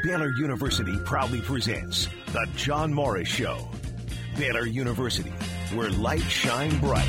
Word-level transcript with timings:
Baylor 0.00 0.30
University 0.30 0.98
proudly 1.04 1.40
presents 1.40 2.08
The 2.32 2.48
John 2.56 2.92
Morris 2.92 3.28
Show. 3.28 3.68
Baylor 4.36 4.66
University, 4.66 5.30
where 5.74 5.90
light 5.90 6.22
shine 6.22 6.76
bright. 6.80 7.08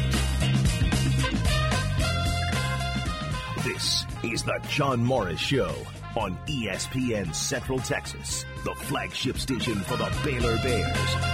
This 3.63 4.05
is 4.23 4.43
The 4.43 4.59
John 4.69 5.03
Morris 5.03 5.39
Show 5.39 5.73
on 6.15 6.37
ESPN 6.45 7.33
Central 7.33 7.79
Texas, 7.79 8.45
the 8.63 8.75
flagship 8.75 9.37
station 9.39 9.75
for 9.75 9.97
the 9.97 10.13
Baylor 10.23 10.57
Bears. 10.57 11.33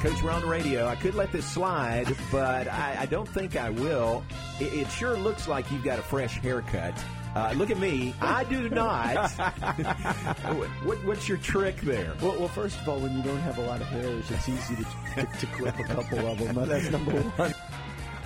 Coach, 0.00 0.22
we're 0.22 0.30
on 0.30 0.46
radio. 0.46 0.86
I 0.86 0.94
could 0.94 1.16
let 1.16 1.32
this 1.32 1.44
slide, 1.44 2.14
but 2.30 2.68
I, 2.68 2.98
I 3.00 3.06
don't 3.06 3.28
think 3.28 3.56
I 3.56 3.70
will. 3.70 4.22
It, 4.60 4.72
it, 4.72 4.90
sure 4.92 5.16
looks 5.16 5.48
like 5.48 5.68
you've 5.72 5.82
got 5.82 5.98
a 5.98 6.02
fresh 6.02 6.38
haircut. 6.38 6.94
Uh, 7.38 7.52
look 7.52 7.70
at 7.70 7.78
me. 7.78 8.12
I 8.20 8.42
do 8.44 8.68
not. 8.68 9.30
what, 10.84 11.04
what's 11.04 11.28
your 11.28 11.38
trick 11.38 11.76
there? 11.82 12.12
Well, 12.20 12.36
well, 12.36 12.48
first 12.48 12.80
of 12.80 12.88
all, 12.88 12.98
when 12.98 13.16
you 13.16 13.22
don't 13.22 13.38
have 13.38 13.58
a 13.58 13.62
lot 13.62 13.80
of 13.80 13.86
hairs, 13.86 14.28
it's 14.28 14.48
easy 14.48 14.74
to, 14.74 14.84
to 15.24 15.46
clip 15.46 15.78
a 15.78 15.84
couple 15.84 16.26
of 16.26 16.38
them. 16.38 16.56
That's 16.66 16.90
number 16.90 17.12
one. 17.12 17.54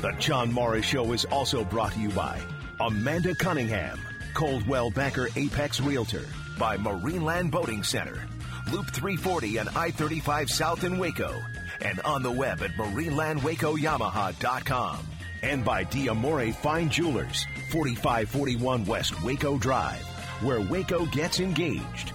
The 0.00 0.12
John 0.18 0.50
Morris 0.50 0.86
Show 0.86 1.12
is 1.12 1.26
also 1.26 1.62
brought 1.62 1.92
to 1.92 2.00
you 2.00 2.08
by 2.08 2.40
Amanda 2.80 3.34
Cunningham, 3.34 4.00
Coldwell 4.32 4.90
Banker 4.90 5.28
Apex 5.36 5.82
Realtor, 5.82 6.24
by 6.58 6.78
Marineland 6.78 7.50
Boating 7.50 7.82
Center, 7.82 8.26
Loop 8.72 8.86
340 8.92 9.58
and 9.58 9.68
I 9.70 9.90
35 9.90 10.50
South 10.50 10.84
in 10.84 10.98
Waco, 10.98 11.34
and 11.82 12.00
on 12.00 12.22
the 12.22 12.32
web 12.32 12.62
at 12.62 12.70
marinelandwacoyamaha.com. 12.72 15.11
And 15.42 15.64
by 15.64 15.84
Diamore 15.84 16.54
Fine 16.54 16.88
Jewelers, 16.88 17.46
4541 17.70 18.84
West 18.84 19.22
Waco 19.22 19.58
Drive, 19.58 20.02
where 20.40 20.60
Waco 20.60 21.04
gets 21.06 21.40
engaged. 21.40 22.12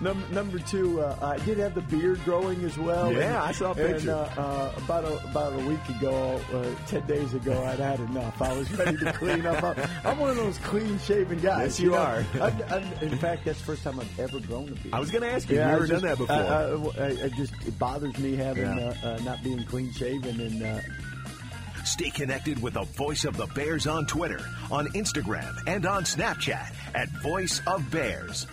Number, 0.00 0.26
number 0.28 0.58
two, 0.58 1.02
uh, 1.02 1.14
I 1.20 1.36
did 1.44 1.58
have 1.58 1.74
the 1.74 1.82
beard 1.82 2.24
growing 2.24 2.64
as 2.64 2.78
well. 2.78 3.12
Yeah, 3.12 3.18
and, 3.20 3.36
I 3.36 3.52
saw 3.52 3.72
a 3.72 3.74
picture. 3.74 3.96
And, 3.96 4.08
uh, 4.08 4.28
uh, 4.38 4.72
about 4.78 5.04
a, 5.04 5.22
about 5.28 5.52
a 5.52 5.58
week 5.66 5.86
ago, 5.90 6.40
uh, 6.54 6.64
ten 6.86 7.06
days 7.06 7.34
ago, 7.34 7.62
I'd 7.64 7.78
had 7.78 8.00
enough. 8.00 8.40
I 8.40 8.56
was 8.56 8.72
ready 8.72 8.96
to 8.96 9.12
clean 9.12 9.44
up. 9.44 9.62
I'm 10.06 10.18
one 10.18 10.30
of 10.30 10.36
those 10.36 10.56
clean 10.58 10.98
shaven 11.00 11.38
guys. 11.40 11.78
Yes, 11.78 11.80
you, 11.80 11.90
you 11.90 11.96
know? 11.96 11.98
are. 11.98 12.24
I, 12.40 12.46
I, 12.70 13.02
in 13.02 13.18
fact, 13.18 13.44
that's 13.44 13.58
the 13.58 13.64
first 13.66 13.82
time 13.82 14.00
I've 14.00 14.20
ever 14.20 14.40
grown 14.40 14.68
a 14.68 14.72
beard. 14.72 14.94
I 14.94 15.00
was 15.00 15.10
going 15.10 15.22
to 15.22 15.30
ask 15.30 15.50
you. 15.50 15.56
Yeah, 15.56 15.68
you 15.68 15.76
ever 15.76 15.86
just, 15.86 16.02
done 16.02 16.10
that 16.10 16.18
before? 16.18 17.04
I, 17.04 17.28
just 17.36 17.52
it 17.66 17.78
bothers 17.78 18.16
me 18.18 18.36
having 18.36 18.64
yeah. 18.64 18.94
Uh, 19.04 19.06
uh, 19.06 19.20
not 19.22 19.42
being 19.42 19.62
clean 19.64 19.92
shaven 19.92 20.40
and. 20.40 20.82
Stay 21.84 22.10
connected 22.10 22.62
with 22.62 22.74
the 22.74 22.82
Voice 22.82 23.24
of 23.24 23.36
the 23.36 23.46
Bears 23.46 23.86
on 23.86 24.06
Twitter, 24.06 24.40
on 24.70 24.86
Instagram, 24.88 25.56
and 25.66 25.86
on 25.86 26.04
Snapchat 26.04 26.72
at 26.94 27.08
Voice 27.22 27.60
of 27.66 27.90
Bears. 27.90 28.46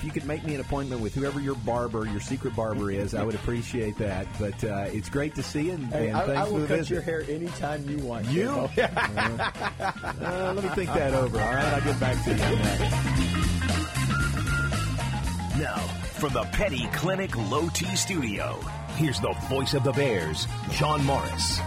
If 0.00 0.04
you 0.04 0.10
could 0.12 0.24
make 0.24 0.42
me 0.44 0.54
an 0.54 0.62
appointment 0.62 1.02
with 1.02 1.14
whoever 1.14 1.40
your 1.40 1.56
barber, 1.56 2.06
your 2.06 2.20
secret 2.20 2.56
barber 2.56 2.90
is, 2.90 3.14
I 3.14 3.22
would 3.22 3.34
appreciate 3.34 3.98
that. 3.98 4.26
But 4.38 4.64
uh, 4.64 4.86
it's 4.90 5.10
great 5.10 5.34
to 5.34 5.42
see 5.42 5.66
you. 5.66 5.72
And, 5.72 5.92
hey, 5.92 6.08
and 6.08 6.16
I, 6.16 6.26
thanks 6.26 6.40
I 6.40 6.44
will 6.50 6.60
for 6.62 6.68
cut 6.68 6.78
visit. 6.78 6.94
your 6.94 7.02
hair 7.02 7.22
anytime 7.28 7.86
you 7.86 7.98
want. 7.98 8.26
You? 8.28 8.48
uh, 8.78 10.52
let 10.56 10.64
me 10.64 10.70
think 10.70 10.88
that 10.94 11.12
over. 11.12 11.38
All 11.38 11.54
right, 11.54 11.66
I'll 11.66 11.82
get 11.82 12.00
back 12.00 12.24
to 12.24 12.34
you 12.34 12.42
on. 12.42 12.60
Now, 15.60 15.76
from 16.18 16.32
the 16.32 16.44
Petty 16.44 16.86
Clinic 16.94 17.36
Low 17.50 17.68
T 17.68 17.84
Studio, 17.94 18.58
here's 18.96 19.20
the 19.20 19.34
voice 19.50 19.74
of 19.74 19.84
the 19.84 19.92
Bears, 19.92 20.46
John 20.70 21.04
Morris. 21.04 21.60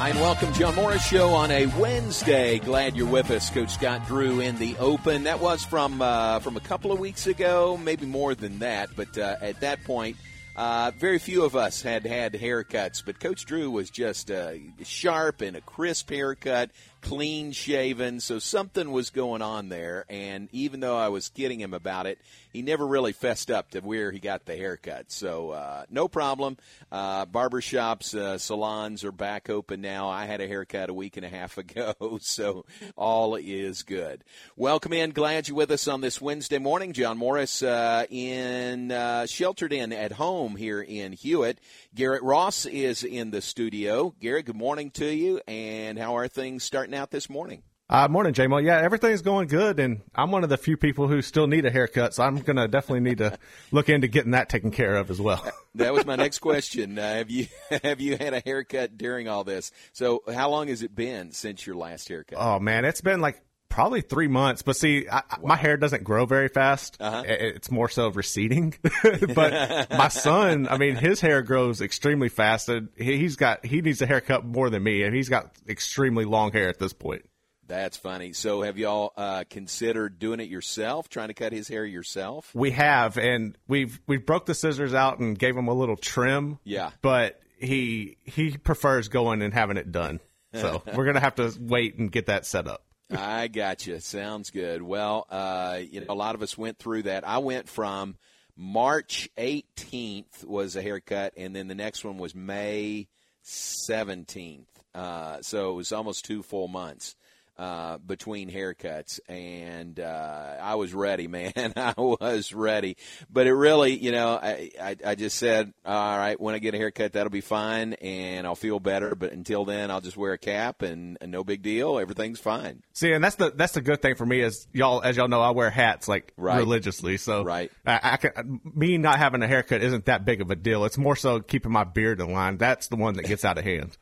Hi, 0.00 0.08
and 0.08 0.18
welcome, 0.18 0.50
John 0.54 0.74
Morris 0.76 1.06
Show 1.06 1.28
on 1.28 1.50
a 1.50 1.66
Wednesday. 1.78 2.58
Glad 2.58 2.96
you're 2.96 3.06
with 3.06 3.30
us, 3.30 3.50
Coach 3.50 3.68
Scott 3.68 4.06
Drew 4.06 4.40
in 4.40 4.56
the 4.56 4.74
Open. 4.78 5.24
That 5.24 5.40
was 5.40 5.62
from 5.62 6.00
uh, 6.00 6.38
from 6.38 6.56
a 6.56 6.60
couple 6.60 6.90
of 6.90 6.98
weeks 6.98 7.26
ago, 7.26 7.76
maybe 7.76 8.06
more 8.06 8.34
than 8.34 8.60
that. 8.60 8.88
But 8.96 9.18
uh, 9.18 9.36
at 9.42 9.60
that 9.60 9.84
point, 9.84 10.16
uh, 10.56 10.92
very 10.96 11.18
few 11.18 11.44
of 11.44 11.54
us 11.54 11.82
had 11.82 12.06
had 12.06 12.32
haircuts. 12.32 13.04
But 13.04 13.20
Coach 13.20 13.44
Drew 13.44 13.70
was 13.70 13.90
just 13.90 14.30
uh, 14.30 14.52
sharp 14.84 15.42
and 15.42 15.54
a 15.54 15.60
crisp 15.60 16.08
haircut, 16.08 16.70
clean 17.00 17.52
shaven. 17.52 18.20
So 18.20 18.38
something 18.38 18.90
was 18.90 19.10
going 19.10 19.42
on 19.42 19.68
there. 19.68 20.04
And 20.08 20.48
even 20.52 20.80
though 20.80 20.96
I 20.96 21.08
was 21.08 21.28
kidding 21.28 21.60
him 21.60 21.74
about 21.74 22.06
it, 22.06 22.18
he 22.52 22.62
never 22.62 22.86
really 22.86 23.12
fessed 23.12 23.50
up 23.50 23.70
to 23.70 23.80
where 23.80 24.10
he 24.10 24.18
got 24.18 24.44
the 24.44 24.56
haircut. 24.56 25.10
So 25.12 25.50
uh, 25.50 25.84
no 25.88 26.08
problem. 26.08 26.56
Uh, 26.90 27.26
barbershops, 27.26 28.14
uh, 28.14 28.38
salons 28.38 29.04
are 29.04 29.12
back 29.12 29.48
open 29.48 29.80
now. 29.80 30.08
I 30.08 30.24
had 30.26 30.40
a 30.40 30.48
haircut 30.48 30.90
a 30.90 30.94
week 30.94 31.16
and 31.16 31.24
a 31.24 31.28
half 31.28 31.58
ago, 31.58 32.18
so 32.20 32.64
all 32.96 33.36
is 33.36 33.82
good. 33.82 34.24
Welcome 34.56 34.92
in. 34.92 35.10
Glad 35.10 35.48
you're 35.48 35.56
with 35.56 35.70
us 35.70 35.86
on 35.86 36.00
this 36.00 36.20
Wednesday 36.20 36.58
morning. 36.58 36.92
John 36.92 37.18
Morris 37.18 37.62
uh, 37.62 38.06
in 38.10 38.90
uh, 38.90 39.26
sheltered 39.26 39.72
in 39.72 39.92
at 39.92 40.12
home 40.12 40.56
here 40.56 40.80
in 40.80 41.12
Hewitt. 41.12 41.58
Garrett 41.94 42.22
Ross 42.22 42.66
is 42.66 43.04
in 43.04 43.30
the 43.30 43.40
studio. 43.40 44.14
Garrett, 44.20 44.46
good 44.46 44.56
morning 44.56 44.90
to 44.92 45.06
you. 45.06 45.40
And 45.46 45.98
how 45.98 46.16
are 46.16 46.28
things 46.28 46.64
starting 46.64 46.89
out 46.94 47.10
this 47.10 47.28
morning? 47.28 47.62
Uh, 47.90 48.06
morning, 48.06 48.32
JMO. 48.32 48.64
Yeah, 48.64 48.78
everything's 48.78 49.20
going 49.20 49.48
good, 49.48 49.80
and 49.80 50.02
I'm 50.14 50.30
one 50.30 50.44
of 50.44 50.48
the 50.48 50.56
few 50.56 50.76
people 50.76 51.08
who 51.08 51.22
still 51.22 51.48
need 51.48 51.66
a 51.66 51.72
haircut, 51.72 52.14
so 52.14 52.22
I'm 52.22 52.36
going 52.36 52.54
to 52.54 52.68
definitely 52.68 53.00
need 53.00 53.18
to 53.18 53.36
look 53.72 53.88
into 53.88 54.06
getting 54.06 54.30
that 54.30 54.48
taken 54.48 54.70
care 54.70 54.94
of 54.94 55.10
as 55.10 55.20
well. 55.20 55.44
that 55.74 55.92
was 55.92 56.06
my 56.06 56.14
next 56.14 56.38
question. 56.38 56.96
Uh, 56.96 57.14
have 57.14 57.30
you 57.30 57.48
have 57.82 58.00
you 58.00 58.16
had 58.16 58.32
a 58.32 58.42
haircut 58.46 58.96
during 58.96 59.26
all 59.26 59.42
this? 59.42 59.72
So, 59.92 60.22
how 60.32 60.50
long 60.50 60.68
has 60.68 60.84
it 60.84 60.94
been 60.94 61.32
since 61.32 61.66
your 61.66 61.74
last 61.74 62.08
haircut? 62.08 62.38
Oh 62.40 62.60
man, 62.60 62.84
it's 62.84 63.00
been 63.00 63.20
like 63.20 63.42
probably 63.70 64.02
three 64.02 64.28
months. 64.28 64.60
But 64.60 64.76
see, 64.76 65.08
I, 65.08 65.22
wow. 65.40 65.48
my 65.48 65.56
hair 65.56 65.78
doesn't 65.78 66.04
grow 66.04 66.26
very 66.26 66.48
fast. 66.48 66.98
Uh-huh. 67.00 67.22
It's 67.26 67.70
more 67.70 67.88
so 67.88 68.08
receding. 68.08 68.74
but 69.34 69.90
my 69.90 70.08
son, 70.08 70.68
I 70.68 70.76
mean, 70.76 70.96
his 70.96 71.22
hair 71.22 71.40
grows 71.40 71.80
extremely 71.80 72.28
fast. 72.28 72.68
And 72.68 72.90
he's 72.96 73.36
got 73.36 73.64
he 73.64 73.80
needs 73.80 74.02
a 74.02 74.06
haircut 74.06 74.44
more 74.44 74.68
than 74.68 74.82
me, 74.82 75.04
and 75.04 75.14
he's 75.16 75.30
got 75.30 75.52
extremely 75.66 76.26
long 76.26 76.52
hair 76.52 76.68
at 76.68 76.78
this 76.78 76.92
point. 76.92 77.24
That's 77.66 77.96
funny. 77.96 78.32
So, 78.32 78.62
have 78.62 78.78
y'all 78.78 79.12
uh, 79.16 79.44
considered 79.48 80.18
doing 80.18 80.40
it 80.40 80.48
yourself, 80.48 81.08
trying 81.08 81.28
to 81.28 81.34
cut 81.34 81.52
his 81.52 81.68
hair 81.68 81.84
yourself? 81.84 82.52
We 82.52 82.72
have, 82.72 83.16
and 83.16 83.56
we've 83.68 84.00
we've 84.08 84.26
broke 84.26 84.46
the 84.46 84.54
scissors 84.54 84.92
out 84.92 85.20
and 85.20 85.38
gave 85.38 85.56
him 85.56 85.68
a 85.68 85.72
little 85.72 85.96
trim. 85.96 86.58
Yeah, 86.64 86.90
but 87.00 87.40
he 87.56 88.16
he 88.24 88.56
prefers 88.56 89.08
going 89.08 89.40
and 89.40 89.54
having 89.54 89.76
it 89.76 89.92
done. 89.92 90.18
So 90.52 90.82
we're 90.94 91.04
gonna 91.04 91.20
have 91.20 91.36
to 91.36 91.54
wait 91.60 91.96
and 91.96 92.10
get 92.10 92.26
that 92.26 92.44
set 92.44 92.66
up. 92.66 92.84
I 93.10 93.48
got 93.48 93.86
you. 93.86 93.98
Sounds 94.00 94.50
good. 94.50 94.82
Well, 94.82 95.26
uh, 95.30 95.80
you 95.90 96.00
know, 96.00 96.06
a 96.10 96.14
lot 96.14 96.34
of 96.34 96.42
us 96.42 96.56
went 96.56 96.78
through 96.78 97.02
that. 97.02 97.26
I 97.26 97.38
went 97.38 97.68
from 97.68 98.16
March 98.56 99.28
18th 99.38 100.44
was 100.44 100.76
a 100.76 100.82
haircut, 100.82 101.32
and 101.36 101.56
then 101.56 101.68
the 101.68 101.74
next 101.74 102.04
one 102.04 102.18
was 102.18 102.34
May 102.34 103.08
17th. 103.44 104.66
Uh, 104.94 105.40
so 105.40 105.70
it 105.70 105.74
was 105.74 105.92
almost 105.92 106.24
two 106.24 106.42
full 106.42 106.68
months 106.68 107.16
uh, 107.60 107.98
between 107.98 108.50
haircuts, 108.50 109.20
and 109.28 110.00
uh, 110.00 110.56
I 110.62 110.76
was 110.76 110.94
ready, 110.94 111.28
man. 111.28 111.52
I 111.76 111.92
was 111.98 112.54
ready, 112.54 112.96
but 113.30 113.46
it 113.46 113.52
really, 113.52 113.92
you 113.98 114.12
know, 114.12 114.30
I, 114.42 114.70
I, 114.80 114.96
I 115.04 115.14
just 115.14 115.36
said, 115.36 115.74
all 115.84 116.16
right, 116.16 116.40
when 116.40 116.54
I 116.54 116.58
get 116.58 116.72
a 116.72 116.78
haircut, 116.78 117.12
that'll 117.12 117.28
be 117.28 117.42
fine, 117.42 117.92
and 117.94 118.46
I'll 118.46 118.54
feel 118.54 118.80
better. 118.80 119.14
But 119.14 119.32
until 119.32 119.66
then, 119.66 119.90
I'll 119.90 120.00
just 120.00 120.16
wear 120.16 120.32
a 120.32 120.38
cap, 120.38 120.80
and, 120.80 121.18
and 121.20 121.30
no 121.30 121.44
big 121.44 121.60
deal. 121.60 121.98
Everything's 121.98 122.40
fine. 122.40 122.82
See, 122.94 123.12
and 123.12 123.22
that's 123.22 123.36
the 123.36 123.50
that's 123.50 123.72
the 123.72 123.82
good 123.82 124.00
thing 124.00 124.14
for 124.14 124.24
me 124.24 124.40
is 124.40 124.66
y'all, 124.72 125.02
as 125.02 125.18
y'all 125.18 125.28
know, 125.28 125.42
I 125.42 125.50
wear 125.50 125.68
hats 125.68 126.08
like 126.08 126.32
right. 126.38 126.56
religiously. 126.56 127.18
So 127.18 127.44
right, 127.44 127.70
I, 127.84 128.00
I 128.02 128.16
can, 128.16 128.60
me 128.74 128.96
not 128.96 129.18
having 129.18 129.42
a 129.42 129.46
haircut 129.46 129.82
isn't 129.82 130.06
that 130.06 130.24
big 130.24 130.40
of 130.40 130.50
a 130.50 130.56
deal. 130.56 130.86
It's 130.86 130.96
more 130.96 131.14
so 131.14 131.40
keeping 131.40 131.72
my 131.72 131.84
beard 131.84 132.20
in 132.22 132.32
line. 132.32 132.56
That's 132.56 132.88
the 132.88 132.96
one 132.96 133.16
that 133.16 133.26
gets 133.26 133.44
out 133.44 133.58
of 133.58 133.64
hand. 133.64 133.98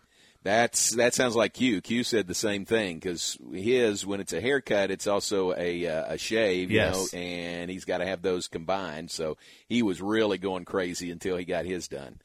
That's 0.48 0.92
that 0.92 1.12
sounds 1.12 1.36
like 1.36 1.52
Q. 1.52 1.82
Q 1.82 2.02
said 2.02 2.26
the 2.26 2.34
same 2.34 2.64
thing 2.64 2.96
because 2.96 3.36
his 3.52 4.06
when 4.06 4.18
it's 4.18 4.32
a 4.32 4.40
haircut, 4.40 4.90
it's 4.90 5.06
also 5.06 5.52
a 5.54 5.86
uh, 5.86 6.14
a 6.14 6.16
shave, 6.16 6.70
you 6.70 6.78
know, 6.78 7.06
and 7.12 7.70
he's 7.70 7.84
got 7.84 7.98
to 7.98 8.06
have 8.06 8.22
those 8.22 8.48
combined. 8.48 9.10
So 9.10 9.36
he 9.68 9.82
was 9.82 10.00
really 10.00 10.38
going 10.38 10.64
crazy 10.64 11.10
until 11.10 11.36
he 11.36 11.44
got 11.44 11.66
his 11.66 11.86
done. 11.86 12.18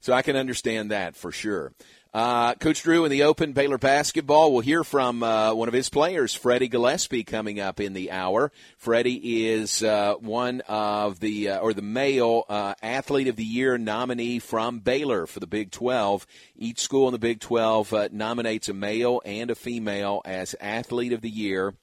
So 0.00 0.14
I 0.14 0.22
can 0.22 0.34
understand 0.34 0.92
that 0.92 1.14
for 1.14 1.30
sure. 1.30 1.74
Uh, 2.18 2.52
Coach 2.56 2.82
Drew 2.82 3.04
in 3.04 3.12
the 3.12 3.22
Open 3.22 3.52
Baylor 3.52 3.78
basketball. 3.78 4.50
We'll 4.50 4.62
hear 4.62 4.82
from 4.82 5.22
uh, 5.22 5.54
one 5.54 5.68
of 5.68 5.72
his 5.72 5.88
players, 5.88 6.34
Freddie 6.34 6.66
Gillespie, 6.66 7.22
coming 7.22 7.60
up 7.60 7.78
in 7.78 7.92
the 7.92 8.10
hour. 8.10 8.50
Freddie 8.76 9.46
is 9.46 9.84
uh, 9.84 10.14
one 10.14 10.60
of 10.62 11.20
the 11.20 11.50
uh, 11.50 11.58
or 11.60 11.72
the 11.72 11.80
male 11.80 12.44
uh, 12.48 12.74
athlete 12.82 13.28
of 13.28 13.36
the 13.36 13.44
year 13.44 13.78
nominee 13.78 14.40
from 14.40 14.80
Baylor 14.80 15.28
for 15.28 15.38
the 15.38 15.46
Big 15.46 15.70
12. 15.70 16.26
Each 16.56 16.80
school 16.80 17.06
in 17.06 17.12
the 17.12 17.20
Big 17.20 17.38
12 17.38 17.94
uh, 17.94 18.08
nominates 18.10 18.68
a 18.68 18.74
male 18.74 19.22
and 19.24 19.52
a 19.52 19.54
female 19.54 20.20
as 20.24 20.56
athlete 20.60 21.12
of 21.12 21.20
the 21.20 21.30
year. 21.30 21.74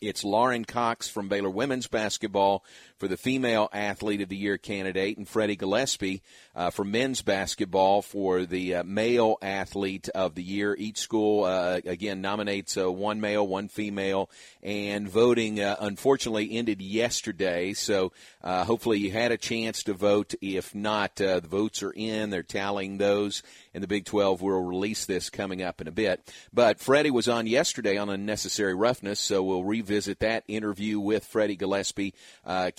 It's 0.00 0.22
Lauren 0.22 0.64
Cox 0.64 1.08
from 1.08 1.28
Baylor 1.28 1.50
women's 1.50 1.88
basketball 1.88 2.64
for 2.98 3.08
the 3.08 3.16
female 3.16 3.68
athlete 3.72 4.20
of 4.20 4.28
the 4.28 4.36
year 4.36 4.58
candidate, 4.58 5.16
and 5.16 5.28
Freddie 5.28 5.56
Gillespie 5.56 6.22
uh, 6.54 6.70
for 6.70 6.84
men's 6.84 7.22
basketball 7.22 8.02
for 8.02 8.44
the 8.44 8.76
uh, 8.76 8.84
male 8.84 9.36
athlete 9.40 10.08
of 10.10 10.34
the 10.34 10.42
year. 10.42 10.74
Each 10.76 10.98
school 10.98 11.44
uh, 11.44 11.80
again 11.84 12.20
nominates 12.20 12.76
uh, 12.76 12.90
one 12.90 13.20
male, 13.20 13.46
one 13.46 13.68
female, 13.68 14.30
and 14.62 15.08
voting 15.08 15.60
uh, 15.60 15.76
unfortunately 15.78 16.56
ended 16.56 16.82
yesterday. 16.82 17.72
So 17.72 18.12
uh, 18.42 18.64
hopefully 18.64 18.98
you 18.98 19.12
had 19.12 19.30
a 19.30 19.36
chance 19.36 19.84
to 19.84 19.94
vote. 19.94 20.34
If 20.40 20.74
not, 20.74 21.16
the 21.16 21.40
votes 21.40 21.82
are 21.84 21.92
in. 21.92 22.30
They're 22.30 22.42
tallying 22.42 22.98
those, 22.98 23.44
and 23.72 23.82
the 23.82 23.88
Big 23.88 24.04
12 24.04 24.42
will 24.42 24.60
release 24.60 25.06
this 25.06 25.30
coming 25.30 25.62
up 25.62 25.80
in 25.80 25.86
a 25.86 25.92
bit. 25.92 26.20
But 26.52 26.80
Freddie 26.80 27.12
was 27.12 27.28
on 27.28 27.46
yesterday 27.46 27.96
on 27.96 28.08
unnecessary 28.08 28.74
roughness, 28.74 29.20
so 29.20 29.42
we'll 29.42 29.64
revisit 29.64 30.18
that 30.20 30.42
interview 30.48 30.98
with 30.98 31.24
Freddie 31.24 31.56
Gillespie 31.56 32.14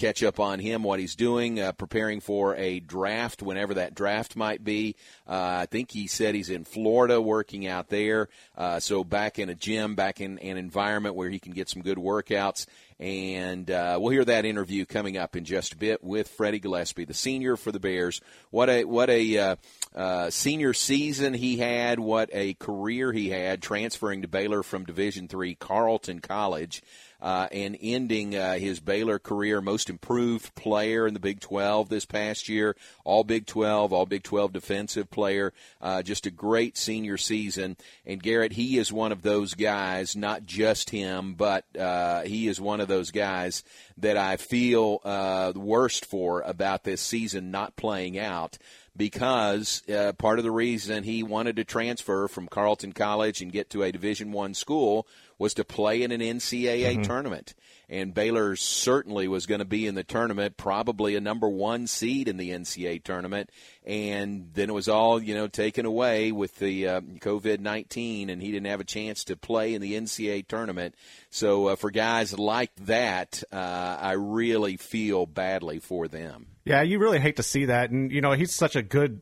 catch 0.10 0.24
up 0.24 0.40
on 0.40 0.58
him, 0.58 0.82
what 0.82 1.00
he's 1.00 1.16
doing, 1.16 1.60
uh, 1.60 1.72
preparing 1.72 2.20
for 2.20 2.56
a 2.56 2.80
draft, 2.80 3.44
whenever 3.44 3.76
that 3.76 3.94
draft 3.94 4.36
might 4.36 4.64
be. 4.64 4.96
Uh, 5.28 5.60
I 5.62 5.68
think 5.68 5.92
he 5.92 6.08
said 6.08 6.34
he's 6.34 6.50
in 6.50 6.64
Florida 6.64 7.22
working 7.22 7.68
out 7.68 7.90
there. 7.90 8.28
Uh, 8.58 8.80
so 8.80 9.04
back 9.04 9.38
in 9.38 9.50
a 9.50 9.56
gym, 9.56 9.94
back 9.94 10.20
in 10.20 10.40
an 10.40 10.58
environment 10.58 11.14
where 11.14 11.30
he 11.30 11.38
can 11.38 11.54
get 11.54 11.70
some 11.70 11.84
good 11.84 12.00
workouts. 12.00 12.66
And 13.00 13.70
uh, 13.70 14.00
we'll 14.02 14.10
hear 14.12 14.26
that 14.26 14.46
interview 14.46 14.86
coming 14.86 15.16
up 15.16 15.36
in 15.36 15.46
just 15.46 15.74
a 15.74 15.78
bit 15.78 16.04
with 16.04 16.28
Freddie 16.28 16.60
Gillespie, 16.60 17.06
the 17.06 17.14
senior 17.14 17.56
for 17.56 17.72
the 17.72 17.80
Bears. 17.80 18.20
What 18.50 18.68
a 18.68 18.84
what 18.86 19.12
a 19.12 19.38
uh, 19.38 19.56
uh, 19.96 20.30
senior 20.32 20.74
season 20.74 21.36
he 21.36 21.58
had. 21.58 22.00
What 22.00 22.30
a 22.34 22.56
career 22.56 23.14
he 23.14 23.30
had, 23.30 23.62
transferring 23.62 24.24
to 24.24 24.28
Baylor 24.28 24.64
from 24.64 24.86
Division 24.86 25.28
three 25.28 25.54
Carleton 25.54 26.20
College 26.20 26.82
uh, 27.22 27.48
and 27.52 27.78
ending 27.82 28.36
uh, 28.36 28.56
his 28.56 28.80
Baylor 28.80 29.20
career 29.20 29.62
most 29.62 29.90
improved 29.90 30.56
player 30.56 31.08
in 31.08 31.14
the 31.14 31.20
Big 31.20 31.40
12 31.40 31.90
this 31.90 32.06
past 32.06 32.48
year. 32.48 32.76
All 33.04 33.24
Big 33.24 33.46
12, 33.46 33.92
all 33.92 34.06
Big 34.06 34.24
12 34.24 34.54
defensive 34.54 35.10
player. 35.12 35.54
Uh, 35.82 36.02
just 36.02 36.26
a 36.26 36.32
great 36.32 36.78
senior 36.78 37.18
season. 37.18 37.78
And 38.06 38.24
Garrett, 38.24 38.54
he 38.54 38.78
is 38.78 38.92
one 38.92 39.12
of 39.12 39.22
those 39.22 39.54
guys, 39.54 40.16
not 40.16 40.46
just 40.46 40.90
him, 40.90 41.34
but 41.34 41.66
uh, 41.78 42.22
he 42.22 42.48
is 42.48 42.62
one 42.62 42.80
of 42.80 42.88
those 42.88 43.12
guys 43.12 43.64
that 43.98 44.18
I 44.18 44.38
feel 44.38 45.02
uh, 45.04 45.54
worst 45.56 46.06
for 46.06 46.42
about 46.42 46.84
this 46.84 47.02
season 47.02 47.52
not 47.52 47.76
playing 47.76 48.18
out 48.18 48.58
because 49.00 49.82
uh, 49.90 50.12
part 50.14 50.40
of 50.40 50.44
the 50.44 50.52
reason 50.52 51.04
he 51.04 51.24
wanted 51.24 51.56
to 51.56 51.64
transfer 51.64 52.28
from 52.28 52.48
Carleton 52.48 52.92
College 52.92 53.42
and 53.42 53.52
get 53.52 53.70
to 53.70 53.82
a 53.82 53.92
Division 53.92 54.34
One 54.34 54.54
school 54.54 55.08
was 55.40 55.56
to 55.56 55.64
play 55.64 56.04
in 56.04 56.12
an 56.12 56.22
NCAA 56.22 56.94
mm-hmm. 56.94 57.02
tournament. 57.02 57.56
And 57.92 58.14
Baylor 58.14 58.56
certainly 58.56 59.28
was 59.28 59.48
going 59.48 59.60
to 59.60 59.66
be 59.66 59.88
in 59.88 59.96
the 59.96 60.04
tournament, 60.04 60.58
probably 60.58 61.16
a 61.16 61.22
number 61.22 61.50
one 61.50 61.88
seed 61.88 62.28
in 62.28 62.38
the 62.38 62.52
NCAA 62.52 63.04
tournament. 63.04 63.50
And 63.84 64.52
then 64.54 64.70
it 64.70 64.74
was 64.74 64.88
all, 64.88 65.20
you 65.20 65.34
know, 65.34 65.48
taken 65.48 65.88
away 65.88 66.32
with 66.32 66.58
the 66.58 66.88
uh, 66.88 67.02
COVID 67.02 67.62
19, 67.62 68.30
and 68.30 68.44
he 68.44 68.52
didn't 68.52 68.68
have 68.68 68.82
a 68.82 68.84
chance 68.84 69.24
to 69.24 69.36
play 69.36 69.74
in 69.74 69.82
the 69.82 69.94
NCAA 69.94 70.48
tournament. 70.48 70.94
So 71.32 71.70
uh, 71.70 71.76
for 71.78 71.90
guys 71.90 72.38
like 72.38 72.76
that, 72.82 73.42
uh, 73.52 73.56
I 74.00 74.12
really 74.12 74.78
feel 74.78 75.26
badly 75.26 75.80
for 75.80 76.08
them. 76.08 76.46
Yeah, 76.66 76.84
you 76.84 77.00
really 77.00 77.20
hate 77.20 77.38
to 77.38 77.44
see 77.44 77.66
that, 77.66 77.90
and 77.90 78.12
you 78.12 78.22
know 78.22 78.34
he's 78.34 78.54
such 78.54 78.76
a 78.76 78.84
good, 78.84 79.22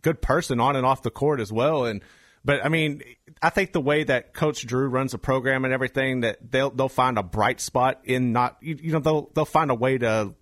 good 0.00 0.22
person 0.22 0.60
on 0.60 0.76
and 0.76 0.86
off 0.86 1.02
the 1.02 1.10
court 1.10 1.40
as 1.40 1.52
well. 1.52 1.84
And 1.84 2.02
but 2.44 2.64
I 2.64 2.68
mean, 2.68 3.02
I 3.42 3.50
think 3.50 3.72
the 3.72 3.80
way 3.80 4.04
that 4.04 4.34
Coach 4.34 4.66
Drew 4.66 4.88
runs 4.88 5.12
the 5.12 5.18
program 5.18 5.64
and 5.64 5.72
everything, 5.72 6.20
that 6.20 6.50
they'll 6.50 6.70
they'll 6.70 6.88
find 6.88 7.18
a 7.18 7.22
bright 7.22 7.60
spot 7.60 8.00
in 8.04 8.32
not 8.32 8.56
you, 8.60 8.78
you 8.80 8.92
know 8.92 9.00
they'll 9.00 9.30
they'll 9.34 9.44
find 9.44 9.70
a 9.70 9.74
way 9.74 9.98
to 9.98 10.34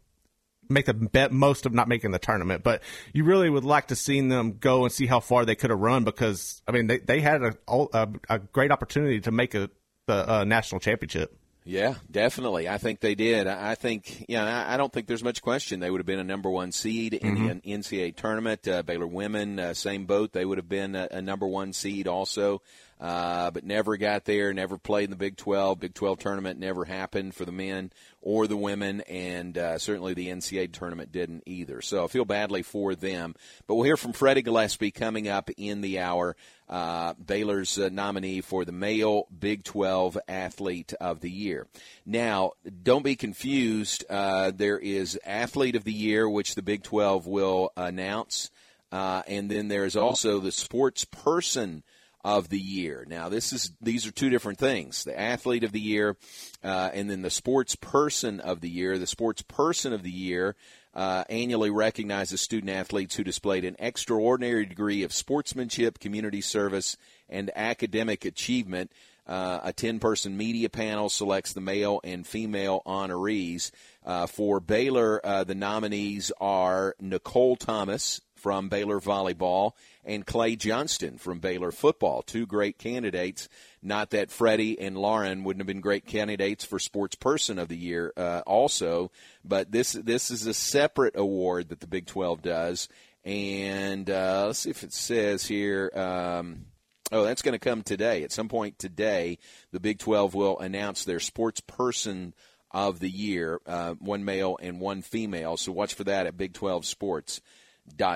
make 0.68 0.86
the 0.86 1.28
most 1.30 1.66
of 1.66 1.72
not 1.72 1.88
making 1.88 2.10
the 2.10 2.18
tournament. 2.18 2.62
But 2.62 2.82
you 3.12 3.24
really 3.24 3.50
would 3.50 3.64
like 3.64 3.88
to 3.88 3.96
see 3.96 4.20
them 4.20 4.58
go 4.58 4.84
and 4.84 4.92
see 4.92 5.06
how 5.06 5.20
far 5.20 5.44
they 5.44 5.54
could 5.54 5.70
have 5.70 5.78
run 5.78 6.04
because 6.04 6.62
I 6.66 6.72
mean 6.72 6.86
they 6.86 6.98
they 6.98 7.20
had 7.20 7.42
a 7.42 7.54
a, 7.68 8.08
a 8.28 8.38
great 8.38 8.70
opportunity 8.70 9.20
to 9.20 9.30
make 9.30 9.54
a 9.54 9.70
the 10.06 10.32
uh, 10.32 10.44
national 10.44 10.80
championship. 10.80 11.36
Yeah, 11.68 11.94
definitely. 12.08 12.68
I 12.68 12.78
think 12.78 13.00
they 13.00 13.16
did. 13.16 13.48
I 13.48 13.74
think, 13.74 14.24
yeah, 14.28 14.44
you 14.44 14.46
know, 14.46 14.72
I 14.72 14.76
don't 14.76 14.92
think 14.92 15.08
there's 15.08 15.24
much 15.24 15.42
question 15.42 15.80
they 15.80 15.90
would 15.90 15.98
have 15.98 16.06
been 16.06 16.20
a 16.20 16.24
number 16.24 16.48
one 16.48 16.70
seed 16.70 17.12
in 17.12 17.36
mm-hmm. 17.36 17.46
the 17.46 17.76
NCAA 17.76 18.14
tournament. 18.14 18.68
Uh, 18.68 18.84
Baylor 18.84 19.08
women, 19.08 19.58
uh, 19.58 19.74
same 19.74 20.06
boat. 20.06 20.32
They 20.32 20.44
would 20.44 20.58
have 20.58 20.68
been 20.68 20.94
a, 20.94 21.08
a 21.10 21.20
number 21.20 21.46
one 21.46 21.72
seed 21.72 22.06
also 22.06 22.62
uh, 22.98 23.50
but 23.50 23.64
never 23.64 23.96
got 23.96 24.24
there, 24.24 24.54
never 24.54 24.78
played 24.78 25.04
in 25.04 25.10
the 25.10 25.16
Big 25.16 25.36
12. 25.36 25.80
Big 25.80 25.94
12 25.94 26.18
tournament 26.18 26.58
never 26.58 26.84
happened 26.84 27.34
for 27.34 27.44
the 27.44 27.52
men 27.52 27.92
or 28.22 28.46
the 28.46 28.56
women, 28.56 29.02
and 29.02 29.58
uh, 29.58 29.78
certainly 29.78 30.14
the 30.14 30.28
NCAA 30.28 30.72
tournament 30.72 31.12
didn't 31.12 31.42
either. 31.46 31.82
So 31.82 32.04
I 32.04 32.06
feel 32.08 32.24
badly 32.24 32.62
for 32.62 32.94
them. 32.94 33.34
But 33.66 33.74
we'll 33.74 33.84
hear 33.84 33.98
from 33.98 34.14
Freddie 34.14 34.42
Gillespie 34.42 34.90
coming 34.90 35.28
up 35.28 35.50
in 35.58 35.82
the 35.82 35.98
hour. 35.98 36.36
Uh, 36.68 37.12
Baylor's 37.14 37.78
uh, 37.78 37.90
nominee 37.92 38.40
for 38.40 38.64
the 38.64 38.72
male 38.72 39.26
Big 39.38 39.62
12 39.62 40.18
Athlete 40.26 40.94
of 40.98 41.20
the 41.20 41.30
Year. 41.30 41.66
Now, 42.06 42.52
don't 42.82 43.04
be 43.04 43.14
confused. 43.14 44.04
Uh, 44.08 44.52
there 44.52 44.78
is 44.78 45.18
Athlete 45.24 45.76
of 45.76 45.84
the 45.84 45.92
Year, 45.92 46.28
which 46.28 46.54
the 46.54 46.62
Big 46.62 46.82
12 46.82 47.26
will 47.26 47.72
announce, 47.76 48.50
uh, 48.90 49.22
and 49.28 49.50
then 49.50 49.68
there 49.68 49.84
is 49.84 49.96
also 49.96 50.40
the 50.40 50.50
Sports 50.50 51.04
Person 51.04 51.82
of 52.26 52.48
the 52.48 52.58
year. 52.58 53.06
Now, 53.08 53.28
this 53.28 53.52
is 53.52 53.70
these 53.80 54.04
are 54.04 54.10
two 54.10 54.30
different 54.30 54.58
things: 54.58 55.04
the 55.04 55.18
athlete 55.18 55.62
of 55.62 55.70
the 55.70 55.80
year, 55.80 56.16
uh, 56.64 56.90
and 56.92 57.08
then 57.08 57.22
the 57.22 57.30
sports 57.30 57.76
person 57.76 58.40
of 58.40 58.60
the 58.60 58.68
year. 58.68 58.98
The 58.98 59.06
sports 59.06 59.42
person 59.42 59.92
of 59.92 60.02
the 60.02 60.10
year 60.10 60.56
uh, 60.92 61.22
annually 61.30 61.70
recognizes 61.70 62.40
student 62.40 62.70
athletes 62.70 63.14
who 63.14 63.22
displayed 63.22 63.64
an 63.64 63.76
extraordinary 63.78 64.66
degree 64.66 65.04
of 65.04 65.12
sportsmanship, 65.12 66.00
community 66.00 66.40
service, 66.40 66.96
and 67.28 67.48
academic 67.54 68.24
achievement. 68.24 68.90
Uh, 69.24 69.60
a 69.62 69.72
10 69.72 70.00
person 70.00 70.36
media 70.36 70.68
panel 70.68 71.08
selects 71.08 71.52
the 71.52 71.60
male 71.60 72.00
and 72.02 72.26
female 72.26 72.82
honorees. 72.86 73.70
Uh, 74.04 74.26
for 74.26 74.58
Baylor, 74.58 75.20
uh, 75.24 75.44
the 75.44 75.54
nominees 75.54 76.32
are 76.40 76.96
Nicole 77.00 77.54
Thomas 77.54 78.20
from 78.46 78.68
Baylor 78.68 79.00
Volleyball 79.00 79.72
and 80.04 80.24
Clay 80.24 80.54
Johnston 80.54 81.18
from 81.18 81.40
Baylor 81.40 81.72
football. 81.72 82.22
Two 82.22 82.46
great 82.46 82.78
candidates. 82.78 83.48
Not 83.82 84.10
that 84.10 84.30
Freddie 84.30 84.78
and 84.78 84.96
Lauren 84.96 85.42
wouldn't 85.42 85.62
have 85.62 85.66
been 85.66 85.80
great 85.80 86.06
candidates 86.06 86.64
for 86.64 86.78
Sports 86.78 87.16
Person 87.16 87.58
of 87.58 87.66
the 87.66 87.76
Year, 87.76 88.12
uh, 88.16 88.42
also, 88.46 89.10
but 89.44 89.72
this 89.72 89.94
this 89.94 90.30
is 90.30 90.46
a 90.46 90.54
separate 90.54 91.16
award 91.16 91.70
that 91.70 91.80
the 91.80 91.88
Big 91.88 92.06
12 92.06 92.40
does. 92.40 92.88
And 93.24 94.08
uh, 94.08 94.44
let's 94.46 94.60
see 94.60 94.70
if 94.70 94.84
it 94.84 94.92
says 94.92 95.44
here. 95.44 95.90
Um, 95.92 96.66
oh, 97.10 97.24
that's 97.24 97.42
going 97.42 97.54
to 97.54 97.58
come 97.58 97.82
today. 97.82 98.22
At 98.22 98.30
some 98.30 98.48
point 98.48 98.78
today, 98.78 99.38
the 99.72 99.80
Big 99.80 99.98
12 99.98 100.34
will 100.34 100.56
announce 100.60 101.02
their 101.02 101.18
Sports 101.18 101.60
Person 101.62 102.32
of 102.70 103.00
the 103.00 103.10
Year, 103.10 103.60
uh, 103.66 103.94
one 103.94 104.24
male 104.24 104.56
and 104.62 104.80
one 104.80 105.02
female. 105.02 105.56
So 105.56 105.72
watch 105.72 105.94
for 105.94 106.04
that 106.04 106.28
at 106.28 106.36
Big 106.36 106.52
12 106.52 106.86
Sports 106.86 107.40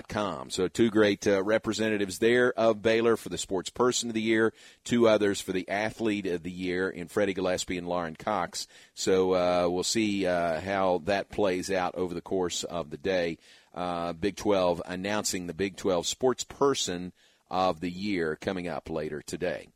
com. 0.09 0.51
So 0.51 0.69
two 0.69 0.91
great 0.91 1.27
uh, 1.27 1.43
representatives 1.43 2.19
there 2.19 2.53
of 2.53 2.83
Baylor 2.83 3.17
for 3.17 3.29
the 3.29 3.39
Sports 3.39 3.71
Person 3.71 4.11
of 4.11 4.15
the 4.15 4.21
Year, 4.21 4.53
two 4.85 5.09
others 5.09 5.41
for 5.41 5.53
the 5.53 5.69
Athlete 5.69 6.27
of 6.27 6.43
the 6.43 6.51
Year 6.51 6.89
in 6.89 7.09
Freddie 7.09 7.35
Gillespie 7.35 7.79
and 7.79 7.89
Lauren 7.89 8.17
Cox. 8.17 8.67
So 8.95 9.35
uh, 9.35 9.69
we'll 9.69 9.85
see 9.85 10.27
uh, 10.27 10.61
how 10.61 11.03
that 11.05 11.31
plays 11.31 11.71
out 11.71 11.95
over 11.95 12.15
the 12.15 12.21
course 12.21 12.65
of 12.65 12.91
the 12.91 12.97
day. 12.97 13.39
Uh, 13.75 14.13
Big 14.13 14.37
12 14.37 14.83
announcing 14.87 15.47
the 15.47 15.55
Big 15.55 15.77
12 15.77 16.07
Sports 16.07 16.45
Person 16.45 17.13
of 17.51 17.81
the 17.81 17.91
Year 17.91 18.37
coming 18.37 18.69
up 18.69 18.91
later 18.91 19.23
today. 19.23 19.69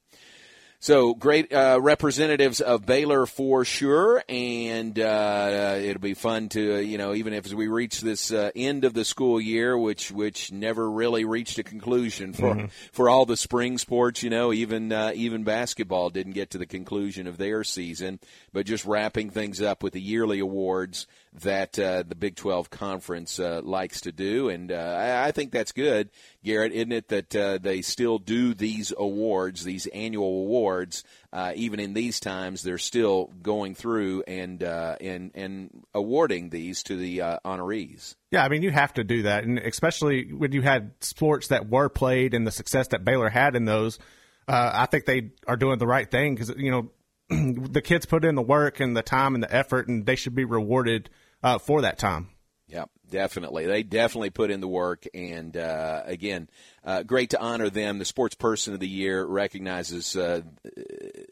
So 0.84 1.14
great 1.14 1.50
uh, 1.50 1.78
representatives 1.80 2.60
of 2.60 2.84
Baylor 2.84 3.24
for 3.24 3.64
sure, 3.64 4.22
and 4.28 4.98
uh, 4.98 5.78
it'll 5.80 6.02
be 6.02 6.12
fun 6.12 6.50
to 6.50 6.78
you 6.78 6.98
know 6.98 7.14
even 7.14 7.32
if 7.32 7.50
we 7.54 7.68
reach 7.68 8.02
this 8.02 8.30
uh, 8.30 8.50
end 8.54 8.84
of 8.84 8.92
the 8.92 9.06
school 9.06 9.40
year, 9.40 9.78
which 9.78 10.12
which 10.12 10.52
never 10.52 10.90
really 10.90 11.24
reached 11.24 11.58
a 11.58 11.62
conclusion 11.62 12.34
for 12.34 12.54
mm-hmm. 12.54 12.66
for 12.92 13.08
all 13.08 13.24
the 13.24 13.38
spring 13.38 13.78
sports. 13.78 14.22
You 14.22 14.28
know, 14.28 14.52
even 14.52 14.92
uh, 14.92 15.12
even 15.14 15.42
basketball 15.42 16.10
didn't 16.10 16.34
get 16.34 16.50
to 16.50 16.58
the 16.58 16.66
conclusion 16.66 17.26
of 17.26 17.38
their 17.38 17.64
season, 17.64 18.20
but 18.52 18.66
just 18.66 18.84
wrapping 18.84 19.30
things 19.30 19.62
up 19.62 19.82
with 19.82 19.94
the 19.94 20.02
yearly 20.02 20.38
awards 20.38 21.06
that 21.42 21.78
uh, 21.78 22.04
the 22.06 22.14
Big 22.14 22.36
12 22.36 22.70
conference 22.70 23.40
uh, 23.40 23.60
likes 23.62 24.02
to 24.02 24.12
do, 24.12 24.48
and 24.48 24.70
I, 24.70 25.26
I 25.26 25.32
think 25.32 25.50
that's 25.52 25.72
good 25.72 26.10
Garrett, 26.44 26.72
isn't 26.72 26.92
it 26.92 27.08
that 27.08 27.34
uh, 27.34 27.58
they 27.58 27.80
still 27.80 28.18
do 28.18 28.52
these 28.52 28.92
awards, 28.96 29.64
these 29.64 29.86
annual 29.86 30.42
awards, 30.42 31.04
uh, 31.32 31.52
even 31.56 31.80
in 31.80 31.94
these 31.94 32.20
times? 32.20 32.62
They're 32.62 32.76
still 32.76 33.32
going 33.42 33.74
through 33.74 34.24
and 34.28 34.62
uh, 34.62 34.96
and 35.00 35.30
and 35.34 35.84
awarding 35.94 36.50
these 36.50 36.82
to 36.84 36.96
the 36.96 37.22
uh, 37.22 37.38
honorees. 37.44 38.14
Yeah, 38.30 38.44
I 38.44 38.50
mean 38.50 38.62
you 38.62 38.70
have 38.70 38.92
to 38.94 39.04
do 39.04 39.22
that, 39.22 39.44
and 39.44 39.58
especially 39.58 40.32
when 40.32 40.52
you 40.52 40.60
had 40.60 40.92
sports 41.00 41.48
that 41.48 41.68
were 41.68 41.88
played 41.88 42.34
and 42.34 42.46
the 42.46 42.52
success 42.52 42.88
that 42.88 43.04
Baylor 43.04 43.30
had 43.30 43.56
in 43.56 43.64
those. 43.64 43.98
Uh, 44.46 44.70
I 44.74 44.86
think 44.86 45.06
they 45.06 45.30
are 45.46 45.56
doing 45.56 45.78
the 45.78 45.86
right 45.86 46.10
thing 46.10 46.34
because 46.34 46.50
you 46.58 46.70
know 46.70 46.90
the 47.70 47.80
kids 47.82 48.04
put 48.04 48.26
in 48.26 48.34
the 48.34 48.42
work 48.42 48.80
and 48.80 48.94
the 48.94 49.02
time 49.02 49.34
and 49.34 49.42
the 49.42 49.54
effort, 49.54 49.88
and 49.88 50.04
they 50.04 50.16
should 50.16 50.34
be 50.34 50.44
rewarded 50.44 51.08
uh, 51.44 51.58
for 51.58 51.82
that 51.82 51.98
time. 51.98 52.28
Yep, 52.68 52.90
definitely. 53.10 53.66
They 53.66 53.82
definitely 53.82 54.30
put 54.30 54.50
in 54.50 54.60
the 54.60 54.66
work, 54.66 55.06
and 55.12 55.54
uh, 55.56 56.02
again, 56.06 56.48
uh, 56.82 57.02
great 57.02 57.30
to 57.30 57.40
honor 57.40 57.68
them. 57.68 57.98
The 57.98 58.04
Sports 58.06 58.34
Person 58.34 58.72
of 58.74 58.80
the 58.80 58.88
Year 58.88 59.24
recognizes 59.24 60.16
uh, 60.16 60.40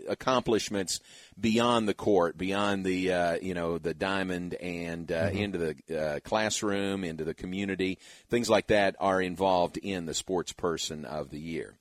accomplishments 0.06 1.00
beyond 1.40 1.88
the 1.88 1.94
court, 1.94 2.36
beyond 2.36 2.84
the 2.84 3.12
uh, 3.12 3.38
you 3.40 3.54
know 3.54 3.78
the 3.78 3.94
diamond, 3.94 4.54
and 4.54 5.10
uh, 5.10 5.28
mm-hmm. 5.28 5.38
into 5.38 5.58
the 5.58 5.98
uh, 5.98 6.20
classroom, 6.20 7.02
into 7.02 7.24
the 7.24 7.34
community. 7.34 7.98
Things 8.28 8.50
like 8.50 8.66
that 8.66 8.94
are 9.00 9.20
involved 9.20 9.78
in 9.78 10.04
the 10.04 10.14
Sports 10.14 10.52
Person 10.52 11.06
of 11.06 11.30
the 11.30 11.40
Year. 11.40 11.74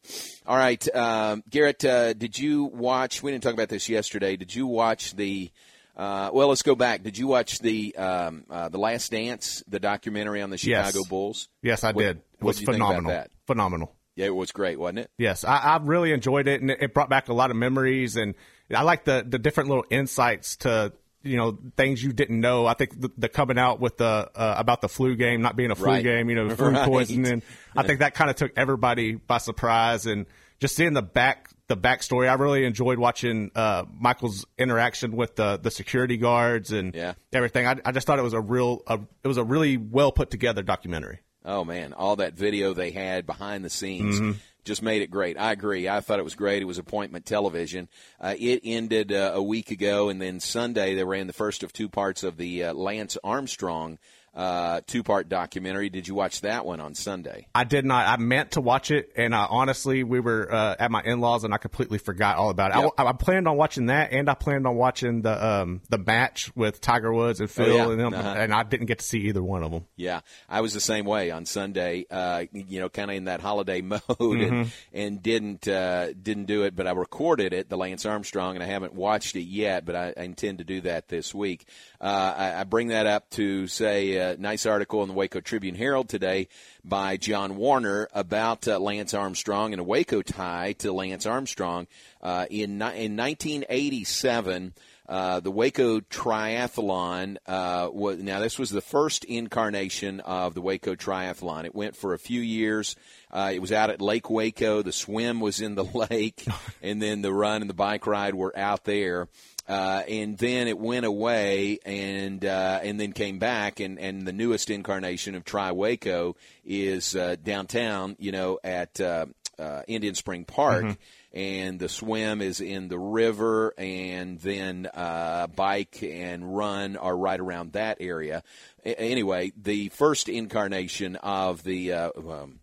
All 0.47 0.57
right, 0.57 0.95
um, 0.95 1.43
Garrett, 1.49 1.83
uh, 1.83 2.13
did 2.13 2.39
you 2.39 2.63
watch? 2.63 3.21
We 3.21 3.31
didn't 3.31 3.43
talk 3.43 3.53
about 3.53 3.69
this 3.69 3.89
yesterday. 3.89 4.37
Did 4.37 4.55
you 4.55 4.65
watch 4.65 5.13
the? 5.13 5.51
Uh, 5.95 6.29
well, 6.33 6.47
let's 6.47 6.61
go 6.61 6.75
back. 6.75 7.03
Did 7.03 7.17
you 7.17 7.27
watch 7.27 7.59
the 7.59 7.95
um, 7.95 8.45
uh, 8.49 8.69
the 8.69 8.77
Last 8.77 9.11
Dance, 9.11 9.63
the 9.67 9.79
documentary 9.79 10.41
on 10.41 10.49
the 10.49 10.57
Chicago 10.57 10.99
yes. 10.99 11.07
Bulls? 11.07 11.49
Yes, 11.61 11.83
I 11.83 11.91
what, 11.91 12.01
did. 12.01 12.17
It 12.17 12.43
was 12.43 12.59
phenomenal. 12.59 13.25
Phenomenal. 13.45 13.95
Yeah, 14.15 14.27
it 14.27 14.35
was 14.35 14.51
great, 14.51 14.79
wasn't 14.79 14.99
it? 14.99 15.11
Yes, 15.17 15.43
I, 15.43 15.57
I 15.57 15.77
really 15.81 16.11
enjoyed 16.11 16.47
it, 16.47 16.61
and 16.61 16.69
it 16.69 16.93
brought 16.93 17.09
back 17.09 17.29
a 17.29 17.33
lot 17.33 17.49
of 17.49 17.57
memories, 17.57 18.15
and 18.15 18.35
I 18.73 18.83
like 18.83 19.05
the 19.05 19.25
the 19.27 19.39
different 19.39 19.69
little 19.69 19.85
insights 19.89 20.57
to 20.57 20.93
you 21.23 21.37
know 21.37 21.57
things 21.77 22.03
you 22.03 22.13
didn't 22.13 22.39
know. 22.39 22.65
I 22.65 22.73
think 22.73 22.99
the, 22.99 23.11
the 23.17 23.29
coming 23.29 23.57
out 23.57 23.79
with 23.79 23.97
the 23.97 24.29
uh, 24.35 24.55
about 24.57 24.81
the 24.81 24.89
flu 24.89 25.15
game 25.15 25.41
not 25.41 25.55
being 25.55 25.71
a 25.71 25.75
flu 25.75 25.87
right. 25.87 26.03
game, 26.03 26.29
you 26.29 26.35
know, 26.35 26.49
food 26.55 26.73
right. 26.73 26.87
poisoning. 26.87 27.41
I 27.75 27.83
think 27.83 27.99
that 27.99 28.13
kind 28.13 28.29
of 28.29 28.35
took 28.35 28.51
everybody 28.57 29.15
by 29.15 29.37
surprise, 29.37 30.05
and 30.05 30.25
just 30.59 30.75
seeing 30.75 30.93
the 30.93 31.01
back 31.01 31.49
the 31.71 31.77
backstory. 31.77 32.29
I 32.29 32.33
really 32.33 32.65
enjoyed 32.65 32.99
watching 32.99 33.49
uh, 33.55 33.85
Michael's 33.97 34.45
interaction 34.57 35.15
with 35.15 35.37
the 35.37 35.57
the 35.57 35.71
security 35.71 36.17
guards 36.17 36.71
and 36.71 36.93
yeah. 36.93 37.13
everything. 37.31 37.65
I, 37.65 37.77
I 37.85 37.91
just 37.93 38.05
thought 38.05 38.19
it 38.19 38.23
was 38.23 38.33
a 38.33 38.41
real 38.41 38.81
a, 38.87 38.99
it 39.23 39.27
was 39.27 39.37
a 39.37 39.43
really 39.43 39.77
well 39.77 40.11
put 40.11 40.29
together 40.29 40.63
documentary. 40.63 41.19
Oh 41.45 41.63
man, 41.63 41.93
all 41.93 42.17
that 42.17 42.33
video 42.33 42.73
they 42.73 42.91
had 42.91 43.25
behind 43.25 43.63
the 43.63 43.69
scenes. 43.69 44.19
Mm-hmm 44.19 44.31
just 44.63 44.83
made 44.83 45.01
it 45.01 45.09
great. 45.09 45.39
I 45.39 45.51
agree. 45.51 45.89
I 45.89 46.01
thought 46.01 46.19
it 46.19 46.23
was 46.23 46.35
great. 46.35 46.61
It 46.61 46.65
was 46.65 46.77
appointment 46.77 47.25
television. 47.25 47.89
Uh, 48.19 48.35
it 48.37 48.61
ended 48.63 49.11
uh, 49.11 49.31
a 49.33 49.41
week 49.41 49.71
ago, 49.71 50.09
and 50.09 50.21
then 50.21 50.39
Sunday 50.39 50.93
they 50.93 51.03
ran 51.03 51.25
the 51.25 51.33
first 51.33 51.63
of 51.63 51.73
two 51.73 51.89
parts 51.89 52.21
of 52.21 52.37
the 52.37 52.65
uh, 52.65 52.73
Lance 52.73 53.17
Armstrong 53.23 53.97
uh, 54.33 54.79
two 54.87 55.03
part 55.03 55.27
documentary. 55.27 55.89
Did 55.89 56.07
you 56.07 56.15
watch 56.15 56.41
that 56.41 56.65
one 56.65 56.79
on 56.79 56.95
Sunday? 56.95 57.47
I 57.53 57.65
did 57.65 57.83
not. 57.83 58.07
I 58.07 58.15
meant 58.15 58.51
to 58.51 58.61
watch 58.61 58.89
it, 58.89 59.11
and 59.17 59.35
honestly, 59.35 60.03
we 60.03 60.21
were 60.21 60.51
uh, 60.51 60.75
at 60.79 60.89
my 60.89 61.01
in 61.03 61.19
laws, 61.19 61.43
and 61.43 61.53
I 61.53 61.57
completely 61.57 61.97
forgot 61.97 62.37
all 62.37 62.49
about 62.49 62.71
it. 62.71 62.77
Yep. 62.77 62.91
I, 62.97 63.05
I, 63.07 63.13
planned 63.13 63.47
on 63.47 63.57
watching 63.57 63.87
that, 63.87 64.13
and 64.13 64.29
I 64.29 64.33
planned 64.35 64.65
on 64.65 64.75
watching 64.75 65.21
the 65.21 65.45
um, 65.45 65.81
the 65.89 65.97
match 65.97 66.55
with 66.55 66.79
Tiger 66.79 67.13
Woods 67.13 67.41
and 67.41 67.51
Phil, 67.51 67.73
oh, 67.73 67.75
yeah. 67.75 67.89
and, 67.89 67.99
them, 67.99 68.13
uh-huh. 68.13 68.35
and 68.37 68.53
I 68.53 68.63
didn't 68.63 68.85
get 68.85 68.99
to 68.99 69.05
see 69.05 69.19
either 69.27 69.43
one 69.43 69.63
of 69.63 69.71
them. 69.71 69.85
Yeah, 69.97 70.21
I 70.47 70.61
was 70.61 70.73
the 70.73 70.79
same 70.79 71.05
way 71.05 71.31
on 71.31 71.45
Sunday. 71.45 72.05
Uh, 72.09 72.45
you 72.53 72.79
know, 72.79 72.87
kind 72.87 73.11
of 73.11 73.17
in 73.17 73.25
that 73.25 73.41
holiday 73.41 73.81
mode, 73.81 74.01
mm-hmm. 74.07 74.53
and, 74.53 74.71
and 74.93 75.21
didn't 75.23 75.67
uh, 75.67 76.13
didn't 76.13 76.45
do 76.45 76.63
it. 76.63 76.73
But 76.73 76.87
I 76.87 76.91
recorded 76.91 77.51
it, 77.51 77.67
the 77.67 77.77
Lance 77.77 78.05
Armstrong, 78.05 78.55
and 78.55 78.63
I 78.63 78.67
haven't 78.67 78.93
watched 78.93 79.35
it 79.35 79.43
yet. 79.43 79.85
But 79.85 79.95
I, 79.95 80.13
I 80.15 80.23
intend 80.23 80.59
to 80.59 80.63
do 80.63 80.79
that 80.81 81.09
this 81.09 81.35
week. 81.35 81.67
Uh, 81.99 82.33
I, 82.37 82.61
I, 82.61 82.63
bring 82.63 82.87
that 82.87 83.05
up 83.05 83.29
to 83.31 83.67
say 83.67 84.20
a 84.21 84.37
nice 84.37 84.65
article 84.65 85.01
in 85.01 85.07
the 85.07 85.13
Waco 85.13 85.41
Tribune 85.41 85.75
Herald 85.75 86.07
today 86.07 86.47
by 86.83 87.17
John 87.17 87.57
Werner 87.57 88.07
about 88.13 88.67
uh, 88.67 88.79
Lance 88.79 89.13
Armstrong 89.13 89.73
and 89.73 89.79
a 89.79 89.83
Waco 89.83 90.21
tie 90.21 90.73
to 90.79 90.93
Lance 90.93 91.25
Armstrong. 91.25 91.87
Uh, 92.21 92.45
in, 92.49 92.81
in 92.81 93.17
1987, 93.17 94.73
uh, 95.09 95.41
the 95.41 95.51
Waco 95.51 95.99
Triathlon 95.99 97.35
uh, 97.45 97.89
was 97.91 98.19
now 98.19 98.39
this 98.39 98.57
was 98.57 98.69
the 98.69 98.79
first 98.79 99.25
incarnation 99.25 100.21
of 100.21 100.53
the 100.53 100.61
Waco 100.61 100.95
Triathlon. 100.95 101.65
It 101.65 101.75
went 101.75 101.97
for 101.97 102.13
a 102.13 102.19
few 102.19 102.39
years. 102.39 102.95
Uh, 103.29 103.51
it 103.53 103.59
was 103.59 103.73
out 103.73 103.89
at 103.89 104.01
Lake 104.01 104.29
Waco. 104.29 104.81
The 104.81 104.93
swim 104.93 105.41
was 105.41 105.59
in 105.59 105.75
the 105.75 105.83
lake, 106.09 106.45
and 106.81 107.01
then 107.01 107.21
the 107.21 107.33
run 107.33 107.59
and 107.61 107.69
the 107.69 107.73
bike 107.73 108.07
ride 108.07 108.35
were 108.35 108.57
out 108.57 108.85
there. 108.85 109.27
Uh, 109.71 110.03
and 110.09 110.37
then 110.37 110.67
it 110.67 110.77
went 110.77 111.05
away 111.05 111.79
and 111.85 112.43
uh, 112.43 112.81
and 112.83 112.99
then 112.99 113.13
came 113.13 113.39
back 113.39 113.79
and, 113.79 113.97
and 113.99 114.27
the 114.27 114.33
newest 114.33 114.69
incarnation 114.69 115.33
of 115.33 115.45
Tri 115.45 115.71
Waco 115.71 116.35
is 116.65 117.15
uh, 117.15 117.37
downtown, 117.41 118.17
you 118.19 118.33
know, 118.33 118.59
at 118.65 118.99
uh, 118.99 119.27
uh, 119.57 119.83
Indian 119.87 120.13
Spring 120.13 120.43
Park. 120.43 120.83
Mm-hmm. 120.83 121.39
And 121.39 121.79
the 121.79 121.87
swim 121.87 122.41
is 122.41 122.59
in 122.59 122.89
the 122.89 122.99
river, 122.99 123.73
and 123.77 124.37
then 124.41 124.89
uh, 124.93 125.47
bike 125.47 126.03
and 126.03 126.53
run 126.57 126.97
are 126.97 127.15
right 127.15 127.39
around 127.39 127.71
that 127.71 127.99
area. 128.01 128.43
A- 128.83 128.99
anyway, 128.99 129.53
the 129.55 129.87
first 129.87 130.27
incarnation 130.27 131.15
of 131.15 131.63
the 131.63 131.93
um, 131.93 132.59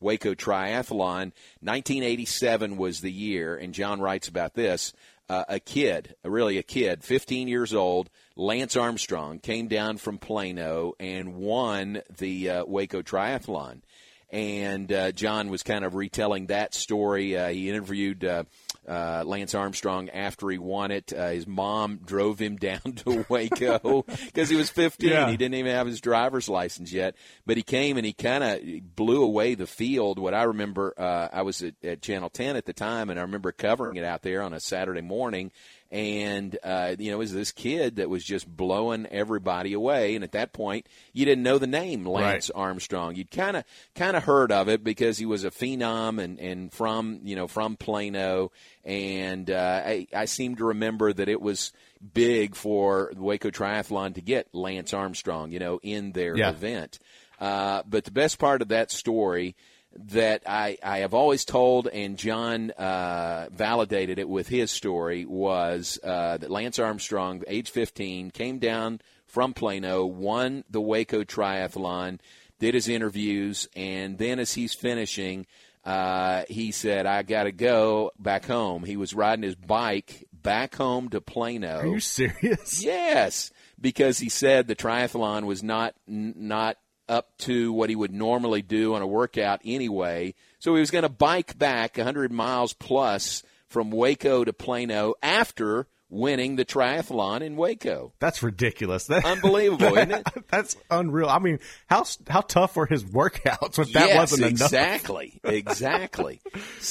Waco 0.00 0.34
Triathlon, 0.34 1.30
1987 1.60 2.76
was 2.76 3.00
the 3.00 3.12
year, 3.12 3.56
and 3.56 3.72
John 3.72 4.00
writes 4.00 4.26
about 4.26 4.54
this 4.54 4.92
uh, 5.28 5.44
a 5.48 5.60
kid, 5.60 6.14
really 6.24 6.58
a 6.58 6.62
kid, 6.62 7.04
15 7.04 7.48
years 7.48 7.74
old, 7.74 8.10
Lance 8.36 8.76
Armstrong, 8.76 9.38
came 9.38 9.68
down 9.68 9.98
from 9.98 10.18
Plano 10.18 10.94
and 10.98 11.34
won 11.36 12.02
the 12.18 12.50
uh, 12.50 12.64
Waco 12.64 13.02
Triathlon. 13.02 13.82
And 14.30 14.92
uh, 14.92 15.12
John 15.12 15.48
was 15.48 15.62
kind 15.62 15.84
of 15.84 15.94
retelling 15.94 16.46
that 16.46 16.74
story. 16.74 17.36
Uh, 17.36 17.48
he 17.48 17.68
interviewed 17.70 18.24
uh, 18.88 19.22
Lance 19.26 19.54
Armstrong 19.54 20.08
after 20.10 20.48
he 20.48 20.58
won 20.58 20.90
it. 20.90 21.12
Uh, 21.12 21.28
his 21.28 21.46
mom 21.46 22.00
drove 22.04 22.38
him 22.38 22.56
down 22.68 22.80
to 22.80 23.24
Waco 23.28 24.02
because 24.26 24.48
he 24.48 24.56
was 24.56 24.70
15. 24.70 25.10
Yeah. 25.10 25.30
He 25.30 25.36
didn't 25.36 25.54
even 25.54 25.72
have 25.72 25.86
his 25.86 26.00
driver's 26.00 26.48
license 26.48 26.92
yet. 26.92 27.14
But 27.46 27.56
he 27.56 27.62
came 27.62 27.96
and 27.96 28.06
he 28.06 28.12
kind 28.12 28.44
of 28.44 28.96
blew 28.96 29.22
away 29.22 29.54
the 29.54 29.66
field. 29.66 30.18
What 30.18 30.34
I 30.34 30.44
remember, 30.44 30.94
uh, 30.96 31.28
I 31.32 31.42
was 31.42 31.62
at, 31.62 31.74
at 31.82 32.02
Channel 32.02 32.30
10 32.30 32.56
at 32.56 32.64
the 32.64 32.72
time, 32.72 33.10
and 33.10 33.18
I 33.18 33.22
remember 33.22 33.52
covering 33.52 33.96
it 33.96 34.04
out 34.04 34.22
there 34.22 34.42
on 34.42 34.52
a 34.52 34.60
Saturday 34.60 35.02
morning 35.02 35.52
and 35.90 36.58
uh, 36.62 36.94
you 36.98 37.10
know, 37.10 37.16
it 37.16 37.18
was 37.18 37.32
this 37.32 37.52
kid 37.52 37.96
that 37.96 38.10
was 38.10 38.22
just 38.22 38.46
blowing 38.46 39.06
everybody 39.06 39.72
away. 39.72 40.14
And 40.14 40.22
at 40.22 40.32
that 40.32 40.52
point, 40.52 40.86
you 41.12 41.24
didn't 41.24 41.44
know 41.44 41.58
the 41.58 41.66
name 41.66 42.04
Lance 42.04 42.50
right. 42.54 42.60
Armstrong. 42.60 43.14
You'd 43.14 43.30
kind 43.30 43.56
of 43.56 43.64
kind 43.94 44.16
of 44.16 44.24
heard 44.24 44.52
of 44.52 44.68
it 44.68 44.84
because 44.84 45.16
he 45.16 45.24
was 45.24 45.44
a 45.44 45.50
phenom 45.50 46.22
and 46.22 46.38
and 46.38 46.72
from 46.72 47.20
you 47.22 47.36
know 47.36 47.48
from 47.48 47.76
Plano. 47.76 48.52
And 48.84 49.50
uh, 49.50 49.82
I, 49.84 50.06
I 50.14 50.26
seem 50.26 50.56
to 50.56 50.66
remember 50.66 51.12
that 51.12 51.28
it 51.28 51.40
was 51.40 51.72
big 52.14 52.54
for 52.54 53.10
the 53.14 53.22
Waco 53.22 53.50
Triathlon 53.50 54.14
to 54.14 54.20
get 54.20 54.54
Lance 54.54 54.92
Armstrong, 54.92 55.52
you 55.52 55.58
know, 55.58 55.80
in 55.82 56.12
their 56.12 56.36
yeah. 56.36 56.50
event. 56.50 56.98
Uh, 57.40 57.82
but 57.86 58.04
the 58.04 58.10
best 58.10 58.38
part 58.38 58.62
of 58.62 58.68
that 58.68 58.90
story 58.90 59.56
that 60.06 60.42
I, 60.46 60.78
I 60.82 60.98
have 60.98 61.14
always 61.14 61.44
told, 61.44 61.88
and 61.88 62.16
John 62.16 62.70
uh, 62.70 63.48
validated 63.52 64.18
it 64.18 64.28
with 64.28 64.48
his 64.48 64.70
story, 64.70 65.24
was 65.24 65.98
uh, 66.02 66.36
that 66.38 66.50
Lance 66.50 66.78
Armstrong, 66.78 67.42
age 67.46 67.70
15, 67.70 68.30
came 68.30 68.58
down 68.58 69.00
from 69.26 69.54
Plano, 69.54 70.06
won 70.06 70.64
the 70.70 70.80
Waco 70.80 71.24
Triathlon, 71.24 72.20
did 72.58 72.74
his 72.74 72.88
interviews, 72.88 73.68
and 73.76 74.18
then 74.18 74.38
as 74.38 74.54
he's 74.54 74.74
finishing, 74.74 75.46
uh, 75.84 76.44
he 76.48 76.72
said, 76.72 77.06
I 77.06 77.22
got 77.22 77.44
to 77.44 77.52
go 77.52 78.12
back 78.18 78.46
home. 78.46 78.84
He 78.84 78.96
was 78.96 79.14
riding 79.14 79.42
his 79.42 79.54
bike 79.54 80.26
back 80.32 80.74
home 80.74 81.08
to 81.10 81.20
Plano. 81.20 81.78
Are 81.78 81.86
you 81.86 82.00
serious? 82.00 82.82
Yes, 82.82 83.50
because 83.80 84.18
he 84.18 84.28
said 84.28 84.66
the 84.66 84.76
triathlon 84.76 85.44
was 85.44 85.62
not 85.62 85.94
not 86.06 86.76
up 87.08 87.36
to 87.38 87.72
what 87.72 87.88
he 87.88 87.96
would 87.96 88.12
normally 88.12 88.62
do 88.62 88.94
on 88.94 89.02
a 89.02 89.06
workout 89.06 89.60
anyway. 89.64 90.34
So 90.58 90.74
he 90.74 90.80
was 90.80 90.90
going 90.90 91.02
to 91.02 91.08
bike 91.08 91.58
back 91.58 91.96
100 91.96 92.32
miles 92.32 92.72
plus 92.72 93.42
from 93.68 93.90
Waco 93.90 94.44
to 94.44 94.52
Plano 94.52 95.14
after 95.22 95.86
winning 96.10 96.56
the 96.56 96.64
triathlon 96.64 97.40
in 97.42 97.56
Waco. 97.56 98.12
That's 98.18 98.42
ridiculous. 98.42 99.06
That, 99.06 99.24
Unbelievable, 99.26 99.96
isn't 99.96 100.10
it? 100.12 100.26
That's 100.50 100.76
unreal. 100.90 101.28
I 101.28 101.38
mean, 101.38 101.58
how 101.86 102.04
how 102.28 102.40
tough 102.40 102.76
were 102.76 102.86
his 102.86 103.04
workouts 103.04 103.78
if 103.78 103.92
that 103.92 104.08
yes, 104.08 104.16
wasn't 104.16 104.40
enough? 104.42 104.52
exactly, 104.72 105.40
exactly. 105.44 106.40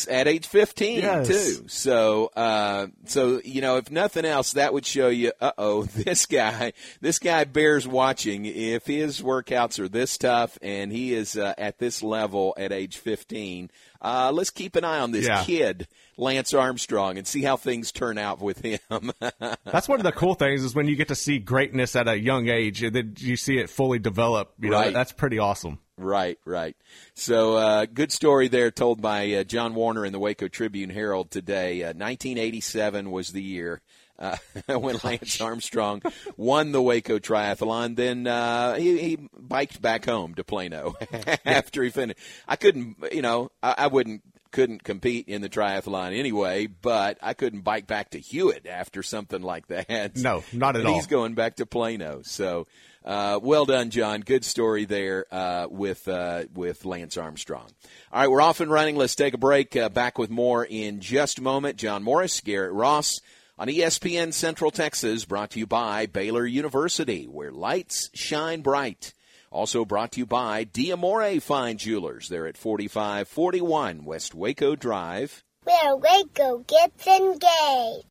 At 0.09 0.27
age 0.27 0.47
fifteen, 0.47 0.99
Yes. 0.99 1.27
too. 1.27 1.67
So, 1.67 2.27
uh, 2.35 2.87
so 3.05 3.41
you 3.43 3.61
know, 3.61 3.77
if 3.77 3.89
nothing 3.91 4.25
else, 4.25 4.53
that 4.53 4.73
would 4.73 4.85
show 4.85 5.09
you. 5.09 5.31
Uh 5.41 5.51
oh, 5.57 5.83
this 5.83 6.25
guy, 6.25 6.73
this 7.01 7.19
guy 7.19 7.43
bears 7.43 7.87
watching. 7.87 8.45
If 8.45 8.85
his 8.85 9.21
workouts 9.21 9.79
are 9.79 9.89
this 9.89 10.17
tough 10.17 10.57
and 10.61 10.91
he 10.91 11.13
is 11.13 11.37
uh, 11.37 11.53
at 11.57 11.79
this 11.79 12.03
level 12.03 12.53
at 12.57 12.71
age 12.71 12.97
fifteen, 12.97 13.71
uh, 14.01 14.31
let's 14.33 14.49
keep 14.49 14.75
an 14.75 14.83
eye 14.83 14.99
on 14.99 15.11
this 15.11 15.25
Yeah. 15.25 15.43
kid, 15.43 15.87
Lance 16.17 16.53
Armstrong, 16.53 17.17
and 17.17 17.27
see 17.27 17.41
how 17.43 17.57
things 17.57 17.91
turn 17.91 18.17
out 18.17 18.41
with 18.41 18.59
him. 18.61 19.11
That's 19.65 19.87
one 19.87 19.99
of 19.99 20.03
the 20.03 20.11
cool 20.11 20.35
things 20.35 20.63
is 20.63 20.73
when 20.75 20.87
you 20.87 20.95
get 20.95 21.07
to 21.09 21.15
see 21.15 21.39
greatness 21.39 21.95
at 21.95 22.07
a 22.07 22.19
young 22.19 22.47
age 22.49 22.83
and 22.83 22.95
then 22.95 23.15
you 23.17 23.35
see 23.37 23.57
it 23.57 23.69
fully 23.69 23.99
develop. 23.99 24.53
You 24.59 24.69
know, 24.71 24.77
Right. 24.77 24.93
that's 24.93 25.11
pretty 25.11 25.39
awesome. 25.39 25.79
Right, 25.99 26.37
right. 26.45 26.75
So, 27.15 27.55
uh, 27.57 27.85
good 27.91 28.11
story 28.11 28.47
there 28.47 28.69
told 28.69 29.01
by 29.01 29.31
uh, 29.33 29.43
John 29.43 29.73
Werner 29.73 30.05
in 30.05 30.11
the 30.13 30.19
Waco 30.19 30.47
Tribune 30.47 30.91
Herald 30.91 31.31
today. 31.31 31.81
Uh, 31.81 31.87
1987 31.93 33.09
was 33.09 33.31
the 33.31 33.41
year 33.41 33.81
uh, 34.19 34.37
when 34.67 34.97
Lance 35.03 35.39
Armstrong 35.41 36.01
won 36.35 36.71
the 36.71 36.81
Waco 36.81 37.19
Triathlon. 37.19 37.95
Then 37.95 38.27
uh, 38.27 38.75
he, 38.75 38.97
he 38.97 39.19
biked 39.37 39.81
back 39.81 40.05
home 40.05 40.35
to 40.35 40.43
Plano 40.43 40.95
after 41.45 41.83
he 41.83 41.89
finished. 41.89 42.19
I 42.47 42.55
couldn't, 42.55 42.97
you 43.11 43.21
know, 43.21 43.51
I, 43.61 43.75
I 43.77 43.87
wouldn't 43.87 44.21
couldn't 44.51 44.83
compete 44.83 45.27
in 45.27 45.41
the 45.41 45.49
triathlon 45.49 46.17
anyway, 46.17 46.67
but 46.67 47.17
I 47.21 47.33
couldn't 47.33 47.61
bike 47.61 47.85
back 47.85 48.11
to 48.11 48.19
Hewitt 48.19 48.65
after 48.65 49.03
something 49.03 49.41
like 49.41 49.67
that. 49.67 50.15
No, 50.15 50.43
not 50.53 50.75
at 50.75 50.79
and 50.79 50.89
all. 50.89 50.95
He's 50.95 51.07
going 51.07 51.35
back 51.35 51.57
to 51.57 51.65
Plano. 51.65 52.21
So, 52.23 52.65
uh, 53.05 53.39
well 53.41 53.65
done, 53.65 53.89
John. 53.89 54.21
Good 54.21 54.43
story 54.43 54.85
there 54.85 55.25
uh, 55.31 55.67
with 55.69 56.07
uh, 56.07 56.45
with 56.53 56.85
Lance 56.85 57.17
Armstrong. 57.17 57.67
All 58.11 58.21
right, 58.21 58.31
we're 58.31 58.41
off 58.41 58.59
and 58.59 58.71
running. 58.71 58.95
Let's 58.95 59.15
take 59.15 59.33
a 59.33 59.37
break. 59.37 59.75
Uh, 59.75 59.89
back 59.89 60.17
with 60.17 60.29
more 60.29 60.65
in 60.65 61.01
just 61.01 61.39
a 61.39 61.43
moment. 61.43 61.77
John 61.77 62.03
Morris, 62.03 62.41
Garrett 62.41 62.73
Ross 62.73 63.19
on 63.57 63.67
ESPN 63.67 64.33
Central 64.33 64.71
Texas, 64.71 65.25
brought 65.25 65.51
to 65.51 65.59
you 65.59 65.67
by 65.67 66.05
Baylor 66.05 66.45
University, 66.45 67.25
where 67.25 67.51
lights 67.51 68.09
shine 68.13 68.61
bright. 68.61 69.13
Also 69.51 69.85
brought 69.85 70.11
to 70.11 70.19
you 70.19 70.25
by 70.25 70.65
Diamore 70.65 71.41
Fine 71.41 71.77
Jewelers. 71.77 72.29
They're 72.29 72.47
at 72.47 72.57
4541 72.57 74.03
West 74.03 74.35
Waco 74.35 74.75
Drive. 74.75 75.43
Where 75.63 75.95
Waco 75.95 76.59
gets 76.67 77.07
engaged. 77.07 78.07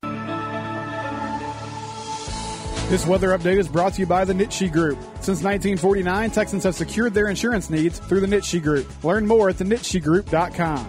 This 2.88 3.05
weather 3.05 3.37
update 3.37 3.59
is 3.59 3.67
brought 3.67 3.95
to 3.95 4.00
you 4.00 4.07
by 4.07 4.25
the 4.25 4.33
Nitshe 4.33 4.71
Group. 4.71 4.99
Since 5.17 5.43
1949, 5.43 6.31
Texans 6.31 6.62
have 6.62 6.76
secured 6.76 7.15
their 7.15 7.29
insurance 7.29 7.69
needs 7.69 7.99
through 7.99 8.21
the 8.21 8.29
Nitshe 8.29 8.62
Group. 8.62 8.87
Learn 9.03 9.26
more 9.26 9.49
at 9.49 9.57
thenitshegroup.com. 9.57 10.87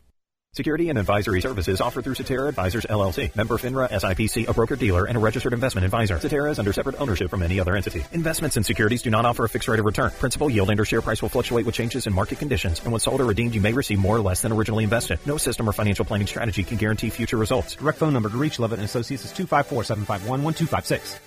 Security 0.56 0.90
and 0.90 0.98
advisory 0.98 1.42
services 1.42 1.82
offered 1.82 2.06
through 2.06 2.16
Cetera 2.16 2.48
Advisors 2.48 2.86
LLC, 2.86 3.36
member 3.36 3.58
FINRA 3.58 3.90
SIPC, 3.90 4.48
a 4.48 4.54
broker 4.54 4.78
dealer, 4.78 5.04
and 5.04 5.18
a 5.18 5.20
registered 5.20 5.52
investment 5.52 5.84
advisor. 5.84 6.18
Cetera 6.18 6.50
is 6.50 6.60
under 6.60 6.72
separate 6.72 7.02
ownership 7.02 7.30
from 7.30 7.44
any 7.44 7.60
other 7.60 7.76
entity. 7.76 8.06
Investments 8.14 8.56
in 8.56 8.64
securities 8.64 9.02
do 9.02 9.10
not 9.10 9.26
offer 9.26 9.44
a 9.44 9.50
fixed 9.50 9.68
rate 9.68 9.82
of 9.82 9.86
return. 9.86 10.12
Principal 10.12 10.50
yield 10.50 10.70
and 10.70 10.80
or 10.80 10.86
share 10.86 11.02
price 11.02 11.22
will 11.22 11.28
fluctuate 11.28 11.66
with 11.66 11.76
changes 11.76 12.08
in 12.08 12.14
market 12.14 12.40
conditions, 12.40 12.80
and 12.80 12.94
when 12.94 13.02
sold 13.02 13.20
or 13.20 13.26
redeemed, 13.26 13.54
you 13.54 13.60
may 13.60 13.74
receive 13.74 14.00
more 14.00 14.16
or 14.16 14.22
less 14.22 14.42
than 14.42 14.54
originally 14.54 14.86
invested. 14.86 15.20
No 15.26 15.36
system 15.36 15.68
or 15.68 15.74
financial 15.74 16.06
planning 16.06 16.28
strategy 16.28 16.64
can 16.64 16.78
guarantee 16.78 17.10
future 17.10 17.36
results. 17.36 17.76
Direct 17.76 18.00
phone 18.00 18.14
number 18.14 18.30
to 18.30 18.38
reach 18.38 18.58
Lovett 18.58 18.80
and 18.80 18.86
Associates 18.86 19.26
is 19.26 19.34
254-751-1256. 19.34 21.20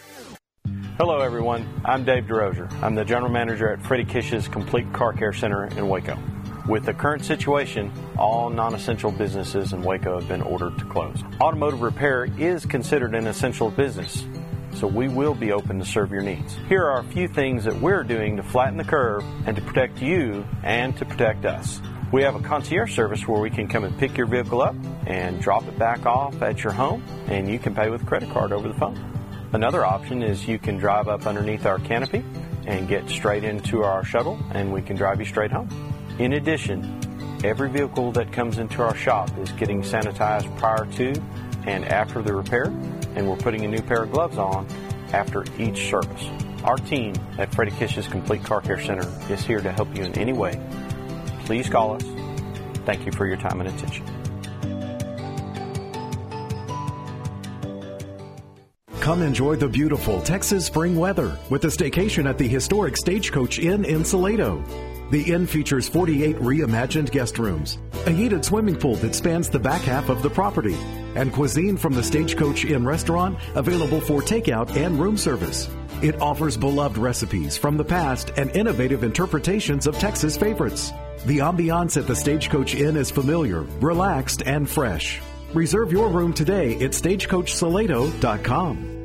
Hello, 0.98 1.20
everyone. 1.20 1.64
I'm 1.84 2.04
Dave 2.04 2.24
DeRozier. 2.24 2.68
I'm 2.82 2.96
the 2.96 3.04
general 3.04 3.30
manager 3.30 3.68
at 3.68 3.80
Freddie 3.86 4.04
Kish's 4.04 4.48
Complete 4.48 4.92
Car 4.92 5.12
Care 5.12 5.32
Center 5.32 5.66
in 5.66 5.88
Waco. 5.88 6.18
With 6.66 6.86
the 6.86 6.92
current 6.92 7.24
situation, 7.24 7.92
all 8.18 8.50
non 8.50 8.74
essential 8.74 9.12
businesses 9.12 9.72
in 9.72 9.82
Waco 9.82 10.18
have 10.18 10.26
been 10.26 10.42
ordered 10.42 10.76
to 10.80 10.84
close. 10.86 11.22
Automotive 11.40 11.82
repair 11.82 12.24
is 12.36 12.66
considered 12.66 13.14
an 13.14 13.28
essential 13.28 13.70
business, 13.70 14.26
so 14.74 14.88
we 14.88 15.06
will 15.06 15.36
be 15.36 15.52
open 15.52 15.78
to 15.78 15.84
serve 15.84 16.10
your 16.10 16.22
needs. 16.22 16.56
Here 16.68 16.84
are 16.84 16.98
a 16.98 17.04
few 17.04 17.28
things 17.28 17.62
that 17.62 17.80
we're 17.80 18.02
doing 18.02 18.36
to 18.36 18.42
flatten 18.42 18.76
the 18.76 18.82
curve 18.82 19.22
and 19.46 19.54
to 19.54 19.62
protect 19.62 20.02
you 20.02 20.44
and 20.64 20.96
to 20.96 21.04
protect 21.04 21.44
us. 21.44 21.80
We 22.10 22.22
have 22.24 22.34
a 22.34 22.40
concierge 22.40 22.92
service 22.92 23.28
where 23.28 23.40
we 23.40 23.50
can 23.50 23.68
come 23.68 23.84
and 23.84 23.96
pick 23.98 24.16
your 24.16 24.26
vehicle 24.26 24.62
up 24.62 24.74
and 25.06 25.40
drop 25.40 25.68
it 25.68 25.78
back 25.78 26.06
off 26.06 26.42
at 26.42 26.64
your 26.64 26.72
home, 26.72 27.04
and 27.28 27.48
you 27.48 27.60
can 27.60 27.72
pay 27.72 27.88
with 27.88 28.04
credit 28.04 28.30
card 28.30 28.50
over 28.50 28.66
the 28.66 28.74
phone. 28.74 29.17
Another 29.52 29.84
option 29.84 30.22
is 30.22 30.46
you 30.46 30.58
can 30.58 30.76
drive 30.76 31.08
up 31.08 31.26
underneath 31.26 31.64
our 31.64 31.78
canopy 31.78 32.22
and 32.66 32.86
get 32.86 33.08
straight 33.08 33.44
into 33.44 33.82
our 33.82 34.04
shuttle, 34.04 34.38
and 34.52 34.72
we 34.72 34.82
can 34.82 34.94
drive 34.94 35.20
you 35.20 35.24
straight 35.24 35.50
home. 35.50 35.68
In 36.18 36.34
addition, 36.34 37.40
every 37.42 37.70
vehicle 37.70 38.12
that 38.12 38.30
comes 38.30 38.58
into 38.58 38.82
our 38.82 38.94
shop 38.94 39.30
is 39.38 39.50
getting 39.52 39.80
sanitized 39.80 40.54
prior 40.58 40.84
to 40.96 41.14
and 41.66 41.86
after 41.86 42.20
the 42.20 42.34
repair, 42.34 42.66
and 43.14 43.28
we're 43.28 43.36
putting 43.36 43.64
a 43.64 43.68
new 43.68 43.80
pair 43.80 44.02
of 44.02 44.12
gloves 44.12 44.36
on 44.36 44.66
after 45.14 45.44
each 45.58 45.88
service. 45.88 46.28
Our 46.64 46.76
team 46.76 47.14
at 47.38 47.54
Freddie 47.54 47.70
Kish's 47.70 48.06
Complete 48.06 48.44
Car 48.44 48.60
Care 48.60 48.80
Center 48.80 49.10
is 49.32 49.44
here 49.44 49.60
to 49.60 49.72
help 49.72 49.96
you 49.96 50.04
in 50.04 50.12
any 50.18 50.34
way. 50.34 50.60
Please 51.46 51.70
call 51.70 51.94
us. 51.94 52.04
Thank 52.84 53.06
you 53.06 53.12
for 53.12 53.26
your 53.26 53.38
time 53.38 53.60
and 53.60 53.68
attention. 53.70 54.17
Come 59.08 59.22
enjoy 59.22 59.56
the 59.56 59.66
beautiful 59.66 60.20
Texas 60.20 60.66
spring 60.66 60.94
weather 60.94 61.38
with 61.48 61.64
a 61.64 61.68
staycation 61.68 62.28
at 62.28 62.36
the 62.36 62.46
historic 62.46 62.94
Stagecoach 62.94 63.58
Inn 63.58 63.86
in 63.86 64.04
Salado. 64.04 64.62
The 65.10 65.32
inn 65.32 65.46
features 65.46 65.88
48 65.88 66.36
reimagined 66.36 67.10
guest 67.10 67.38
rooms, 67.38 67.78
a 68.04 68.10
heated 68.10 68.44
swimming 68.44 68.76
pool 68.76 68.96
that 68.96 69.14
spans 69.14 69.48
the 69.48 69.58
back 69.58 69.80
half 69.80 70.10
of 70.10 70.22
the 70.22 70.28
property, 70.28 70.76
and 71.14 71.32
cuisine 71.32 71.78
from 71.78 71.94
the 71.94 72.02
Stagecoach 72.02 72.66
Inn 72.66 72.84
restaurant 72.84 73.38
available 73.54 74.02
for 74.02 74.20
takeout 74.20 74.76
and 74.76 75.00
room 75.00 75.16
service. 75.16 75.70
It 76.02 76.20
offers 76.20 76.58
beloved 76.58 76.98
recipes 76.98 77.56
from 77.56 77.78
the 77.78 77.84
past 77.84 78.32
and 78.36 78.54
innovative 78.54 79.04
interpretations 79.04 79.86
of 79.86 79.98
Texas 79.98 80.36
favorites. 80.36 80.92
The 81.24 81.38
ambiance 81.38 81.96
at 81.96 82.06
the 82.06 82.14
Stagecoach 82.14 82.74
Inn 82.74 82.98
is 82.98 83.10
familiar, 83.10 83.62
relaxed, 83.80 84.42
and 84.44 84.68
fresh. 84.68 85.18
Reserve 85.54 85.92
your 85.92 86.10
room 86.10 86.34
today 86.34 86.74
at 86.74 86.90
stagecoachsalado.com. 86.90 88.97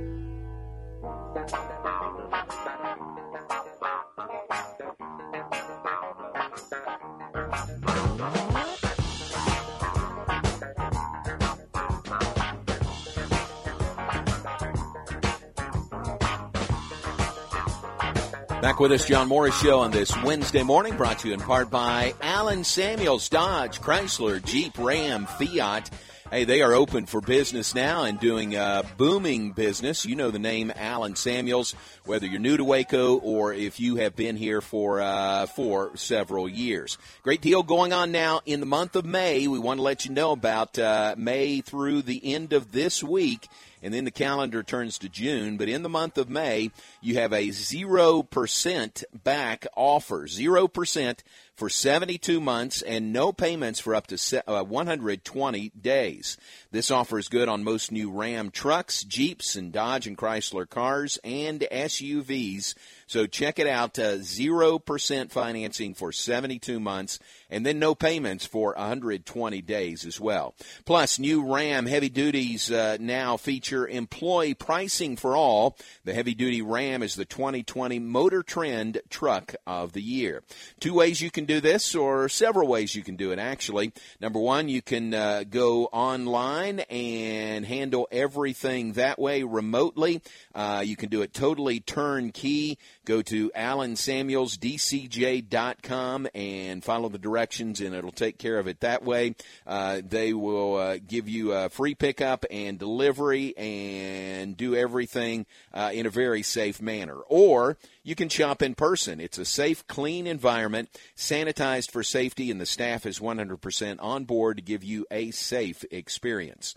with 18.83 18.91
us, 18.91 19.07
John 19.07 19.29
Morris 19.29 19.57
Show 19.61 19.79
on 19.79 19.91
this 19.91 20.13
Wednesday 20.23 20.61
morning, 20.61 20.97
brought 20.97 21.19
to 21.19 21.29
you 21.29 21.33
in 21.33 21.39
part 21.39 21.69
by 21.69 22.13
Allen 22.19 22.65
Samuels, 22.65 23.29
Dodge, 23.29 23.79
Chrysler, 23.79 24.43
Jeep, 24.43 24.77
Ram, 24.77 25.25
Fiat. 25.25 25.89
Hey, 26.29 26.43
they 26.43 26.61
are 26.61 26.73
open 26.73 27.05
for 27.05 27.21
business 27.21 27.73
now 27.73 28.03
and 28.03 28.19
doing 28.19 28.57
uh, 28.57 28.83
booming 28.97 29.51
business. 29.53 30.05
You 30.05 30.17
know 30.17 30.31
the 30.31 30.39
name 30.39 30.73
Allen 30.75 31.15
Samuels, 31.15 31.75
whether 32.05 32.25
you're 32.25 32.39
new 32.39 32.57
to 32.57 32.63
Waco 32.63 33.17
or 33.19 33.53
if 33.53 33.79
you 33.79 33.97
have 33.97 34.15
been 34.15 34.35
here 34.35 34.61
for 34.61 35.01
uh, 35.01 35.45
for 35.47 35.95
several 35.95 36.49
years. 36.49 36.97
Great 37.23 37.41
deal 37.41 37.63
going 37.63 37.93
on 37.93 38.11
now 38.11 38.41
in 38.45 38.59
the 38.59 38.65
month 38.65 38.95
of 38.95 39.05
May. 39.05 39.47
We 39.47 39.59
want 39.59 39.79
to 39.79 39.83
let 39.83 40.05
you 40.05 40.11
know 40.11 40.31
about 40.31 40.77
uh, 40.77 41.15
May 41.17 41.61
through 41.61 42.03
the 42.03 42.33
end 42.33 42.53
of 42.53 42.71
this 42.71 43.03
week 43.03 43.47
and 43.83 43.93
then 43.93 44.05
the 44.05 44.11
calendar 44.11 44.63
turns 44.63 44.97
to 44.99 45.09
June. 45.09 45.57
But 45.57 45.67
in 45.67 45.83
the 45.83 45.89
month 45.89 46.17
of 46.17 46.29
May, 46.29 46.71
you 47.01 47.15
have 47.15 47.33
a 47.33 47.49
0% 47.49 49.03
back 49.23 49.67
offer. 49.75 50.25
0% 50.25 51.19
for 51.55 51.69
72 51.69 52.41
months 52.41 52.81
and 52.81 53.13
no 53.13 53.31
payments 53.31 53.79
for 53.79 53.93
up 53.93 54.07
to 54.07 54.43
uh, 54.49 54.63
120 54.63 55.71
days. 55.79 56.37
This 56.71 56.89
offer 56.89 57.19
is 57.19 57.27
good 57.27 57.49
on 57.49 57.63
most 57.63 57.91
new 57.91 58.09
Ram 58.09 58.49
trucks, 58.49 59.03
Jeeps, 59.03 59.55
and 59.55 59.71
Dodge 59.71 60.07
and 60.07 60.17
Chrysler 60.17 60.67
cars 60.67 61.19
and. 61.23 61.67
SUVs 61.93 62.73
so 63.07 63.25
check 63.27 63.59
it 63.59 63.67
out. 63.67 63.97
Uh, 63.99 64.17
0% 64.17 65.31
financing 65.31 65.93
for 65.93 66.11
72 66.11 66.79
months 66.79 67.19
and 67.53 67.63
then 67.63 67.77
no 67.77 67.93
payments 67.93 68.45
for 68.47 68.73
120 68.75 69.61
days 69.61 70.05
as 70.05 70.19
well. 70.19 70.55
Plus, 70.85 71.19
new 71.19 71.53
Ram 71.53 71.85
heavy 71.85 72.09
duties 72.09 72.71
uh, 72.71 72.97
now 72.99 73.37
feature 73.37 73.87
employee 73.87 74.55
pricing 74.55 75.15
for 75.15 75.35
all. 75.35 75.77
The 76.03 76.15
heavy 76.15 76.33
duty 76.33 76.63
Ram 76.63 77.03
is 77.03 77.13
the 77.13 77.25
2020 77.25 77.99
Motor 77.99 78.41
Trend 78.41 79.01
Truck 79.09 79.53
of 79.67 79.93
the 79.93 80.01
Year. 80.01 80.41
Two 80.79 80.95
ways 80.95 81.21
you 81.21 81.29
can 81.29 81.45
do 81.45 81.61
this, 81.61 81.93
or 81.93 82.27
several 82.27 82.67
ways 82.67 82.95
you 82.95 83.03
can 83.03 83.15
do 83.15 83.31
it 83.31 83.37
actually. 83.37 83.93
Number 84.19 84.39
one, 84.39 84.67
you 84.67 84.81
can 84.81 85.13
uh, 85.13 85.43
go 85.47 85.85
online 85.85 86.79
and 86.89 87.65
handle 87.65 88.07
everything 88.11 88.93
that 88.93 89.19
way 89.19 89.43
remotely. 89.43 90.23
Uh, 90.55 90.81
you 90.83 90.95
can 90.95 91.09
do 91.09 91.21
it 91.21 91.35
totally 91.35 91.79
turnkey. 91.79 92.79
Go 93.05 93.21
to 93.23 93.51
AllenSamuelsDCJ.com 93.51 96.27
and 96.33 96.81
follow 96.81 97.09
the 97.09 97.17
directions, 97.17 97.81
and 97.81 97.93
it'll 97.93 98.13
take 98.13 98.37
care 98.37 98.57
of 98.57 98.67
it 98.67 98.79
that 98.79 99.03
way. 99.03 99.35
Uh, 99.67 99.99
they 100.07 100.31
will 100.31 100.77
uh, 100.77 100.99
give 101.05 101.27
you 101.27 101.51
a 101.51 101.67
free 101.67 101.95
pickup 101.95 102.45
and 102.49 102.79
delivery 102.79 103.53
and 103.57 104.55
do 104.55 104.73
everything 104.73 105.45
uh, 105.73 105.91
in 105.93 106.05
a 106.05 106.09
very 106.09 106.43
safe 106.43 106.81
manner. 106.81 107.17
Or 107.27 107.77
you 108.03 108.15
can 108.15 108.29
shop 108.29 108.61
in 108.61 108.73
person. 108.73 109.19
It's 109.19 109.37
a 109.37 109.43
safe, 109.43 109.85
clean 109.87 110.25
environment, 110.25 110.87
sanitized 111.17 111.91
for 111.91 112.03
safety, 112.03 112.51
and 112.51 112.61
the 112.61 112.65
staff 112.65 113.05
is 113.05 113.19
100% 113.19 113.97
on 113.99 114.23
board 114.23 114.55
to 114.57 114.63
give 114.63 114.83
you 114.83 115.05
a 115.11 115.31
safe 115.31 115.83
experience. 115.91 116.73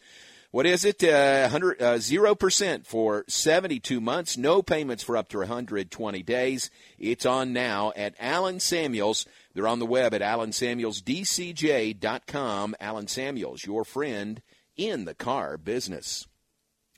What 0.51 0.67
is 0.67 0.85
it? 0.85 1.03
Uh, 1.03 1.49
100, 1.51 1.83
uh, 1.83 1.95
0% 1.97 2.87
for 2.87 3.25
72 3.29 4.01
months, 4.01 4.37
no 4.37 4.63
payments 4.63 5.03
for 5.03 5.17
up 5.17 5.29
to 5.31 5.39
120 5.39 6.23
days. 6.23 6.71
It's 6.99 7.27
on 7.27 7.53
now 7.53 7.93
at 7.97 8.15
Allen 8.19 8.61
Samuels. 8.61 9.27
They're 9.55 9.67
on 9.67 9.81
the 9.81 9.87
web 9.87 10.15
at 10.15 10.21
AllenSamuelsDCJ.com. 10.21 12.77
Allen 12.81 13.09
Samuels, 13.09 13.65
your 13.65 13.85
friend 13.85 14.41
in 14.77 15.05
the 15.05 15.15
car 15.15 15.59
business. 15.59 16.29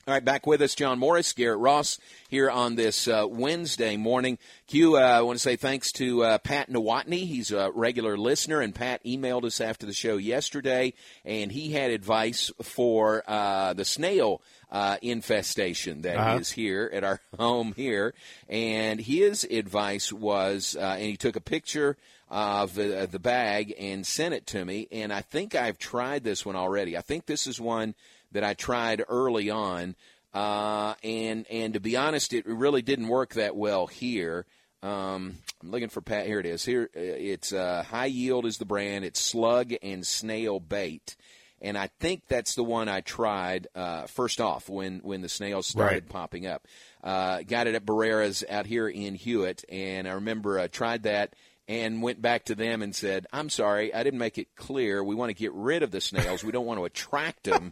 All 0.09 0.15
right, 0.15 0.25
back 0.25 0.47
with 0.47 0.59
us, 0.63 0.73
John 0.73 0.97
Morris, 0.97 1.33
Garrett 1.33 1.59
Ross, 1.59 1.99
here 2.29 2.49
on 2.49 2.73
this 2.73 3.07
uh, 3.07 3.27
Wednesday 3.29 3.95
morning. 3.95 4.39
Q, 4.65 4.97
uh, 4.97 5.01
I 5.01 5.21
want 5.21 5.37
to 5.37 5.39
say 5.39 5.55
thanks 5.55 5.91
to 5.91 6.23
uh, 6.23 6.37
Pat 6.39 6.67
Nowotny. 6.67 7.27
He's 7.27 7.51
a 7.51 7.69
regular 7.75 8.17
listener, 8.17 8.59
and 8.59 8.73
Pat 8.73 9.03
emailed 9.03 9.43
us 9.43 9.61
after 9.61 9.85
the 9.85 9.93
show 9.93 10.17
yesterday, 10.17 10.95
and 11.23 11.51
he 11.51 11.73
had 11.73 11.91
advice 11.91 12.49
for 12.63 13.23
uh, 13.27 13.73
the 13.73 13.85
snail 13.85 14.41
uh, 14.71 14.97
infestation 15.03 16.01
that 16.01 16.17
uh-huh. 16.17 16.37
is 16.39 16.49
here 16.49 16.89
at 16.91 17.03
our 17.03 17.21
home 17.37 17.75
here. 17.77 18.15
And 18.47 18.99
his 18.99 19.43
advice 19.43 20.11
was, 20.11 20.75
uh, 20.75 20.95
and 20.97 21.03
he 21.03 21.17
took 21.17 21.35
a 21.35 21.41
picture 21.41 21.97
of 22.31 22.73
the, 22.73 23.07
the 23.11 23.19
bag 23.19 23.75
and 23.79 24.07
sent 24.07 24.33
it 24.33 24.47
to 24.47 24.65
me, 24.65 24.87
and 24.91 25.13
I 25.13 25.21
think 25.21 25.53
I've 25.53 25.77
tried 25.77 26.23
this 26.23 26.47
one 26.47 26.55
already. 26.55 26.97
I 26.97 27.01
think 27.01 27.27
this 27.27 27.45
is 27.45 27.61
one– 27.61 27.93
that 28.31 28.43
I 28.43 28.53
tried 28.53 29.03
early 29.07 29.49
on, 29.49 29.95
uh, 30.33 30.95
and 31.03 31.45
and 31.49 31.73
to 31.73 31.79
be 31.79 31.97
honest, 31.97 32.33
it 32.33 32.45
really 32.45 32.81
didn't 32.81 33.07
work 33.07 33.33
that 33.33 33.55
well 33.55 33.87
here. 33.87 34.45
Um, 34.81 35.37
I'm 35.61 35.71
looking 35.71 35.89
for 35.89 36.01
Pat. 36.01 36.25
Here 36.25 36.39
it 36.39 36.45
is. 36.45 36.63
Here 36.63 36.89
uh, 36.95 36.99
it's 36.99 37.51
uh, 37.51 37.83
High 37.83 38.05
Yield 38.05 38.45
is 38.45 38.57
the 38.57 38.65
brand. 38.65 39.03
It's 39.05 39.19
Slug 39.19 39.73
and 39.81 40.05
Snail 40.05 40.59
Bait, 40.59 41.17
and 41.61 41.77
I 41.77 41.89
think 41.99 42.23
that's 42.27 42.55
the 42.55 42.63
one 42.63 42.87
I 42.87 43.01
tried 43.01 43.67
uh, 43.75 44.07
first 44.07 44.39
off 44.39 44.69
when 44.69 44.99
when 44.99 45.21
the 45.21 45.29
snails 45.29 45.67
started 45.67 46.03
right. 46.03 46.09
popping 46.09 46.47
up. 46.47 46.67
Uh, 47.03 47.41
got 47.41 47.67
it 47.67 47.75
at 47.75 47.85
Barrera's 47.85 48.43
out 48.49 48.65
here 48.65 48.87
in 48.87 49.15
Hewitt, 49.15 49.65
and 49.69 50.07
I 50.07 50.11
remember 50.11 50.59
I 50.59 50.67
tried 50.67 51.03
that 51.03 51.33
and 51.69 52.01
went 52.01 52.19
back 52.19 52.45
to 52.45 52.55
them 52.55 52.81
and 52.81 52.93
said, 52.93 53.27
"I'm 53.31 53.49
sorry, 53.49 53.93
I 53.93 54.03
didn't 54.03 54.19
make 54.19 54.39
it 54.39 54.55
clear. 54.55 55.03
We 55.03 55.15
want 55.15 55.29
to 55.29 55.35
get 55.35 55.53
rid 55.53 55.83
of 55.83 55.91
the 55.91 56.01
snails. 56.01 56.43
We 56.43 56.51
don't 56.51 56.65
want 56.65 56.79
to 56.79 56.85
attract 56.85 57.43
them." 57.43 57.71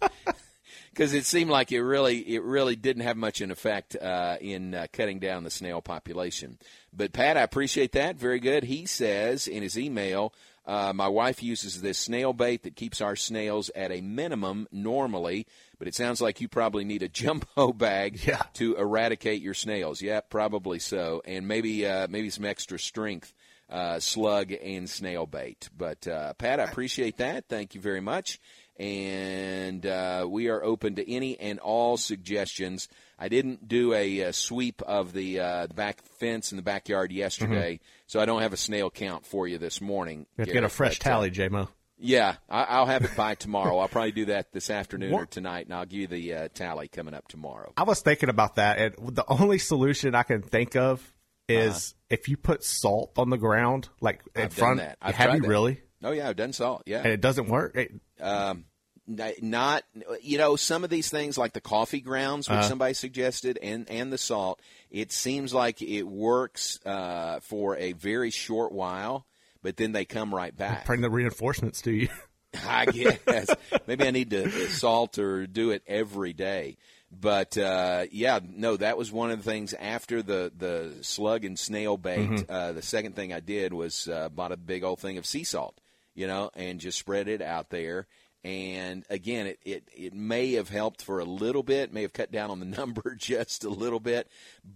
because 0.91 1.13
it 1.15 1.25
seemed 1.25 1.49
like 1.49 1.71
it 1.71 1.81
really 1.81 2.19
it 2.35 2.43
really 2.43 2.75
didn't 2.75 3.03
have 3.03 3.17
much 3.17 3.41
an 3.41 3.49
effect 3.49 3.95
uh, 3.95 4.37
in 4.39 4.75
uh, 4.75 4.85
cutting 4.93 5.19
down 5.19 5.43
the 5.43 5.49
snail 5.49 5.81
population. 5.81 6.59
But 6.93 7.11
Pat, 7.11 7.37
I 7.37 7.41
appreciate 7.41 7.93
that. 7.93 8.17
Very 8.17 8.39
good. 8.39 8.63
He 8.63 8.85
says 8.85 9.47
in 9.47 9.63
his 9.63 9.77
email, 9.77 10.31
uh, 10.67 10.91
my 10.93 11.07
wife 11.07 11.41
uses 11.41 11.81
this 11.81 11.97
snail 11.97 12.33
bait 12.33 12.63
that 12.63 12.75
keeps 12.75 12.99
our 12.99 13.15
snails 13.15 13.71
at 13.73 13.91
a 13.91 14.01
minimum 14.01 14.67
normally. 14.71 15.47
But 15.79 15.87
it 15.87 15.95
sounds 15.95 16.21
like 16.21 16.41
you 16.41 16.49
probably 16.49 16.83
need 16.83 17.03
a 17.03 17.07
jumbo 17.09 17.71
bag 17.71 18.19
yeah. 18.27 18.43
to 18.53 18.75
eradicate 18.75 19.41
your 19.41 19.53
snails. 19.53 20.01
Yeah, 20.01 20.19
probably 20.19 20.79
so, 20.79 21.21
and 21.25 21.47
maybe 21.47 21.85
uh, 21.85 22.07
maybe 22.09 22.29
some 22.29 22.45
extra 22.45 22.77
strength. 22.77 23.33
Uh, 23.69 23.99
slug 23.99 24.53
and 24.53 24.89
snail 24.89 25.25
bait. 25.25 25.69
But 25.77 26.07
uh, 26.07 26.33
Pat, 26.35 26.61
I 26.61 26.63
appreciate 26.63 27.17
that. 27.17 27.49
Thank 27.49 27.75
you 27.75 27.81
very 27.81 27.99
much 27.99 28.39
and 28.79 29.85
uh, 29.85 30.25
we 30.29 30.49
are 30.49 30.63
open 30.63 30.95
to 30.95 31.11
any 31.11 31.39
and 31.39 31.59
all 31.59 31.97
suggestions. 31.97 32.87
I 33.17 33.29
didn't 33.29 33.67
do 33.67 33.93
a, 33.93 34.19
a 34.21 34.33
sweep 34.33 34.81
of 34.83 35.13
the, 35.13 35.39
uh, 35.39 35.67
the 35.67 35.73
back 35.73 36.03
fence 36.19 36.51
in 36.51 36.57
the 36.57 36.61
backyard 36.61 37.11
yesterday, 37.11 37.75
mm-hmm. 37.75 38.03
so 38.05 38.19
I 38.19 38.25
don't 38.25 38.41
have 38.41 38.53
a 38.53 38.57
snail 38.57 38.91
count 38.91 39.25
for 39.25 39.47
you 39.47 39.57
this 39.57 39.81
morning. 39.81 40.27
You 40.37 40.43
have 40.43 40.47
to 40.47 40.53
get 40.53 40.63
a 40.63 40.69
fresh 40.69 40.99
uh, 41.01 41.03
tally, 41.03 41.31
JMO. 41.31 41.69
Yeah, 41.99 42.35
I, 42.47 42.79
will 42.79 42.85
have 42.85 43.03
it 43.05 43.15
by 43.15 43.33
tomorrow. 43.33 43.79
I'll 43.79 43.87
probably 43.87 44.11
do 44.11 44.25
that 44.25 44.51
this 44.51 44.69
afternoon 44.69 45.13
or 45.13 45.25
tonight, 45.25 45.65
and 45.65 45.73
I'll 45.73 45.87
give 45.87 45.99
you 45.99 46.07
the 46.07 46.33
uh, 46.33 46.47
tally 46.53 46.89
coming 46.89 47.15
up 47.15 47.27
tomorrow. 47.27 47.73
I 47.75 47.83
was 47.83 48.01
thinking 48.01 48.29
about 48.29 48.55
that, 48.55 48.77
and 48.77 49.15
the 49.15 49.25
only 49.27 49.57
solution 49.57 50.13
I 50.13 50.21
can 50.21 50.43
think 50.43 50.75
of 50.75 51.01
is 51.47 51.95
if 52.09 52.27
you 52.29 52.37
put 52.37 52.63
salt 52.63 53.11
on 53.17 53.29
the 53.29 53.37
ground, 53.37 53.89
like 54.01 54.21
in 54.35 54.43
I've 54.43 54.53
front. 54.53 54.79
done 54.79 54.87
that. 54.87 54.97
I've 55.01 55.15
have 55.15 55.33
you 55.35 55.41
that. 55.41 55.47
really? 55.47 55.81
Oh 56.03 56.11
yeah, 56.11 56.29
I've 56.29 56.35
done 56.35 56.53
salt. 56.53 56.83
Yeah, 56.85 56.99
And 56.99 57.07
it 57.11 57.21
doesn't 57.21 57.49
work. 57.49 57.75
It- 57.75 57.91
um, 58.21 58.65
not 59.41 59.83
you 60.21 60.37
know 60.37 60.55
some 60.57 60.83
of 60.83 60.89
these 60.89 61.09
things 61.09 61.37
like 61.37 61.53
the 61.53 61.61
coffee 61.61 62.01
grounds, 62.01 62.49
which 62.49 62.57
Uh-huh. 62.57 62.67
somebody 62.67 62.93
suggested, 62.93 63.57
and 63.61 63.89
and 63.89 64.11
the 64.11 64.17
salt. 64.17 64.59
It 64.91 65.11
seems 65.11 65.53
like 65.53 65.81
it 65.81 66.03
works 66.03 66.79
uh, 66.85 67.39
for 67.41 67.77
a 67.77 67.93
very 67.93 68.31
short 68.31 68.71
while, 68.73 69.25
but 69.61 69.77
then 69.77 69.91
they 69.93 70.03
come 70.05 70.33
right 70.35 70.55
back. 70.55 70.85
bring 70.85 71.01
the 71.01 71.09
reinforcements 71.09 71.81
to 71.83 71.91
you. 71.91 72.09
I 72.67 72.85
guess 72.85 73.49
maybe 73.87 74.05
I 74.07 74.11
need 74.11 74.29
to 74.31 74.49
salt 74.69 75.17
or 75.19 75.45
do 75.47 75.71
it 75.71 75.83
every 75.87 76.33
day. 76.33 76.77
But 77.09 77.57
uh, 77.57 78.05
yeah, 78.11 78.39
no, 78.43 78.75
that 78.77 78.97
was 78.97 79.11
one 79.11 79.31
of 79.31 79.43
the 79.43 79.49
things 79.49 79.73
after 79.73 80.21
the 80.21 80.51
the 80.55 80.95
slug 81.01 81.45
and 81.45 81.57
snail 81.57 81.97
bait. 81.97 82.29
Mhm. 82.29 82.45
Uh, 82.49 82.71
the 82.73 82.81
second 82.81 83.15
thing 83.15 83.31
I 83.33 83.39
did 83.39 83.73
was 83.73 84.07
uh, 84.09 84.29
bought 84.29 84.51
a 84.51 84.57
big 84.57 84.83
old 84.83 84.99
thing 84.99 85.17
of 85.17 85.25
sea 85.25 85.43
salt, 85.45 85.79
you 86.15 86.27
know, 86.27 86.51
and 86.55 86.79
just 86.79 86.99
spread 86.99 87.27
it 87.29 87.41
out 87.41 87.69
there. 87.69 88.07
And 88.43 89.03
again, 89.09 89.47
it, 89.47 89.59
it, 89.65 89.83
it 89.95 90.13
may 90.13 90.53
have 90.53 90.69
helped 90.69 91.01
for 91.01 91.19
a 91.19 91.25
little 91.25 91.63
bit, 91.63 91.93
may 91.93 92.01
have 92.03 92.13
cut 92.13 92.31
down 92.31 92.51
on 92.51 92.59
the 92.59 92.65
number 92.77 93.15
just 93.15 93.63
a 93.63 93.69
little 93.69 93.99
bit, 94.01 94.27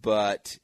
but 0.01 0.57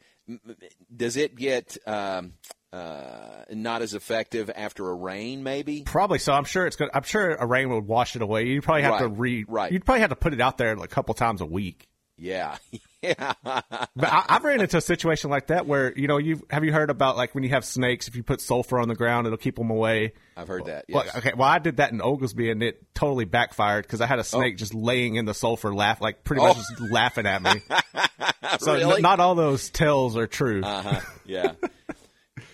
does 0.95 1.15
it 1.15 1.35
get 1.35 1.77
um, 1.85 2.33
uh, 2.73 3.43
not 3.51 3.81
as 3.81 3.93
effective 3.93 4.49
after 4.55 4.89
a 4.89 4.93
rain? 4.93 5.43
Maybe. 5.43 5.83
Probably 5.83 6.19
so. 6.19 6.33
I'm 6.33 6.45
sure 6.45 6.67
it's 6.67 6.75
good. 6.75 6.89
I'm 6.93 7.03
sure 7.03 7.31
a 7.35 7.45
rain 7.45 7.69
would 7.69 7.85
wash 7.87 8.15
it 8.15 8.21
away. 8.21 8.45
You 8.47 8.61
probably 8.61 8.83
have 8.83 8.99
to 8.99 9.07
re. 9.07 9.45
right. 9.47 9.71
You'd 9.71 9.85
probably 9.85 10.01
have 10.01 10.09
to 10.11 10.15
put 10.15 10.33
it 10.33 10.41
out 10.41 10.57
there 10.57 10.75
like 10.75 10.91
a 10.91 10.93
couple 10.95 11.13
times 11.13 11.41
a 11.41 11.45
week. 11.45 11.87
Yeah, 12.19 12.57
yeah. 13.03 13.33
But 13.43 14.09
I, 14.11 14.25
I've 14.27 14.43
ran 14.43 14.59
into 14.59 14.77
a 14.77 14.81
situation 14.81 15.29
like 15.29 15.47
that 15.47 15.67
where 15.67 15.93
you 15.95 16.07
know 16.07 16.17
you 16.17 16.41
have 16.49 16.63
you 16.63 16.73
heard 16.73 16.89
about 16.89 17.15
like 17.15 17.35
when 17.35 17.43
you 17.43 17.51
have 17.51 17.63
snakes, 17.63 18.07
if 18.07 18.15
you 18.15 18.23
put 18.23 18.41
sulfur 18.41 18.79
on 18.79 18.87
the 18.87 18.95
ground, 18.95 19.27
it'll 19.27 19.37
keep 19.37 19.55
them 19.55 19.69
away. 19.69 20.13
I've 20.35 20.47
heard 20.47 20.65
that. 20.65 20.85
Well, 20.89 21.03
okay. 21.17 21.33
Well, 21.37 21.47
I 21.47 21.59
did 21.59 21.77
that 21.77 21.91
in 21.91 22.01
Oglesby, 22.01 22.49
and 22.49 22.63
it 22.63 22.83
totally 22.95 23.25
backfired 23.25 23.85
because 23.85 24.01
I 24.01 24.07
had 24.07 24.17
a 24.17 24.21
Oh. 24.21 24.23
snake 24.23 24.57
just 24.57 24.73
laying 24.73 25.13
in 25.15 25.25
the 25.25 25.35
sulfur, 25.35 25.73
laugh 25.75 26.01
like 26.01 26.23
pretty 26.23 26.41
much 26.41 26.57
Oh. 26.57 26.59
just 26.79 26.91
laughing 26.91 27.27
at 27.27 27.43
me. 27.43 27.61
so 28.59 28.73
n- 28.73 29.01
not 29.03 29.19
all 29.19 29.35
those 29.35 29.69
tells 29.69 30.17
are 30.17 30.27
true. 30.27 30.61
Uh 30.63 30.81
huh. 30.81 30.99
Yeah. 31.25 31.53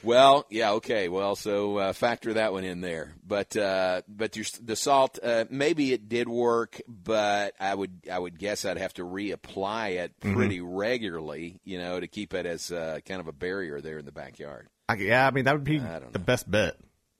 well, 0.03 0.45
yeah. 0.49 0.71
Okay. 0.73 1.09
Well, 1.09 1.35
so 1.35 1.77
uh, 1.77 1.93
factor 1.93 2.33
that 2.33 2.51
one 2.53 2.63
in 2.63 2.81
there. 2.81 3.13
But 3.25 3.55
uh, 3.57 4.01
but 4.07 4.35
your, 4.35 4.45
the 4.61 4.75
salt, 4.75 5.19
uh, 5.23 5.45
maybe 5.49 5.93
it 5.93 6.09
did 6.09 6.27
work, 6.27 6.81
but 6.87 7.53
I 7.59 7.73
would 7.73 8.07
I 8.11 8.19
would 8.19 8.37
guess 8.37 8.65
I'd 8.65 8.77
have 8.77 8.93
to 8.95 9.03
reapply 9.03 9.91
it 10.03 10.19
Mhm. 10.19 10.33
pretty 10.33 10.61
regularly, 10.61 11.59
you 11.63 11.77
know, 11.77 11.99
to 11.99 12.07
keep 12.07 12.33
it 12.33 12.45
as 12.45 12.71
uh, 12.71 12.99
kind 13.05 13.19
of 13.19 13.27
a 13.27 13.33
barrier 13.33 13.81
there 13.81 13.97
in 13.97 14.05
the 14.05 14.11
backyard. 14.11 14.67
I, 14.89 14.95
yeah, 14.95 15.25
I 15.27 15.31
mean 15.31 15.45
that 15.45 15.53
would 15.53 15.63
be 15.63 15.79
the 15.79 16.19
best 16.19 16.49
bet. 16.49 16.75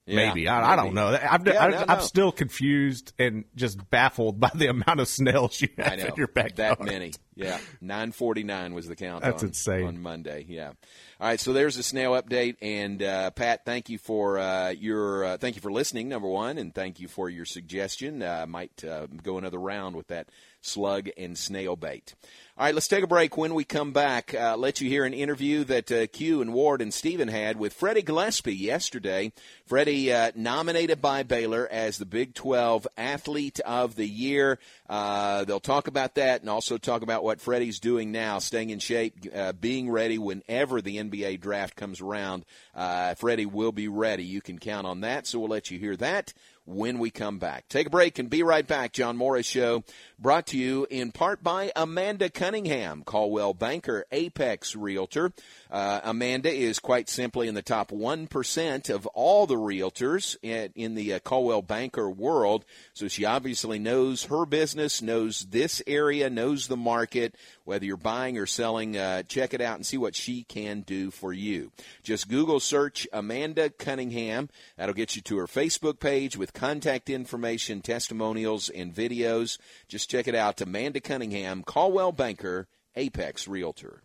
Yeah, 0.05 0.15
maybe 0.17 0.49
I, 0.49 0.73
I 0.73 0.75
don't 0.75 0.93
know. 0.93 1.07
I've, 1.07 1.47
Yeah, 1.47 1.63
I, 1.63 1.69
no, 1.69 1.85
I'm 1.87 1.97
no. 1.99 2.03
still 2.03 2.31
confused 2.33 3.13
and 3.17 3.45
just 3.55 3.89
baffled 3.89 4.37
by 4.39 4.51
the 4.53 4.67
amount 4.69 4.99
of 4.99 5.07
snails 5.07 5.61
you 5.61 5.69
have 5.77 5.97
in 5.97 6.13
your 6.17 6.27
backyard. 6.27 6.77
that 6.79 6.83
many. 6.83 7.13
Yeah, 7.35 7.57
nine 7.79 8.11
forty 8.11 8.43
nine 8.43 8.73
was 8.73 8.87
the 8.87 8.95
count. 8.97 9.23
That's 9.23 9.43
on, 9.43 9.49
insane. 9.49 9.85
on 9.85 10.01
Monday. 10.01 10.45
Yeah. 10.47 10.73
All 11.19 11.29
right, 11.29 11.39
so 11.39 11.53
there's 11.53 11.77
the 11.77 11.83
snail 11.83 12.11
update, 12.21 12.57
and 12.61 13.01
uh, 13.01 13.31
Pat, 13.31 13.63
thank 13.65 13.87
you 13.89 13.97
for 13.97 14.37
uh, 14.39 14.69
your 14.69 15.23
uh, 15.23 15.37
thank 15.37 15.55
you 15.55 15.61
for 15.61 15.71
listening. 15.71 16.09
Number 16.09 16.27
one, 16.27 16.57
and 16.57 16.75
thank 16.75 16.99
you 16.99 17.07
for 17.07 17.29
your 17.29 17.45
suggestion. 17.45 18.21
Uh, 18.21 18.39
I 18.43 18.45
might 18.45 18.83
uh, 18.83 19.07
go 19.07 19.37
another 19.37 19.57
round 19.59 19.95
with 19.95 20.07
that 20.09 20.27
slug 20.61 21.09
and 21.17 21.37
snail 21.37 21.75
bait. 21.77 22.13
All 22.55 22.65
right, 22.65 22.75
let's 22.75 22.87
take 22.87 23.03
a 23.03 23.07
break. 23.07 23.35
When 23.35 23.55
we 23.55 23.63
come 23.63 23.93
back, 23.93 24.35
uh, 24.35 24.55
let 24.55 24.79
you 24.79 24.87
hear 24.87 25.05
an 25.05 25.13
interview 25.15 25.63
that 25.63 25.91
uh, 25.91 26.05
Q 26.05 26.39
and 26.39 26.53
Ward 26.53 26.83
and 26.83 26.93
Steven 26.93 27.27
had 27.27 27.57
with 27.57 27.73
Freddie 27.73 28.03
Gillespie 28.03 28.55
yesterday. 28.55 29.31
Freddie 29.65 30.13
uh, 30.13 30.31
nominated 30.35 31.01
by 31.01 31.23
Baylor 31.23 31.67
as 31.71 31.97
the 31.97 32.05
Big 32.05 32.35
12 32.35 32.87
Athlete 32.95 33.59
of 33.61 33.95
the 33.95 34.07
Year. 34.07 34.59
Uh, 34.87 35.45
they'll 35.45 35.59
talk 35.59 35.87
about 35.87 36.13
that 36.13 36.41
and 36.41 36.49
also 36.49 36.77
talk 36.77 37.01
about 37.01 37.23
what 37.23 37.41
Freddie's 37.41 37.79
doing 37.79 38.11
now, 38.11 38.37
staying 38.37 38.69
in 38.69 38.77
shape, 38.77 39.15
uh, 39.35 39.53
being 39.53 39.89
ready 39.89 40.19
whenever 40.19 40.79
the 40.79 40.97
NBA 40.97 41.41
draft 41.41 41.75
comes 41.75 42.01
around. 42.01 42.45
Uh, 42.75 43.15
Freddie 43.15 43.47
will 43.47 43.71
be 43.71 43.87
ready. 43.87 44.25
You 44.25 44.41
can 44.41 44.59
count 44.59 44.85
on 44.85 45.01
that. 45.01 45.25
So 45.25 45.39
we'll 45.39 45.49
let 45.49 45.71
you 45.71 45.79
hear 45.79 45.95
that 45.95 46.35
when 46.65 46.99
we 46.99 47.10
come 47.10 47.39
back. 47.39 47.67
Take 47.67 47.88
a 47.88 47.89
break 47.89 48.19
and 48.19 48.30
be 48.30 48.43
right 48.43 48.65
back. 48.65 48.93
John 48.93 49.17
Morris 49.17 49.45
Show 49.45 49.84
brought 50.17 50.47
to 50.47 50.58
you 50.58 50.88
in 50.89 51.12
part 51.12 51.43
by 51.43 51.71
Amanda 51.76 52.30
Cunningham, 52.30 53.04
Coldwell 53.04 53.54
Banker, 53.54 54.06
Apex 54.12 54.76
Realtor. 54.76 55.34
Uh, 55.69 55.99
Amanda 56.04 56.52
is 56.52 56.80
quite 56.80 57.10
simply 57.10 57.47
in 57.47 57.56
the 57.56 57.62
top 57.62 57.91
1% 57.91 58.89
of 58.89 59.06
all 59.08 59.45
the 59.45 59.56
realtors 59.56 60.38
in, 60.41 60.71
in 60.76 60.95
the 60.95 61.13
uh, 61.13 61.19
Coldwell 61.19 61.62
Banker 61.62 62.10
world. 62.10 62.63
So 62.93 63.08
she 63.08 63.26
obviously 63.26 63.80
knows 63.80 64.26
her 64.26 64.45
business, 64.45 65.02
knows 65.02 65.41
this 65.49 65.82
area, 65.86 66.30
knows 66.30 66.67
the 66.67 66.78
market. 66.78 67.36
Whether 67.65 67.86
you're 67.86 67.97
buying 67.97 68.38
or 68.38 68.45
selling, 68.45 68.97
uh, 68.97 69.23
check 69.23 69.54
it 69.54 69.62
out 69.62 69.76
and 69.76 69.86
see 69.86 69.97
what 69.97 70.15
she 70.15 70.43
can 70.43 70.82
do 70.82 71.12
for 71.12 71.32
you. 71.32 71.71
Just 72.04 72.28
Google 72.28 72.60
search 72.60 73.08
Amanda 73.13 73.69
Cunningham. 73.69 74.49
That'll 74.78 74.93
get 74.93 75.15
you 75.15 75.21
to 75.23 75.38
her 75.38 75.47
Facebook 75.47 75.99
page 75.99 76.36
with 76.36 76.54
contact 76.54 77.10
information, 77.10 77.82
testimonials, 77.82 78.69
and 78.69 78.93
videos. 78.93 79.58
Just 79.88 80.10
check 80.10 80.28
it 80.28 80.36
out. 80.36 80.60
Amanda 80.60 80.99
Cunningham, 80.99 81.63
Coldwell 81.63 82.12
Banker, 82.12 82.67
Apex 82.95 83.47
Realtor. 83.47 84.04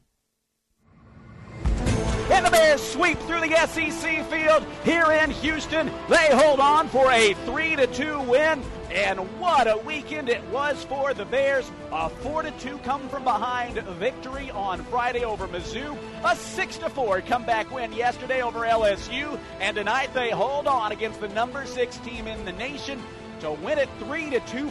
And 2.30 2.44
the 2.44 2.50
Bears 2.50 2.82
sweep 2.82 3.18
through 3.20 3.40
the 3.40 3.56
SEC 3.66 4.24
field 4.30 4.64
here 4.84 5.11
in 5.12 5.30
Houston. 5.30 5.90
They 6.08 6.28
hold 6.30 6.61
on 6.61 6.88
for 6.88 7.11
a 7.11 7.34
3 7.34 7.76
to 7.76 7.87
2 7.87 8.20
win. 8.20 8.62
And 8.90 9.18
what 9.38 9.66
a 9.66 9.76
weekend 9.78 10.28
it 10.28 10.42
was 10.48 10.82
for 10.84 11.12
the 11.12 11.24
Bears. 11.24 11.70
A 11.92 12.08
4 12.08 12.42
to 12.42 12.50
2 12.52 12.78
come 12.78 13.08
from 13.08 13.24
behind 13.24 13.78
victory 13.78 14.50
on 14.50 14.82
Friday 14.84 15.24
over 15.24 15.46
Mizzou. 15.48 15.96
A 16.24 16.37
6 16.37 16.78
to 16.78 16.90
4 16.90 17.20
comeback 17.22 17.70
win 17.70 17.92
yesterday 17.92 18.42
over 18.42 18.61
LSU. 18.61 19.38
And 19.61 19.76
tonight 19.76 20.14
they 20.14 20.30
hold 20.30 20.66
on 20.66 20.92
against 20.92 21.20
the 21.20 21.28
number 21.28 21.66
6 21.66 21.96
team 21.98 22.26
in 22.26 22.44
the 22.44 22.52
nation 22.52 23.02
to 23.40 23.52
win 23.52 23.78
it 23.78 23.88
3 24.00 24.30
to 24.30 24.40
2 24.40 24.70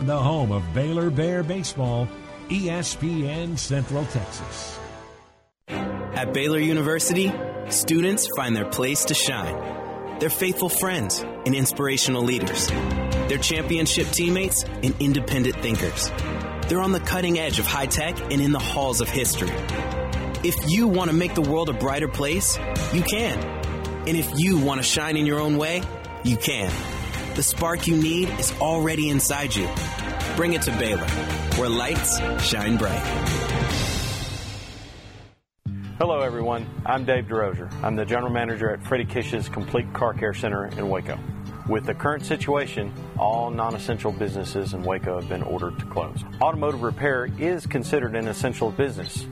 The 0.00 0.18
home 0.18 0.52
of 0.52 0.62
Baylor 0.74 1.10
Bear 1.10 1.42
Baseball, 1.42 2.08
ESPN 2.48 3.58
Central 3.58 4.04
Texas. 4.06 4.78
At 5.68 6.34
Baylor 6.34 6.58
University, 6.58 7.32
students 7.68 8.28
find 8.36 8.54
their 8.54 8.68
place 8.68 9.06
to 9.06 9.14
shine. 9.14 10.18
They're 10.18 10.30
faithful 10.30 10.68
friends 10.68 11.20
and 11.20 11.54
inspirational 11.54 12.22
leaders. 12.22 12.68
They're 12.68 13.38
championship 13.38 14.08
teammates 14.08 14.64
and 14.64 14.94
independent 15.00 15.56
thinkers. 15.56 16.10
They're 16.68 16.80
on 16.80 16.92
the 16.92 17.00
cutting 17.00 17.38
edge 17.38 17.58
of 17.58 17.66
high 17.66 17.86
tech 17.86 18.20
and 18.20 18.40
in 18.40 18.52
the 18.52 18.58
halls 18.58 19.00
of 19.00 19.08
history. 19.08 19.50
If 20.44 20.70
you 20.70 20.88
want 20.88 21.10
to 21.10 21.16
make 21.16 21.34
the 21.34 21.42
world 21.42 21.68
a 21.68 21.72
brighter 21.72 22.08
place, 22.08 22.58
you 22.92 23.02
can. 23.02 23.38
And 24.06 24.16
if 24.16 24.30
you 24.36 24.58
want 24.58 24.80
to 24.80 24.86
shine 24.86 25.16
in 25.16 25.26
your 25.26 25.40
own 25.40 25.56
way, 25.56 25.82
you 26.24 26.36
can. 26.36 26.72
The 27.34 27.42
spark 27.42 27.86
you 27.86 27.96
need 27.96 28.28
is 28.38 28.52
already 28.60 29.08
inside 29.08 29.54
you. 29.54 29.68
Bring 30.36 30.52
it 30.52 30.62
to 30.62 30.70
Baylor, 30.72 31.06
where 31.56 31.68
lights 31.68 32.18
shine 32.44 32.76
bright. 32.76 33.41
Hello, 36.04 36.18
everyone. 36.18 36.66
I'm 36.84 37.04
Dave 37.04 37.26
DeRozier. 37.26 37.72
I'm 37.80 37.94
the 37.94 38.04
general 38.04 38.32
manager 38.32 38.68
at 38.68 38.82
Freddie 38.82 39.04
Kish's 39.04 39.48
Complete 39.48 39.92
Car 39.92 40.12
Care 40.12 40.34
Center 40.34 40.66
in 40.66 40.88
Waco. 40.88 41.16
With 41.68 41.86
the 41.86 41.94
current 41.94 42.26
situation, 42.26 42.92
all 43.16 43.52
non 43.52 43.76
essential 43.76 44.10
businesses 44.10 44.74
in 44.74 44.82
Waco 44.82 45.20
have 45.20 45.28
been 45.28 45.44
ordered 45.44 45.78
to 45.78 45.84
close. 45.86 46.24
Automotive 46.40 46.82
repair 46.82 47.28
is 47.38 47.68
considered 47.68 48.16
an 48.16 48.26
essential 48.26 48.72
business, 48.72 49.26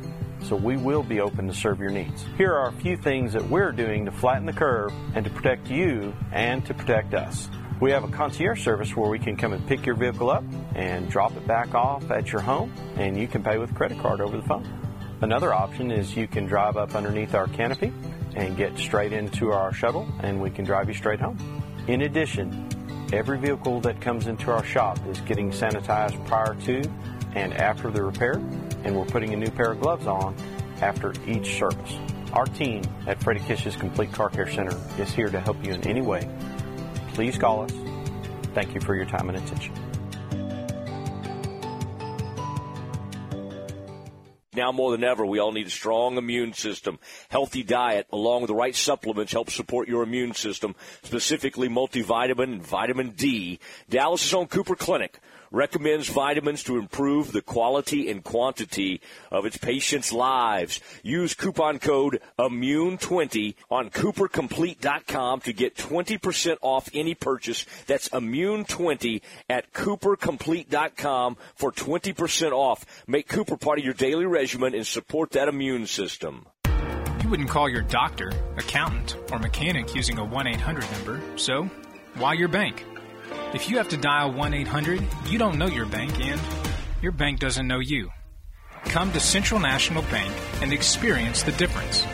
so 0.44 0.54
we 0.54 0.76
will 0.76 1.02
be 1.02 1.20
open 1.20 1.48
to 1.48 1.52
serve 1.52 1.80
your 1.80 1.90
needs. 1.90 2.24
Here 2.38 2.54
are 2.54 2.68
a 2.68 2.72
few 2.74 2.96
things 2.96 3.32
that 3.32 3.50
we're 3.50 3.72
doing 3.72 4.04
to 4.04 4.12
flatten 4.12 4.46
the 4.46 4.52
curve 4.52 4.92
and 5.16 5.24
to 5.24 5.30
protect 5.32 5.68
you 5.68 6.14
and 6.30 6.64
to 6.66 6.72
protect 6.72 7.14
us. 7.14 7.50
We 7.80 7.90
have 7.90 8.04
a 8.04 8.08
concierge 8.08 8.62
service 8.62 8.94
where 8.94 9.10
we 9.10 9.18
can 9.18 9.36
come 9.36 9.54
and 9.54 9.66
pick 9.66 9.84
your 9.84 9.96
vehicle 9.96 10.30
up 10.30 10.44
and 10.76 11.10
drop 11.10 11.36
it 11.36 11.48
back 11.48 11.74
off 11.74 12.08
at 12.12 12.30
your 12.30 12.42
home, 12.42 12.72
and 12.94 13.18
you 13.18 13.26
can 13.26 13.42
pay 13.42 13.58
with 13.58 13.74
credit 13.74 13.98
card 13.98 14.20
over 14.20 14.36
the 14.36 14.44
phone. 14.44 14.79
Another 15.22 15.52
option 15.52 15.90
is 15.90 16.16
you 16.16 16.26
can 16.26 16.46
drive 16.46 16.78
up 16.78 16.94
underneath 16.94 17.34
our 17.34 17.46
canopy 17.48 17.92
and 18.36 18.56
get 18.56 18.78
straight 18.78 19.12
into 19.12 19.52
our 19.52 19.72
shuttle, 19.72 20.08
and 20.20 20.40
we 20.40 20.50
can 20.50 20.64
drive 20.64 20.88
you 20.88 20.94
straight 20.94 21.20
home. 21.20 21.36
In 21.88 22.02
addition, 22.02 22.68
every 23.12 23.38
vehicle 23.38 23.80
that 23.82 24.00
comes 24.00 24.28
into 24.28 24.50
our 24.50 24.64
shop 24.64 24.98
is 25.08 25.20
getting 25.20 25.50
sanitized 25.50 26.24
prior 26.26 26.54
to 26.62 26.82
and 27.34 27.52
after 27.52 27.90
the 27.90 28.02
repair, 28.02 28.34
and 28.84 28.96
we're 28.96 29.04
putting 29.04 29.34
a 29.34 29.36
new 29.36 29.50
pair 29.50 29.72
of 29.72 29.80
gloves 29.80 30.06
on 30.06 30.34
after 30.80 31.12
each 31.26 31.58
service. 31.58 31.98
Our 32.32 32.46
team 32.46 32.82
at 33.06 33.22
Freddie 33.22 33.40
Kish's 33.40 33.76
Complete 33.76 34.12
Car 34.12 34.30
Care 34.30 34.48
Center 34.48 34.78
is 34.98 35.12
here 35.12 35.28
to 35.28 35.40
help 35.40 35.62
you 35.64 35.74
in 35.74 35.86
any 35.86 36.00
way. 36.00 36.28
Please 37.12 37.36
call 37.36 37.62
us. 37.62 37.72
Thank 38.54 38.74
you 38.74 38.80
for 38.80 38.94
your 38.94 39.04
time 39.04 39.28
and 39.28 39.36
attention. 39.36 39.74
Now 44.52 44.72
more 44.72 44.90
than 44.90 45.04
ever, 45.04 45.24
we 45.24 45.38
all 45.38 45.52
need 45.52 45.68
a 45.68 45.70
strong 45.70 46.16
immune 46.16 46.54
system. 46.54 46.98
Healthy 47.28 47.62
diet, 47.62 48.08
along 48.12 48.42
with 48.42 48.48
the 48.48 48.54
right 48.56 48.74
supplements, 48.74 49.30
help 49.30 49.48
support 49.48 49.86
your 49.86 50.02
immune 50.02 50.34
system, 50.34 50.74
specifically 51.04 51.68
multivitamin 51.68 52.42
and 52.54 52.66
vitamin 52.66 53.10
D. 53.10 53.60
Dallas' 53.88 54.34
own 54.34 54.48
Cooper 54.48 54.74
Clinic 54.74 55.20
recommends 55.50 56.08
vitamins 56.08 56.62
to 56.64 56.78
improve 56.78 57.32
the 57.32 57.42
quality 57.42 58.10
and 58.10 58.22
quantity 58.22 59.00
of 59.30 59.46
its 59.46 59.56
patients' 59.56 60.12
lives. 60.12 60.80
Use 61.02 61.34
coupon 61.34 61.78
code 61.78 62.20
IMMUNE20 62.38 63.54
on 63.70 63.90
CooperComplete.com 63.90 65.40
to 65.40 65.52
get 65.52 65.76
20% 65.76 66.56
off 66.62 66.88
any 66.94 67.14
purchase. 67.14 67.66
That's 67.86 68.08
IMMUNE20 68.10 69.22
at 69.48 69.72
CooperComplete.com 69.72 71.36
for 71.54 71.72
20% 71.72 72.52
off. 72.52 72.84
Make 73.06 73.28
Cooper 73.28 73.56
part 73.56 73.78
of 73.78 73.84
your 73.84 73.94
daily 73.94 74.26
regimen 74.26 74.74
and 74.74 74.86
support 74.86 75.30
that 75.32 75.48
immune 75.48 75.86
system. 75.86 76.46
You 77.22 77.28
wouldn't 77.28 77.50
call 77.50 77.68
your 77.68 77.82
doctor, 77.82 78.32
accountant, 78.56 79.16
or 79.30 79.38
mechanic 79.38 79.94
using 79.94 80.18
a 80.18 80.24
1 80.24 80.46
800 80.46 80.90
number, 80.92 81.20
so 81.36 81.70
why 82.14 82.32
your 82.32 82.48
bank? 82.48 82.84
If 83.54 83.68
you 83.68 83.78
have 83.78 83.88
to 83.88 83.96
dial 83.96 84.32
1 84.32 84.54
800, 84.54 85.06
you 85.26 85.38
don't 85.38 85.58
know 85.58 85.66
your 85.66 85.86
bank 85.86 86.20
and 86.20 86.40
your 87.02 87.12
bank 87.12 87.40
doesn't 87.40 87.66
know 87.66 87.80
you. 87.80 88.10
Come 88.84 89.12
to 89.12 89.20
Central 89.20 89.60
National 89.60 90.02
Bank 90.02 90.32
and 90.62 90.72
experience 90.72 91.42
the 91.42 91.52
difference. 91.52 92.04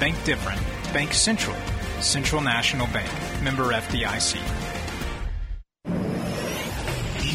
Bank 0.00 0.16
different. 0.24 0.60
Bank 0.92 1.12
Central. 1.12 1.56
Central 2.00 2.42
National 2.42 2.86
Bank. 2.88 3.10
Member 3.42 3.72
FDIC. 3.72 4.38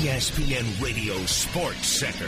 ESPN 0.02 0.82
Radio 0.82 1.16
Sports 1.26 1.88
Center. 1.88 2.26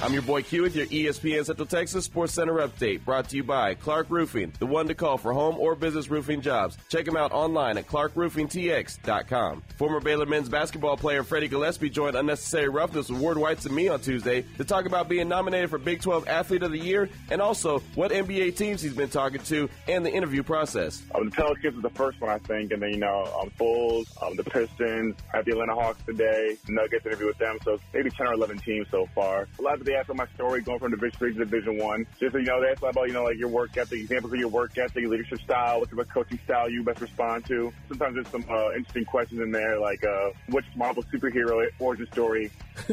I'm 0.00 0.12
your 0.12 0.22
boy 0.22 0.42
Q 0.42 0.62
with 0.62 0.76
your 0.76 0.86
ESPN 0.86 1.44
Central 1.44 1.66
Texas 1.66 2.04
Sports 2.04 2.32
Center 2.32 2.54
update, 2.58 3.04
brought 3.04 3.28
to 3.30 3.36
you 3.36 3.42
by 3.42 3.74
Clark 3.74 4.06
Roofing, 4.10 4.52
the 4.60 4.66
one 4.66 4.86
to 4.86 4.94
call 4.94 5.18
for 5.18 5.32
home 5.32 5.58
or 5.58 5.74
business 5.74 6.08
roofing 6.08 6.40
jobs. 6.40 6.78
Check 6.88 7.04
them 7.04 7.16
out 7.16 7.32
online 7.32 7.76
at 7.78 7.88
clarkroofingtx.com. 7.88 9.62
Former 9.76 9.98
Baylor 9.98 10.26
men's 10.26 10.48
basketball 10.48 10.96
player 10.96 11.24
Freddie 11.24 11.48
Gillespie 11.48 11.90
joined 11.90 12.14
Unnecessary 12.14 12.68
Roughness 12.68 13.10
with 13.10 13.18
Ward 13.18 13.38
Whites 13.38 13.66
and 13.66 13.74
me 13.74 13.88
on 13.88 13.98
Tuesday 13.98 14.44
to 14.56 14.64
talk 14.64 14.86
about 14.86 15.08
being 15.08 15.28
nominated 15.28 15.68
for 15.68 15.78
Big 15.78 16.00
12 16.00 16.28
Athlete 16.28 16.62
of 16.62 16.70
the 16.70 16.78
Year 16.78 17.08
and 17.32 17.42
also 17.42 17.80
what 17.96 18.12
NBA 18.12 18.56
teams 18.56 18.80
he's 18.80 18.94
been 18.94 19.10
talking 19.10 19.40
to 19.42 19.68
and 19.88 20.06
the 20.06 20.12
interview 20.12 20.44
process. 20.44 21.02
Um, 21.12 21.24
the 21.24 21.32
Pelicans 21.32 21.74
is 21.74 21.82
the 21.82 21.90
first 21.90 22.20
one, 22.20 22.30
I 22.30 22.38
think, 22.38 22.70
and 22.70 22.80
then, 22.80 22.90
you 22.90 22.98
know, 22.98 23.24
um, 23.42 23.50
Bulls, 23.58 24.06
um, 24.22 24.36
the 24.36 24.44
Pistons, 24.44 25.16
at 25.34 25.44
the 25.44 25.50
Atlanta 25.50 25.74
Hawks 25.74 26.00
today, 26.06 26.56
Nuggets 26.68 27.04
interview 27.04 27.26
with 27.26 27.38
them, 27.38 27.58
so 27.64 27.80
maybe 27.92 28.10
10 28.10 28.28
or 28.28 28.34
11 28.34 28.58
teams 28.58 28.86
so 28.92 29.08
far. 29.12 29.48
A 29.58 29.62
lot 29.62 29.80
of 29.80 29.87
they 29.88 29.96
ask 29.96 30.08
about 30.08 30.28
my 30.28 30.34
story 30.34 30.60
going 30.60 30.78
from 30.78 30.90
Division 30.90 31.18
Three 31.18 31.32
to 31.32 31.38
Division 31.38 31.78
One. 31.78 32.06
Just 32.20 32.32
so 32.32 32.38
you 32.38 32.44
know, 32.44 32.60
they 32.60 32.68
ask 32.68 32.82
about 32.82 33.08
you 33.08 33.14
know 33.14 33.24
like 33.24 33.38
your 33.38 33.48
work 33.48 33.76
ethic, 33.76 34.00
examples 34.00 34.32
of 34.32 34.38
your 34.38 34.48
work 34.48 34.76
ethic, 34.76 35.02
your 35.02 35.10
leadership 35.10 35.40
style, 35.40 35.80
what 35.80 35.92
what's 35.92 36.08
the 36.08 36.14
coaching 36.14 36.38
style 36.44 36.70
you 36.70 36.82
best 36.82 37.00
respond 37.00 37.46
to. 37.46 37.72
Sometimes 37.88 38.14
there's 38.14 38.28
some 38.28 38.44
uh, 38.48 38.72
interesting 38.72 39.04
questions 39.04 39.40
in 39.40 39.50
there, 39.50 39.78
like 39.78 40.04
uh, 40.04 40.30
which 40.50 40.64
Marvel 40.76 41.02
superhero 41.04 41.66
origin 41.78 42.06
story 42.12 42.50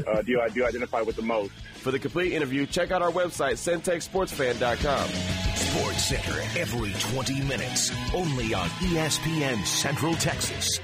uh, 0.07 0.21
do 0.21 0.39
I 0.39 0.49
do 0.49 0.65
identify 0.65 1.01
with 1.01 1.17
the 1.17 1.21
most. 1.21 1.51
For 1.75 1.91
the 1.91 1.99
complete 1.99 2.33
interview, 2.33 2.65
check 2.65 2.91
out 2.91 3.01
our 3.01 3.11
website, 3.11 3.55
centexsportsfan.com. 3.55 5.09
Sports 5.55 6.05
Center 6.05 6.41
every 6.57 6.93
20 7.11 7.41
minutes, 7.41 7.91
only 8.13 8.53
on 8.53 8.69
ESPN 8.69 9.65
Central 9.65 10.13
Texas. 10.15 10.79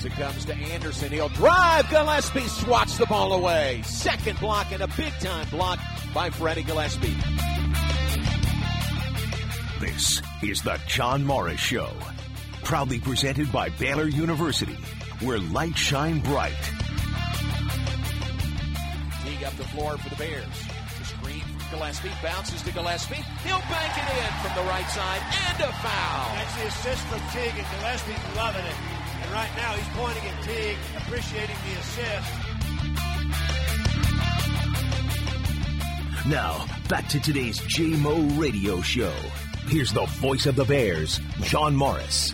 Bounce 0.00 0.18
it 0.18 0.22
comes 0.22 0.44
to 0.46 0.54
Anderson. 0.54 1.12
He'll 1.12 1.28
drive. 1.28 1.90
Gillespie 1.90 2.48
swats 2.48 2.96
the 2.96 3.04
ball 3.06 3.34
away. 3.34 3.82
Second 3.84 4.38
block 4.40 4.72
and 4.72 4.82
a 4.82 4.88
big 4.88 5.12
time 5.20 5.46
block 5.48 5.78
by 6.14 6.30
Freddie 6.30 6.62
Gillespie. 6.62 7.14
This 9.78 10.22
is 10.42 10.62
the 10.62 10.80
John 10.86 11.24
Morris 11.24 11.60
Show, 11.60 11.90
proudly 12.64 12.98
presented 12.98 13.52
by 13.52 13.68
Baylor 13.70 14.08
University, 14.08 14.78
where 15.20 15.38
light 15.38 15.76
shine 15.76 16.20
bright. 16.20 16.52
Teague 19.24 19.44
up 19.44 19.54
the 19.56 19.64
floor 19.64 19.98
for 19.98 20.08
the 20.08 20.16
Bears. 20.16 20.46
The 20.98 21.04
screen 21.04 21.40
from 21.40 21.78
Gillespie 21.78 22.10
bounces 22.22 22.62
to 22.62 22.72
Gillespie. 22.72 23.22
He'll 23.44 23.58
bank 23.68 23.92
it 23.96 24.08
in 24.16 24.32
from 24.40 24.64
the 24.64 24.70
right 24.70 24.88
side 24.88 25.20
and 25.50 25.62
a 25.62 25.72
foul. 25.72 26.34
That's 26.36 26.56
the 26.56 26.66
assist 26.68 27.02
from 27.08 27.20
Teague, 27.32 27.58
and 27.58 27.66
Gillespie's 27.80 28.36
loving 28.36 28.64
it. 28.64 28.99
And 29.30 29.38
right 29.38 29.56
now 29.56 29.74
he's 29.74 29.88
pointing 29.94 30.24
at 30.24 30.42
Teague, 30.42 30.76
appreciating 30.96 31.56
the 31.64 31.78
assist. 31.78 32.30
Now, 36.26 36.66
back 36.88 37.06
to 37.10 37.20
today's 37.20 37.60
JMO 37.60 38.36
radio 38.40 38.80
show. 38.80 39.12
Here's 39.68 39.92
the 39.92 40.04
voice 40.06 40.46
of 40.46 40.56
the 40.56 40.64
Bears, 40.64 41.20
John 41.42 41.76
Morris. 41.76 42.32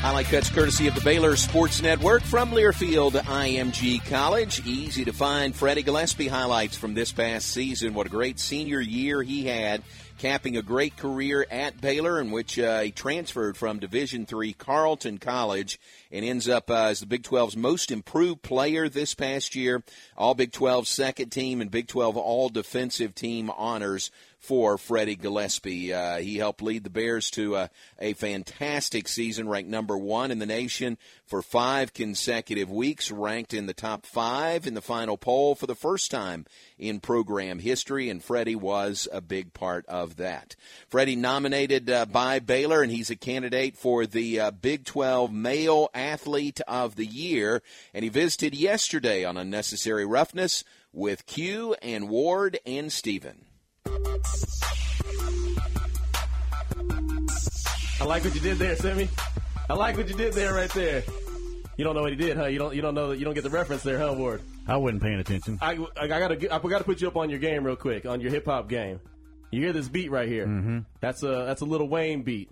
Highlight 0.00 0.26
cuts 0.26 0.50
courtesy 0.50 0.88
of 0.88 0.96
the 0.96 1.02
Baylor 1.02 1.36
Sports 1.36 1.80
Network 1.80 2.22
from 2.22 2.50
Learfield 2.50 3.12
IMG 3.12 4.04
College. 4.06 4.66
Easy 4.66 5.04
to 5.04 5.12
find 5.12 5.54
Freddie 5.54 5.84
Gillespie 5.84 6.26
highlights 6.26 6.76
from 6.76 6.94
this 6.94 7.12
past 7.12 7.50
season. 7.50 7.94
What 7.94 8.08
a 8.08 8.10
great 8.10 8.40
senior 8.40 8.80
year 8.80 9.22
he 9.22 9.44
had, 9.44 9.82
capping 10.20 10.54
a 10.54 10.62
great 10.62 10.98
career 10.98 11.46
at 11.50 11.80
Baylor, 11.80 12.20
in 12.20 12.30
which 12.30 12.58
uh, 12.58 12.80
he 12.80 12.90
transferred 12.90 13.56
from 13.56 13.78
Division 13.78 14.26
Three 14.26 14.52
Carleton 14.52 15.16
College 15.16 15.80
and 16.12 16.26
ends 16.26 16.46
up 16.46 16.70
uh, 16.70 16.88
as 16.88 17.00
the 17.00 17.06
Big 17.06 17.22
12's 17.22 17.56
most 17.56 17.90
improved 17.90 18.42
player 18.42 18.90
this 18.90 19.14
past 19.14 19.54
year. 19.54 19.82
All 20.18 20.34
Big 20.34 20.52
12 20.52 20.86
second 20.86 21.30
team 21.30 21.62
and 21.62 21.70
Big 21.70 21.88
12 21.88 22.18
All 22.18 22.50
Defensive 22.50 23.14
Team 23.14 23.50
honors 23.56 24.10
for 24.40 24.78
Freddie 24.78 25.16
Gillespie. 25.16 25.92
Uh, 25.92 26.16
he 26.16 26.38
helped 26.38 26.62
lead 26.62 26.82
the 26.82 26.90
Bears 26.90 27.30
to 27.32 27.54
uh, 27.54 27.68
a 27.98 28.14
fantastic 28.14 29.06
season, 29.06 29.48
ranked 29.48 29.70
number 29.70 29.96
one 29.96 30.30
in 30.30 30.38
the 30.38 30.46
nation 30.46 30.96
for 31.26 31.42
five 31.42 31.92
consecutive 31.92 32.70
weeks, 32.70 33.10
ranked 33.10 33.52
in 33.52 33.66
the 33.66 33.74
top 33.74 34.06
five 34.06 34.66
in 34.66 34.74
the 34.74 34.80
final 34.80 35.18
poll 35.18 35.54
for 35.54 35.66
the 35.66 35.74
first 35.74 36.10
time 36.10 36.46
in 36.78 37.00
program 37.00 37.58
history, 37.58 38.08
and 38.08 38.24
Freddie 38.24 38.56
was 38.56 39.06
a 39.12 39.20
big 39.20 39.52
part 39.52 39.84
of 39.86 40.16
that. 40.16 40.56
Freddie 40.88 41.16
nominated 41.16 41.90
uh, 41.90 42.06
by 42.06 42.38
Baylor, 42.38 42.82
and 42.82 42.90
he's 42.90 43.10
a 43.10 43.16
candidate 43.16 43.76
for 43.76 44.06
the 44.06 44.40
uh, 44.40 44.50
Big 44.50 44.84
12 44.86 45.30
Male 45.30 45.90
Athlete 45.92 46.60
of 46.66 46.96
the 46.96 47.06
Year, 47.06 47.62
and 47.92 48.04
he 48.04 48.08
visited 48.08 48.54
yesterday 48.54 49.24
on 49.24 49.36
Unnecessary 49.36 50.06
Roughness 50.06 50.64
with 50.92 51.26
Q 51.26 51.76
and 51.82 52.08
Ward 52.08 52.58
and 52.64 52.90
Steven. 52.90 53.44
I 58.00 58.04
like 58.04 58.24
what 58.24 58.34
you 58.34 58.40
did 58.40 58.58
there, 58.58 58.76
Sammy. 58.76 59.08
I 59.68 59.74
like 59.74 59.96
what 59.96 60.08
you 60.08 60.16
did 60.16 60.32
there, 60.32 60.54
right 60.54 60.70
there. 60.70 61.02
You 61.76 61.84
don't 61.84 61.94
know 61.94 62.02
what 62.02 62.10
he 62.10 62.16
did, 62.16 62.36
huh? 62.36 62.46
You 62.46 62.58
don't. 62.58 62.74
You 62.74 62.82
don't 62.82 62.94
know. 62.94 63.08
that. 63.10 63.18
You 63.18 63.24
don't 63.24 63.34
get 63.34 63.44
the 63.44 63.50
reference 63.50 63.82
there, 63.82 63.98
huh, 63.98 64.12
Ward? 64.14 64.42
I 64.66 64.76
wasn't 64.76 65.02
paying 65.02 65.18
attention. 65.18 65.58
I, 65.62 65.78
I 65.98 66.06
gotta. 66.06 66.34
I 66.54 66.58
gotta 66.58 66.84
put 66.84 67.00
you 67.00 67.08
up 67.08 67.16
on 67.16 67.30
your 67.30 67.38
game 67.38 67.64
real 67.64 67.76
quick 67.76 68.04
on 68.06 68.20
your 68.20 68.30
hip 68.30 68.44
hop 68.46 68.68
game. 68.68 69.00
You 69.50 69.62
hear 69.62 69.72
this 69.72 69.88
beat 69.88 70.10
right 70.10 70.28
here? 70.28 70.46
Mm-hmm. 70.46 70.78
That's 71.00 71.22
a 71.22 71.44
that's 71.46 71.60
a 71.62 71.64
Lil 71.64 71.88
Wayne 71.88 72.22
beat. 72.22 72.50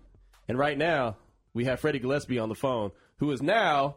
And 0.49 0.59
right 0.59 0.77
now 0.79 1.17
we 1.55 1.67
have 1.67 1.81
Freddie 1.81 1.99
Gillespie 1.99 2.39
on 2.39 2.49
the 2.49 2.55
phone, 2.55 2.91
who 3.19 3.31
is 3.33 3.43
now 3.43 3.97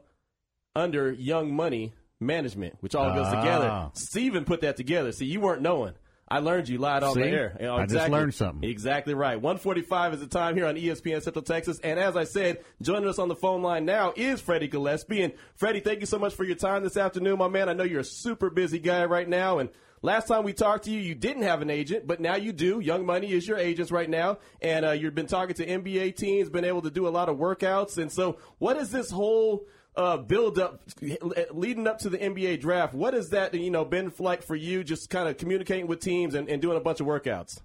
under 0.76 1.12
Young 1.12 1.54
Money 1.54 1.94
management, 2.20 2.76
which 2.82 2.94
all 2.96 3.14
goes 3.14 3.28
Ah. 3.28 3.40
together. 3.42 3.90
Steven 3.94 4.44
put 4.46 4.62
that 4.62 4.76
together. 4.78 5.12
See, 5.12 5.26
you 5.26 5.40
weren't 5.40 5.62
knowing. 5.62 5.94
I 6.32 6.40
learned 6.40 6.70
you 6.70 6.78
lied 6.78 7.04
on 7.04 7.14
See? 7.14 7.24
the 7.24 7.28
air. 7.28 7.58
You 7.60 7.66
know, 7.66 7.76
I 7.76 7.86
just 7.86 8.10
learned 8.10 8.34
something. 8.34 8.70
Exactly 8.70 9.14
right. 9.14 9.36
145 9.36 10.14
is 10.14 10.20
the 10.22 10.28
time 10.28 10.56
here 10.56 10.66
on 10.66 10.76
ESPN 10.76 11.22
Central 11.22 11.44
Texas. 11.44 11.78
And 11.80 12.00
as 12.00 12.16
I 12.16 12.24
said, 12.24 12.64
joining 12.82 13.10
us 13.10 13.20
on 13.20 13.28
the 13.28 13.36
phone 13.36 13.62
line 13.62 13.84
now 13.84 14.14
is 14.16 14.40
Freddie 14.40 14.70
Gillespie. 14.70 15.24
And 15.24 15.34
Freddie, 15.56 15.82
thank 15.82 16.00
you 16.00 16.06
so 16.06 16.18
much 16.18 16.34
for 16.34 16.46
your 16.46 16.56
time 16.56 16.84
this 16.84 16.96
afternoon, 16.96 17.38
my 17.38 17.50
man. 17.50 17.68
I 17.68 17.74
know 17.74 17.84
you're 17.84 18.00
a 18.00 18.06
super 18.06 18.50
busy 18.50 18.80
guy 18.80 19.04
right 19.04 19.28
now. 19.28 19.60
And 19.60 19.70
last 20.02 20.30
time 20.30 20.46
we 20.46 20.54
talked 20.54 20.86
to 20.86 20.92
you, 20.92 21.02
you 21.02 21.16
didn't 21.16 21.44
have 21.44 21.62
an 21.62 21.70
agent, 21.70 22.08
but 22.08 22.22
now 22.22 22.38
you 22.38 22.54
do. 22.54 22.80
Young 22.80 23.06
Money 23.06 23.34
is 23.34 23.46
your 23.46 23.58
agent 23.58 23.92
right 23.92 24.10
now. 24.10 24.38
And 24.62 24.86
uh, 24.86 24.92
you've 24.92 25.16
been 25.16 25.28
talking 25.28 25.56
to 25.56 25.66
NBA 25.68 26.16
teams, 26.16 26.50
been 26.50 26.64
able 26.64 26.84
to 26.84 26.92
do 26.92 27.08
a 27.08 27.10
lot 27.10 27.28
of 27.28 27.36
workouts. 27.36 27.98
And 27.98 28.10
so 28.10 28.38
what 28.58 28.78
is 28.78 28.90
this 28.90 29.12
whole 29.12 29.66
uh, 29.96 30.18
build 30.18 30.58
up 30.58 30.82
leading 31.52 31.88
up 31.88 32.00
to 32.00 32.10
the 32.10 32.18
NBA 32.18 32.62
draft. 32.62 32.94
What 32.94 33.14
has 33.14 33.30
that 33.30 33.54
you 33.54 33.72
know 33.72 33.86
been 33.86 34.12
like 34.20 34.44
for 34.44 34.56
you? 34.56 34.84
Just 34.84 35.10
kind 35.10 35.28
of 35.28 35.38
communicating 35.38 35.88
with 35.88 36.00
teams 36.00 36.36
and, 36.36 36.50
and 36.50 36.62
doing 36.62 36.78
a 36.78 36.82
bunch 36.82 37.00
of 37.00 37.08
workouts. 37.08 37.60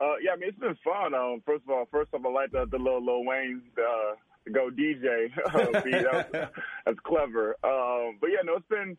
Uh, 0.00 0.16
yeah, 0.22 0.32
I 0.32 0.36
mean 0.36 0.48
it's 0.48 0.58
been 0.58 0.76
fun. 0.84 1.14
Um, 1.14 1.42
first 1.46 1.62
of 1.64 1.70
all, 1.70 1.86
first 1.90 2.12
off, 2.14 2.22
I 2.24 2.30
like 2.30 2.50
the, 2.50 2.66
the 2.70 2.78
little 2.78 3.04
Lil 3.04 3.24
Wayne 3.24 3.62
uh, 3.78 4.16
go 4.52 4.70
DJ 4.70 5.30
uh, 5.54 5.80
beat. 5.82 5.92
That 5.92 6.32
was, 6.32 6.48
that's 6.86 6.98
clever. 7.04 7.56
Um, 7.62 8.18
but 8.20 8.30
yeah, 8.30 8.42
no, 8.44 8.56
it's 8.56 8.68
been 8.68 8.96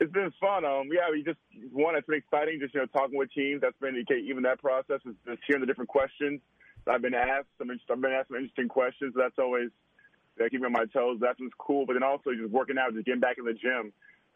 it's 0.00 0.12
been 0.12 0.32
fun. 0.40 0.64
Um, 0.64 0.88
yeah, 0.92 1.10
we 1.10 1.24
just 1.24 1.38
one, 1.72 1.96
it's 1.96 2.06
been 2.06 2.18
exciting. 2.18 2.58
Just 2.60 2.74
you 2.74 2.80
know, 2.80 2.86
talking 2.86 3.18
with 3.18 3.32
teams. 3.32 3.62
That's 3.62 3.76
been 3.80 4.04
even 4.10 4.42
that 4.42 4.60
process 4.60 5.00
is 5.06 5.14
just 5.26 5.40
hearing 5.46 5.60
the 5.60 5.66
different 5.66 5.88
questions. 5.88 6.40
I've 6.86 7.02
been 7.02 7.14
asked 7.14 7.48
some. 7.58 7.70
I've 7.70 8.00
been 8.00 8.12
asked 8.12 8.28
some 8.28 8.36
interesting 8.36 8.68
questions. 8.68 9.14
That's 9.16 9.38
always 9.38 9.70
that 10.38 10.50
keep 10.50 10.60
me 10.60 10.66
on 10.66 10.72
my 10.72 10.86
toes. 10.86 11.18
That's 11.20 11.38
what's 11.40 11.54
cool. 11.58 11.86
But 11.86 11.94
then 11.94 12.02
also 12.02 12.30
just 12.32 12.52
working 12.52 12.76
out, 12.78 12.94
just 12.94 13.06
getting 13.06 13.20
back 13.20 13.36
in 13.38 13.44
the 13.44 13.52
gym, 13.52 13.92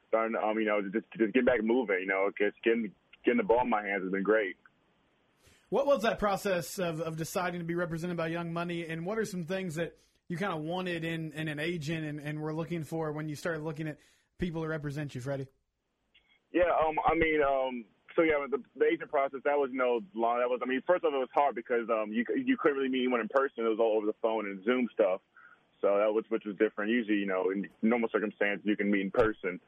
starting, 0.09 0.37
um, 0.37 0.59
you 0.59 0.67
know, 0.67 0.83
just 0.83 1.07
just 1.17 1.33
getting 1.33 1.45
back 1.45 1.63
moving. 1.63 1.99
You 2.01 2.07
know, 2.07 2.31
just 2.39 2.57
getting 2.65 2.91
getting 3.25 3.39
the 3.39 3.45
ball 3.45 3.63
in 3.63 3.71
my 3.71 3.83
hands 3.83 4.03
has 4.03 4.13
been 4.13 4.23
great. 4.23 4.57
What 5.71 5.87
was 5.87 6.03
that 6.03 6.19
process 6.19 6.79
of, 6.79 7.01
of 7.01 7.17
deciding 7.17 7.61
to 7.61 7.65
be 7.65 7.75
represented 7.75 8.17
by 8.17 8.27
Young 8.27 8.53
Money, 8.53 8.85
and 8.87 9.07
what 9.07 9.19
are 9.19 9.25
some 9.25 9.45
things 9.45 9.77
that 9.77 9.97
you 10.29 10.37
kind 10.37 10.53
of 10.53 10.61
wanted 10.61 11.05
in, 11.05 11.33
in 11.33 11.49
an 11.49 11.59
agent 11.59 12.05
and, 12.05 12.21
and 12.21 12.41
were 12.41 12.53
looking 12.53 12.85
for 12.85 13.11
when 13.13 13.29
you 13.29 13.35
started 13.35 13.63
looking 13.63 13.89
at 13.89 13.97
people 14.39 14.63
to 14.63 14.69
represent 14.69 15.15
you, 15.15 15.23
Freddie? 15.23 15.49
Yeah, 16.53 16.69
um, 16.87 16.97
I 17.07 17.15
mean, 17.15 17.41
um, 17.43 17.87
so 18.15 18.23
yeah, 18.23 18.45
the, 18.51 18.59
the 18.77 18.85
agent 18.85 19.11
process 19.11 19.41
that 19.45 19.57
was 19.57 19.71
no 19.73 20.01
long. 20.15 20.41
That 20.41 20.49
was, 20.51 20.61
I 20.63 20.67
mean, 20.67 20.83
first 20.87 21.05
of 21.05 21.15
all, 21.15 21.19
it 21.19 21.21
was 21.21 21.33
hard 21.35 21.55
because 21.55 21.89
um, 21.89 22.13
you 22.13 22.25
you 22.37 22.57
couldn't 22.59 22.77
really 22.77 22.91
meet 22.91 23.05
anyone 23.05 23.21
in 23.21 23.29
person. 23.29 23.65
It 23.65 23.69
was 23.69 23.79
all 23.81 23.97
over 23.97 24.07
the 24.07 24.17
phone 24.21 24.45
and 24.47 24.63
Zoom 24.65 24.89
stuff. 24.93 25.21
So 25.83 25.99
that 25.99 26.15
was 26.15 26.25
which 26.29 26.45
was 26.47 26.57
different. 26.57 26.91
Usually, 26.91 27.19
you 27.19 27.27
know, 27.27 27.51
in 27.51 27.69
normal 27.83 28.09
circumstances, 28.11 28.65
you 28.65 28.77
can 28.77 28.91
meet 28.91 29.03
in 29.03 29.11
person. 29.11 29.61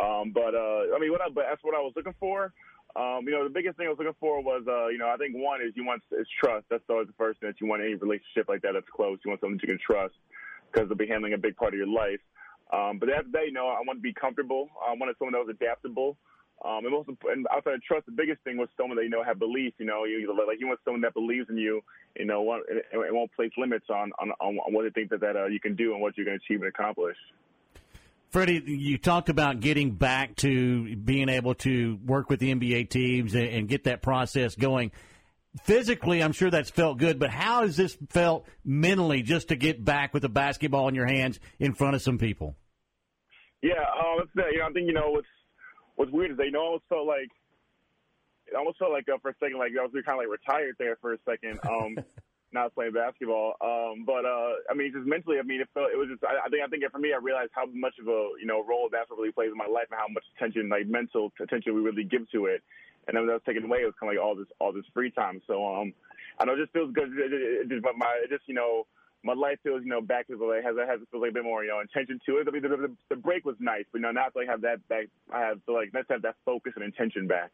Um, 0.00 0.32
but 0.32 0.54
uh, 0.54 0.96
I 0.96 0.98
mean, 0.98 1.12
what 1.12 1.20
I, 1.20 1.28
but 1.28 1.44
that's 1.48 1.62
what 1.62 1.76
I 1.76 1.80
was 1.80 1.92
looking 1.94 2.14
for. 2.18 2.52
Um, 2.96 3.22
you 3.22 3.30
know, 3.30 3.44
the 3.44 3.50
biggest 3.50 3.76
thing 3.76 3.86
I 3.86 3.90
was 3.90 3.98
looking 3.98 4.18
for 4.18 4.42
was, 4.42 4.64
uh, 4.66 4.88
you 4.88 4.98
know, 4.98 5.08
I 5.08 5.16
think 5.16 5.36
one 5.36 5.60
is 5.62 5.72
you 5.76 5.84
want 5.84 6.02
is 6.10 6.26
trust. 6.42 6.66
That's 6.70 6.82
always 6.88 7.06
the 7.06 7.14
first 7.18 7.38
thing 7.38 7.48
that 7.48 7.60
you 7.60 7.68
want 7.68 7.82
in 7.82 7.88
any 7.88 7.94
relationship 7.94 8.48
like 8.48 8.62
that 8.62 8.72
that's 8.74 8.88
close. 8.90 9.18
You 9.24 9.30
want 9.30 9.40
someone 9.40 9.58
that 9.58 9.62
you 9.62 9.76
can 9.76 9.78
trust 9.78 10.14
because 10.72 10.88
they'll 10.88 10.98
be 10.98 11.06
handling 11.06 11.34
a 11.34 11.38
big 11.38 11.54
part 11.54 11.72
of 11.74 11.78
your 11.78 11.86
life. 11.86 12.18
Um, 12.72 12.98
but 12.98 13.10
after 13.10 13.30
that, 13.32 13.46
you 13.46 13.52
know, 13.52 13.68
I 13.68 13.82
want 13.86 13.98
to 13.98 14.02
be 14.02 14.14
comfortable. 14.14 14.70
I 14.80 14.94
wanted 14.94 15.16
someone 15.18 15.34
that 15.34 15.44
was 15.44 15.54
adaptable. 15.54 16.16
Um, 16.62 16.84
and 16.84 16.90
most 16.90 17.08
and 17.08 17.46
outside 17.50 17.74
of 17.74 17.82
trust, 17.82 18.06
the 18.06 18.12
biggest 18.12 18.42
thing 18.42 18.58
was 18.58 18.68
someone 18.76 18.96
that 18.96 19.04
you 19.04 19.08
know 19.10 19.24
had 19.24 19.38
belief. 19.38 19.72
You 19.78 19.86
know, 19.86 20.04
you 20.04 20.28
like 20.28 20.60
you 20.60 20.66
want 20.68 20.80
someone 20.84 21.00
that 21.02 21.14
believes 21.14 21.48
in 21.48 21.56
you. 21.56 21.80
You 22.16 22.26
know, 22.26 22.42
want, 22.42 22.64
and, 22.68 23.02
and 23.02 23.14
won't 23.14 23.32
place 23.32 23.52
limits 23.56 23.86
on 23.88 24.12
on, 24.18 24.30
on 24.40 24.74
what 24.74 24.82
they 24.82 24.90
think 24.90 25.10
that 25.10 25.20
that 25.20 25.36
uh, 25.36 25.46
you 25.46 25.58
can 25.58 25.74
do 25.74 25.92
and 25.92 26.02
what 26.02 26.16
you're 26.16 26.26
going 26.26 26.38
to 26.38 26.44
achieve 26.44 26.60
and 26.60 26.68
accomplish. 26.68 27.16
Freddie, 28.30 28.62
you 28.64 28.98
talked 28.98 29.28
about 29.28 29.60
getting 29.60 29.92
back 29.92 30.36
to 30.36 30.96
being 30.96 31.28
able 31.28 31.54
to 31.56 31.98
work 32.06 32.30
with 32.30 32.38
the 32.38 32.54
NBA 32.54 32.88
teams 32.88 33.34
and, 33.34 33.48
and 33.48 33.68
get 33.68 33.84
that 33.84 34.02
process 34.02 34.54
going. 34.54 34.92
Physically, 35.64 36.22
I'm 36.22 36.30
sure 36.30 36.48
that's 36.48 36.70
felt 36.70 36.98
good, 36.98 37.18
but 37.18 37.30
how 37.30 37.62
has 37.62 37.76
this 37.76 37.98
felt 38.10 38.46
mentally 38.64 39.22
just 39.22 39.48
to 39.48 39.56
get 39.56 39.84
back 39.84 40.14
with 40.14 40.24
a 40.24 40.28
basketball 40.28 40.86
in 40.86 40.94
your 40.94 41.06
hands 41.06 41.40
in 41.58 41.74
front 41.74 41.96
of 41.96 42.02
some 42.02 42.18
people? 42.18 42.54
Yeah, 43.62 43.72
uh, 43.82 44.16
let's 44.18 44.30
you 44.52 44.58
know, 44.60 44.66
I 44.66 44.72
think, 44.72 44.86
you 44.86 44.92
know, 44.92 45.20
what's 46.00 46.12
weird 46.12 46.32
is 46.32 46.38
they, 46.38 46.48
know, 46.48 46.80
almost 46.80 46.88
felt 46.88 47.06
like, 47.06 47.28
it 48.48 48.56
almost 48.56 48.78
felt 48.78 48.90
like 48.90 49.04
uh, 49.12 49.20
for 49.20 49.30
a 49.30 49.34
second, 49.36 49.58
like 49.58 49.76
I 49.76 49.84
was 49.84 49.92
kind 49.92 50.16
of 50.16 50.24
like 50.24 50.32
retired 50.32 50.76
there 50.78 50.96
for 50.96 51.12
a 51.12 51.18
second. 51.28 51.60
Um, 51.68 52.00
not 52.52 52.74
playing 52.74 52.92
basketball. 52.92 53.54
Um, 53.60 54.04
but 54.08 54.24
uh, 54.24 54.58
I 54.70 54.74
mean, 54.74 54.92
just 54.92 55.06
mentally, 55.06 55.38
I 55.38 55.42
mean, 55.42 55.60
it 55.60 55.68
felt 55.74 55.92
it 55.92 55.98
was 56.00 56.08
just. 56.08 56.24
I, 56.24 56.46
I 56.46 56.48
think 56.48 56.64
I 56.64 56.68
think 56.68 56.82
for 56.90 56.98
me, 56.98 57.12
I 57.12 57.18
realized 57.22 57.52
how 57.54 57.66
much 57.66 57.94
of 58.00 58.08
a 58.08 58.32
you 58.40 58.46
know 58.46 58.64
role 58.64 58.88
basketball 58.90 59.18
really 59.18 59.32
plays 59.32 59.52
in 59.52 59.58
my 59.58 59.70
life 59.70 59.86
and 59.90 60.00
how 60.00 60.08
much 60.10 60.24
attention, 60.34 60.68
like 60.68 60.86
mental 60.88 61.32
attention, 61.38 61.74
we 61.74 61.80
really 61.80 62.02
give 62.02 62.28
to 62.32 62.46
it. 62.46 62.62
And 63.06 63.14
then 63.14 63.22
when 63.22 63.28
that 63.28 63.44
was 63.44 63.46
taken 63.46 63.64
away, 63.64 63.82
it 63.82 63.86
was 63.86 63.94
kind 64.00 64.10
of 64.10 64.16
like 64.16 64.24
all 64.24 64.34
this 64.34 64.50
all 64.58 64.72
this 64.72 64.88
free 64.92 65.10
time. 65.10 65.40
So 65.46 65.62
um, 65.62 65.92
I 66.38 66.44
know 66.44 66.54
it 66.54 66.64
just 66.64 66.72
feels 66.72 66.92
good. 66.92 67.12
It, 67.14 67.32
it, 67.32 67.42
it 67.62 67.68
just 67.68 67.82
but 67.82 67.96
my 67.96 68.10
it 68.24 68.30
just 68.30 68.48
you 68.48 68.54
know. 68.54 68.86
My 69.22 69.34
life 69.34 69.58
feels, 69.62 69.82
you 69.82 69.90
know, 69.90 70.00
back 70.00 70.28
to 70.28 70.36
the 70.36 70.44
like 70.44 70.64
has 70.64 70.74
has 70.76 71.00
feels 71.10 71.20
like 71.22 71.30
a 71.30 71.34
bit 71.34 71.44
more, 71.44 71.62
you 71.62 71.70
know, 71.70 71.80
intention 71.80 72.18
to 72.26 72.38
it. 72.38 72.48
I 72.48 72.50
mean, 72.50 72.62
the, 72.62 72.68
the, 72.68 72.96
the 73.10 73.16
break 73.16 73.44
was 73.44 73.56
nice, 73.60 73.84
but 73.92 73.98
you 73.98 74.02
know, 74.02 74.12
now 74.12 74.28
to 74.28 74.38
like 74.38 74.48
have 74.48 74.62
that 74.62 74.86
back, 74.88 75.08
I 75.32 75.40
have 75.40 75.64
to 75.66 75.72
like 75.72 75.90
let's 75.92 76.08
have 76.10 76.22
that 76.22 76.36
focus 76.44 76.72
and 76.76 76.84
intention 76.84 77.26
back. 77.26 77.52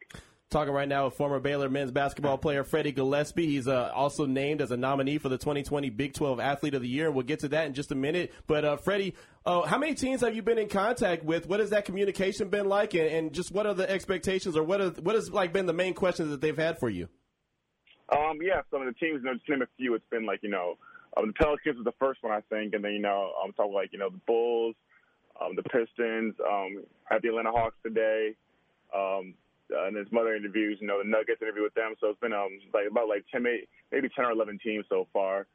Talking 0.49 0.73
right 0.73 0.87
now 0.87 1.05
with 1.05 1.15
former 1.15 1.41
Baylor 1.41 1.69
men's 1.69 1.91
basketball 1.91 2.37
player 2.37 2.63
Freddie 2.63 2.93
Gillespie. 2.93 3.47
He's 3.47 3.67
uh, 3.67 3.91
also 3.93 4.25
named 4.25 4.61
as 4.61 4.71
a 4.71 4.77
nominee 4.77 5.17
for 5.17 5.27
the 5.27 5.37
2020 5.37 5.89
Big 5.89 6.13
12 6.13 6.39
Athlete 6.39 6.73
of 6.73 6.81
the 6.81 6.87
Year. 6.87 7.11
We'll 7.11 7.25
get 7.25 7.41
to 7.41 7.49
that 7.49 7.65
in 7.65 7.73
just 7.73 7.91
a 7.91 7.95
minute. 7.95 8.33
But 8.47 8.63
uh, 8.63 8.77
Freddie, 8.77 9.15
uh, 9.45 9.63
how 9.63 9.77
many 9.77 9.93
teams 9.93 10.21
have 10.21 10.33
you 10.33 10.41
been 10.41 10.57
in 10.57 10.69
contact 10.69 11.25
with? 11.25 11.49
What 11.49 11.59
has 11.59 11.71
that 11.71 11.83
communication 11.83 12.47
been 12.47 12.69
like, 12.69 12.93
and, 12.93 13.07
and 13.07 13.33
just 13.33 13.51
what 13.51 13.67
are 13.67 13.73
the 13.73 13.89
expectations, 13.91 14.55
or 14.55 14.63
what 14.63 14.79
are, 14.79 14.91
what 14.91 15.15
has 15.15 15.29
like 15.29 15.51
been 15.51 15.65
the 15.65 15.73
main 15.73 15.93
questions 15.93 16.29
that 16.29 16.39
they've 16.39 16.57
had 16.57 16.79
for 16.79 16.89
you? 16.89 17.09
Um, 18.09 18.37
yeah, 18.41 18.61
some 18.71 18.81
of 18.81 18.87
the 18.87 18.93
teams, 18.93 19.19
you 19.21 19.29
know, 19.29 19.33
just 19.33 19.49
name 19.49 19.61
a 19.61 19.67
few. 19.75 19.95
It's 19.95 20.05
been 20.09 20.25
like 20.25 20.39
you 20.43 20.49
know, 20.49 20.77
um, 21.17 21.27
the 21.27 21.33
Pelicans 21.33 21.77
was 21.77 21.85
the 21.85 21.93
first 21.99 22.21
one 22.23 22.33
I 22.33 22.41
think, 22.49 22.73
and 22.73 22.83
then 22.83 22.93
you 22.93 22.99
know, 22.99 23.33
I'm 23.43 23.53
talking 23.53 23.73
like 23.73 23.91
you 23.91 23.99
know 23.99 24.09
the 24.09 24.21
Bulls, 24.27 24.75
um, 25.41 25.55
the 25.55 25.63
Pistons, 25.63 26.35
um, 26.47 26.83
at 27.11 27.21
the 27.21 27.29
Atlanta 27.29 27.51
Hawks 27.51 27.77
today. 27.83 28.35
Um, 28.95 29.33
uh, 29.73 29.85
and 29.85 29.95
there's 29.95 30.07
other 30.17 30.35
interviews, 30.35 30.77
you 30.79 30.87
know, 30.87 31.03
the 31.03 31.09
Nuggets 31.09 31.41
interview 31.41 31.63
with 31.63 31.73
them. 31.73 31.93
So 31.99 32.07
it's 32.07 32.19
been 32.19 32.33
um 32.33 32.59
like 32.73 32.87
about 32.89 33.09
like 33.09 33.25
ten, 33.31 33.43
maybe 33.43 34.09
ten 34.15 34.25
or 34.25 34.31
eleven 34.31 34.59
teams 34.63 34.85
so 34.89 35.07
far. 35.11 35.45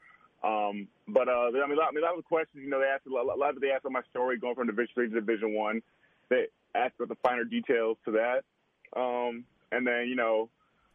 Um, 0.45 0.89
but 1.09 1.29
uh, 1.29 1.49
I 1.49 1.51
mean, 1.53 1.63
I 1.63 1.93
mean, 1.93 2.03
a 2.03 2.07
lot 2.07 2.17
of 2.17 2.17
the 2.17 2.29
questions, 2.29 2.63
you 2.65 2.69
know, 2.69 2.81
they 2.81 2.87
asked 2.87 3.07
a 3.07 3.11
lot 3.11 3.55
of 3.55 3.61
they 3.61 3.71
asked 3.71 3.87
on 3.87 3.93
my 3.93 4.03
story 4.11 4.39
going 4.39 4.55
from 4.55 4.67
Division 4.67 4.91
Three 4.95 5.09
to 5.09 5.15
Division 5.15 5.55
One. 5.55 5.81
They 6.29 6.47
asked 6.75 6.95
about 6.99 7.09
the 7.09 7.21
finer 7.23 7.45
details 7.45 7.97
to 8.05 8.13
that, 8.13 8.45
um, 8.99 9.45
and 9.71 9.87
then 9.87 10.09
you 10.09 10.17
know, 10.17 10.51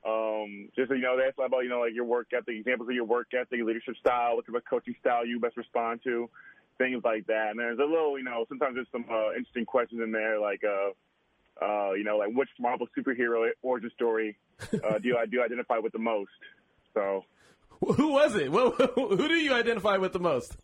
um, 0.06 0.70
just 0.76 0.90
so 0.90 0.96
you 0.96 1.02
know, 1.02 1.18
that's 1.18 1.38
about 1.38 1.62
you 1.62 1.70
know 1.70 1.80
like 1.80 1.94
your 1.94 2.06
work 2.06 2.28
ethic, 2.34 2.56
examples 2.56 2.90
of 2.90 2.96
your 2.96 3.06
work 3.06 3.28
ethic, 3.34 3.60
leadership 3.64 3.96
style, 4.00 4.36
what 4.36 4.46
type 4.46 4.56
of 4.56 4.66
coaching 4.70 4.96
style 5.00 5.26
you 5.26 5.40
best 5.40 5.58
respond 5.58 6.02
to, 6.04 6.30
things 6.78 7.02
like 7.04 7.28
that. 7.28 7.52
And 7.52 7.60
there's 7.60 7.80
a 7.80 7.84
little, 7.84 8.18
you 8.18 8.24
know, 8.24 8.46
sometimes 8.48 8.76
there's 8.76 8.88
some 8.92 9.06
uh, 9.10 9.34
interesting 9.34 9.66
questions 9.66 10.02
in 10.02 10.12
there, 10.12 10.40
like 10.40 10.62
uh, 10.64 10.92
uh, 11.64 11.94
you 11.94 12.04
know, 12.04 12.18
like 12.18 12.30
which 12.34 12.50
Marvel 12.60 12.88
superhero 12.98 13.50
origin 13.62 13.92
story 13.96 14.38
uh, 14.62 15.00
do 15.00 15.18
I 15.18 15.26
do 15.26 15.42
identify 15.44 15.78
with 15.80 15.94
the 15.94 16.00
most? 16.00 16.32
So, 16.94 17.24
who 17.96 18.12
was 18.12 18.36
it? 18.36 18.52
Well, 18.52 18.72
who 18.96 19.28
do 19.28 19.36
you 19.36 19.54
identify 19.54 19.98
with 19.98 20.14
the 20.14 20.20
most? 20.20 20.58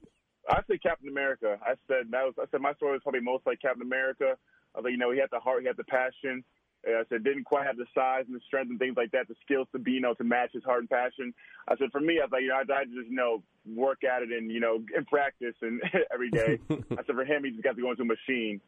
I 0.49 0.61
said 0.67 0.81
Captain 0.81 1.09
America. 1.09 1.57
I 1.61 1.75
said 1.88 2.07
that 2.11 2.23
was. 2.23 2.34
I 2.39 2.45
said 2.51 2.61
my 2.61 2.73
story 2.73 2.93
was 2.93 3.01
probably 3.03 3.21
most 3.21 3.45
like 3.45 3.61
Captain 3.61 3.81
America. 3.81 4.36
I 4.75 4.79
was 4.79 4.86
like, 4.86 4.91
you 4.91 4.97
know, 4.97 5.11
he 5.11 5.19
had 5.19 5.29
the 5.31 5.39
heart, 5.39 5.61
he 5.61 5.67
had 5.67 5.77
the 5.77 5.84
passion. 5.84 6.43
I 6.86 7.03
said 7.09 7.23
didn't 7.23 7.45
quite 7.45 7.65
have 7.65 7.77
the 7.77 7.86
size 7.95 8.25
and 8.27 8.36
the 8.36 8.41
strength 8.45 8.69
and 8.69 8.79
things 8.79 8.97
like 8.97 9.11
that, 9.11 9.27
the 9.27 9.36
skills 9.45 9.67
to 9.71 9.79
be, 9.79 9.91
you 9.91 10.01
know, 10.01 10.13
to 10.15 10.23
match 10.23 10.51
his 10.53 10.63
heart 10.63 10.81
and 10.81 10.89
passion. 10.89 11.34
I 11.67 11.77
said 11.77 11.91
for 11.91 12.01
me, 12.01 12.19
I 12.19 12.25
was 12.25 12.31
like, 12.31 12.41
you 12.41 12.49
know, 12.49 12.55
I, 12.55 12.81
I 12.81 12.84
just, 12.86 13.09
you 13.09 13.15
know, 13.15 13.41
work 13.65 14.03
at 14.03 14.21
it 14.21 14.29
and 14.31 14.51
you 14.51 14.59
know, 14.59 14.84
in 14.95 15.05
practice 15.05 15.55
and 15.61 15.81
every 16.13 16.29
day. 16.29 16.59
I 16.69 17.03
said 17.05 17.15
for 17.15 17.25
him, 17.25 17.43
he 17.43 17.51
just 17.51 17.63
got 17.63 17.75
to 17.75 17.81
go 17.81 17.91
into 17.91 18.03
a 18.03 18.05
machine. 18.05 18.59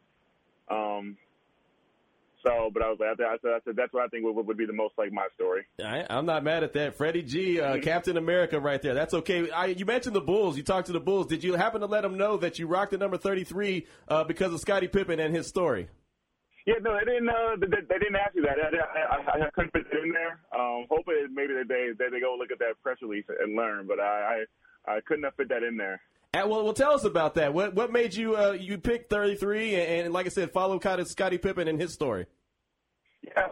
Um, 0.70 1.16
so, 2.46 2.70
but 2.72 2.82
I 2.82 2.88
was 2.90 2.98
like, 3.00 3.08
I 3.10 3.36
said, 3.42 3.50
I 3.50 3.58
said 3.64 3.76
that's 3.76 3.92
what 3.92 4.04
I 4.04 4.08
think 4.08 4.24
would, 4.24 4.46
would 4.46 4.56
be 4.56 4.66
the 4.66 4.72
most 4.72 4.94
like 4.96 5.12
my 5.12 5.26
story. 5.34 5.66
I, 5.84 6.06
am 6.08 6.26
not 6.26 6.44
mad 6.44 6.62
at 6.62 6.72
that. 6.74 6.96
Freddie 6.96 7.22
G, 7.22 7.60
uh, 7.60 7.78
Captain 7.82 8.16
America, 8.16 8.60
right 8.60 8.80
there. 8.80 8.94
That's 8.94 9.14
okay. 9.14 9.50
I, 9.50 9.66
you 9.66 9.84
mentioned 9.84 10.14
the 10.14 10.20
Bulls. 10.20 10.56
You 10.56 10.62
talked 10.62 10.86
to 10.86 10.92
the 10.92 11.00
Bulls. 11.00 11.26
Did 11.26 11.42
you 11.42 11.54
happen 11.54 11.80
to 11.80 11.86
let 11.86 12.02
them 12.02 12.16
know 12.16 12.36
that 12.36 12.58
you 12.58 12.66
rocked 12.66 12.92
the 12.92 12.98
number 12.98 13.16
33 13.16 13.86
uh, 14.08 14.24
because 14.24 14.52
of 14.52 14.60
Scottie 14.60 14.88
Pippen 14.88 15.18
and 15.18 15.34
his 15.34 15.48
story? 15.48 15.88
Yeah, 16.66 16.74
no, 16.82 16.98
they 16.98 17.04
didn't. 17.04 17.28
Uh, 17.28 17.54
they, 17.60 17.66
they 17.88 17.98
didn't 17.98 18.16
ask 18.16 18.34
you 18.34 18.42
that. 18.42 18.58
I, 18.58 19.38
I, 19.38 19.46
I 19.46 19.50
couldn't 19.50 19.70
fit 19.70 19.86
it 19.86 20.04
in 20.04 20.12
there. 20.12 20.40
Um, 20.52 20.86
hopefully, 20.90 21.16
maybe 21.32 21.54
that 21.54 21.68
they, 21.68 21.90
they 21.96 22.10
they 22.10 22.20
go 22.20 22.36
look 22.36 22.50
at 22.50 22.58
that 22.58 22.82
press 22.82 22.98
release 23.02 23.24
and 23.28 23.54
learn. 23.54 23.86
But 23.86 24.00
I 24.00 24.44
I, 24.86 24.94
I 24.96 25.00
couldn't 25.06 25.22
have 25.22 25.34
fit 25.36 25.48
that 25.50 25.62
in 25.62 25.76
there. 25.76 26.00
And 26.34 26.50
well, 26.50 26.64
well, 26.64 26.72
tell 26.74 26.92
us 26.92 27.04
about 27.04 27.34
that. 27.36 27.54
What 27.54 27.74
what 27.74 27.92
made 27.92 28.14
you 28.14 28.36
uh, 28.36 28.50
you 28.50 28.78
pick 28.78 29.08
33 29.08 29.76
and, 29.76 30.04
and, 30.06 30.12
like 30.12 30.26
I 30.26 30.28
said, 30.28 30.50
follow 30.50 30.78
kind 30.80 31.00
of 31.00 31.06
Scottie 31.06 31.38
Pippen 31.38 31.68
and 31.68 31.80
his 31.80 31.94
story? 31.94 32.26
Yeah, 33.22 33.48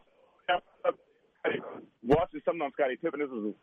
yeah. 0.48 0.58
I 1.44 1.50
watching 2.02 2.40
something 2.44 2.62
on 2.62 2.72
Scottie 2.72 2.96
Pippen. 2.96 3.20
This 3.20 3.30
was 3.30 3.54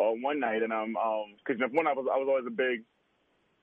uh, 0.00 0.12
one 0.22 0.40
night, 0.40 0.62
and 0.62 0.72
I'm 0.72 0.96
um 0.96 1.36
because 1.44 1.60
um, 1.62 1.70
one 1.74 1.86
I 1.86 1.92
was 1.92 2.06
I 2.10 2.16
was 2.16 2.26
always 2.28 2.46
a 2.46 2.50
big 2.50 2.82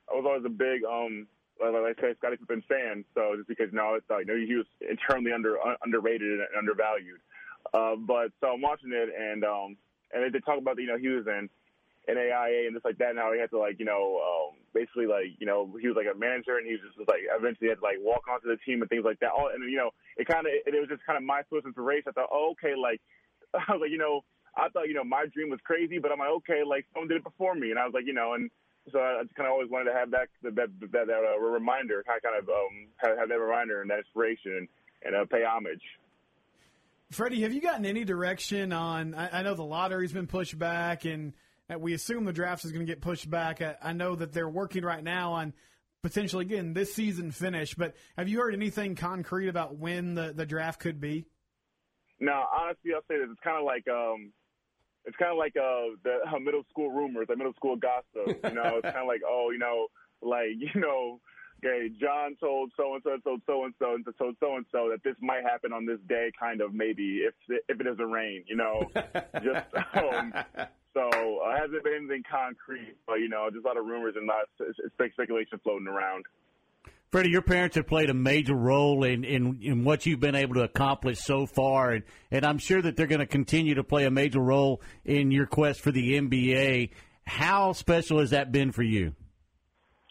I 0.09 0.15
was 0.15 0.25
always 0.27 0.45
a 0.45 0.49
big 0.49 0.83
um 0.85 1.27
like 1.61 1.97
I 1.97 2.01
say 2.01 2.15
Scottie 2.17 2.37
Pippen 2.37 2.63
fan. 2.67 3.05
So 3.13 3.35
just 3.35 3.47
because 3.47 3.73
know, 3.73 3.95
it's 3.95 4.09
like 4.09 4.25
you 4.27 4.33
know 4.33 4.45
he 4.45 4.55
was 4.55 4.67
internally 4.81 5.31
under 5.33 5.59
uh, 5.59 5.75
underrated 5.83 6.39
and 6.39 6.49
undervalued. 6.57 7.21
Uh, 7.73 7.95
but 7.95 8.31
so 8.41 8.53
I'm 8.53 8.61
watching 8.61 8.91
it, 8.91 9.09
and 9.09 9.43
um 9.43 9.77
and 10.13 10.33
they 10.33 10.39
talk 10.39 10.57
about 10.57 10.79
you 10.79 10.87
know 10.87 10.97
he 10.97 11.09
was 11.09 11.25
in 11.27 11.49
NAIA 12.09 12.67
and 12.67 12.75
just 12.75 12.85
like 12.85 12.97
that. 12.97 13.11
And 13.11 13.19
how 13.19 13.31
he 13.33 13.39
had 13.39 13.49
to 13.51 13.59
like 13.59 13.79
you 13.79 13.85
know 13.85 14.19
um, 14.21 14.59
basically 14.73 15.07
like 15.07 15.33
you 15.39 15.47
know 15.47 15.69
he 15.79 15.87
was 15.87 15.97
like 15.97 16.11
a 16.11 16.17
manager 16.17 16.57
and 16.57 16.67
he 16.67 16.73
was 16.73 16.83
just 16.83 16.99
like 17.07 17.23
eventually 17.31 17.69
had 17.69 17.79
to 17.79 17.85
like 17.85 17.97
walk 17.99 18.27
onto 18.29 18.47
the 18.47 18.59
team 18.65 18.81
and 18.81 18.89
things 18.89 19.05
like 19.05 19.19
that. 19.19 19.31
All 19.31 19.49
and 19.53 19.63
you 19.69 19.77
know 19.77 19.91
it 20.17 20.27
kind 20.27 20.45
of 20.45 20.51
it, 20.53 20.73
it 20.73 20.79
was 20.79 20.89
just 20.89 21.05
kind 21.05 21.17
of 21.17 21.23
my 21.23 21.41
twist 21.49 21.65
inspiration. 21.65 22.09
I 22.09 22.13
thought, 22.13 22.31
oh, 22.31 22.53
okay, 22.57 22.75
like 22.75 23.01
I 23.53 23.73
was 23.73 23.81
like 23.81 23.91
you 23.91 24.01
know 24.01 24.21
I 24.55 24.69
thought 24.69 24.87
you 24.87 24.93
know 24.93 25.03
my 25.03 25.25
dream 25.33 25.49
was 25.49 25.63
crazy, 25.63 25.97
but 25.97 26.11
I'm 26.11 26.19
like 26.19 26.35
okay, 26.43 26.61
like 26.67 26.85
someone 26.93 27.07
did 27.07 27.23
it 27.23 27.27
before 27.27 27.55
me, 27.55 27.71
and 27.71 27.79
I 27.79 27.85
was 27.85 27.93
like 27.93 28.05
you 28.05 28.13
know 28.13 28.33
and. 28.33 28.49
So 28.91 28.99
I 28.99 29.23
just 29.23 29.35
kind 29.35 29.47
of 29.47 29.53
always 29.53 29.69
wanted 29.69 29.91
to 29.91 29.97
have 29.97 30.11
that 30.11 30.27
that 30.43 30.55
that, 30.55 30.69
that, 30.79 31.07
that 31.07 31.09
uh, 31.09 31.39
reminder, 31.39 32.03
kind 32.05 32.17
of, 32.17 32.23
kind 32.23 32.43
of 32.43 32.49
um, 32.49 32.87
have, 32.97 33.17
have 33.17 33.29
that 33.29 33.39
reminder 33.39 33.81
and 33.81 33.89
that 33.89 33.99
inspiration, 33.99 34.67
and 35.03 35.15
uh, 35.15 35.25
pay 35.25 35.43
homage. 35.43 35.81
Freddie, 37.11 37.41
have 37.43 37.53
you 37.53 37.61
gotten 37.61 37.85
any 37.85 38.03
direction 38.03 38.73
on? 38.73 39.13
I, 39.13 39.39
I 39.39 39.43
know 39.43 39.53
the 39.53 39.63
lottery's 39.63 40.11
been 40.11 40.27
pushed 40.27 40.57
back, 40.57 41.05
and 41.05 41.33
we 41.79 41.93
assume 41.93 42.25
the 42.25 42.33
draft 42.33 42.65
is 42.65 42.71
going 42.71 42.85
to 42.85 42.91
get 42.91 43.01
pushed 43.01 43.29
back. 43.29 43.61
I, 43.61 43.75
I 43.81 43.93
know 43.93 44.15
that 44.15 44.33
they're 44.33 44.49
working 44.49 44.83
right 44.83 45.03
now 45.03 45.33
on 45.33 45.53
potentially 46.01 46.43
getting 46.43 46.73
this 46.73 46.93
season 46.93 47.31
finished, 47.31 47.77
but 47.77 47.95
have 48.17 48.27
you 48.27 48.39
heard 48.39 48.53
anything 48.53 48.95
concrete 48.95 49.47
about 49.47 49.77
when 49.77 50.15
the, 50.15 50.33
the 50.35 50.45
draft 50.45 50.81
could 50.81 50.99
be? 50.99 51.25
No, 52.19 52.43
honestly, 52.53 52.91
I'll 52.93 53.01
say 53.07 53.17
that 53.17 53.29
it's 53.31 53.39
kind 53.43 53.57
of 53.57 53.63
like 53.63 53.87
um, 53.87 54.31
it's 55.05 55.17
kind 55.17 55.31
of 55.31 55.37
like 55.37 55.55
uh 55.57 55.95
the 56.03 56.19
uh, 56.27 56.39
middle 56.39 56.63
school 56.69 56.91
rumors, 56.91 57.27
the 57.27 57.35
middle 57.35 57.53
school 57.53 57.75
gossip. 57.75 58.39
You 58.43 58.53
know, 58.53 58.77
it's 58.77 58.93
kind 58.93 59.03
of 59.03 59.07
like 59.07 59.21
oh, 59.27 59.49
you 59.51 59.59
know, 59.59 59.87
like 60.21 60.51
you 60.57 60.79
know, 60.79 61.19
okay, 61.63 61.89
John 61.99 62.35
told 62.39 62.71
so 62.77 62.93
and 62.93 63.03
so, 63.03 63.17
told 63.23 63.41
so 63.45 63.65
and 63.65 63.73
so, 63.79 63.95
and 63.95 64.05
told 64.17 64.35
so 64.39 64.55
and 64.55 64.65
so 64.71 64.89
that 64.89 65.03
this 65.03 65.15
might 65.21 65.43
happen 65.43 65.73
on 65.73 65.85
this 65.85 65.99
day, 66.07 66.31
kind 66.39 66.61
of 66.61 66.73
maybe 66.73 67.23
if 67.27 67.33
if 67.49 67.79
it 67.79 67.83
doesn't 67.83 68.11
rain. 68.11 68.43
You 68.47 68.55
know, 68.55 68.89
just 69.43 69.67
um, 69.95 70.33
so 70.93 71.09
uh, 71.39 71.57
hasn't 71.57 71.83
been 71.83 71.95
anything 71.95 72.23
concrete, 72.29 72.95
but 73.07 73.15
you 73.15 73.29
know, 73.29 73.49
just 73.51 73.65
a 73.65 73.67
lot 73.67 73.77
of 73.77 73.85
rumors 73.85 74.15
and 74.15 74.27
lots 74.27 74.49
of 74.59 74.91
speculation 74.93 75.59
floating 75.63 75.87
around. 75.87 76.25
Freddie, 77.13 77.29
your 77.29 77.43
parents 77.43 77.75
have 77.75 77.85
played 77.85 78.09
a 78.09 78.13
major 78.15 78.55
role 78.55 79.03
in, 79.03 79.23
in, 79.23 79.59
in 79.61 79.83
what 79.83 80.07
you've 80.07 80.19
been 80.19 80.33
able 80.33 80.55
to 80.55 80.63
accomplish 80.63 81.19
so 81.19 81.45
far, 81.45 81.91
and, 81.91 82.03
and 82.31 82.43
I'm 82.43 82.57
sure 82.57 82.81
that 82.81 82.95
they're 82.95 83.05
going 83.05 83.19
to 83.19 83.27
continue 83.27 83.75
to 83.75 83.83
play 83.83 84.05
a 84.05 84.09
major 84.09 84.39
role 84.39 84.81
in 85.05 85.29
your 85.29 85.45
quest 85.45 85.81
for 85.81 85.91
the 85.91 86.19
NBA. 86.19 86.89
How 87.27 87.73
special 87.73 88.17
has 88.17 88.31
that 88.31 88.51
been 88.51 88.71
for 88.71 88.81
you? 88.81 89.13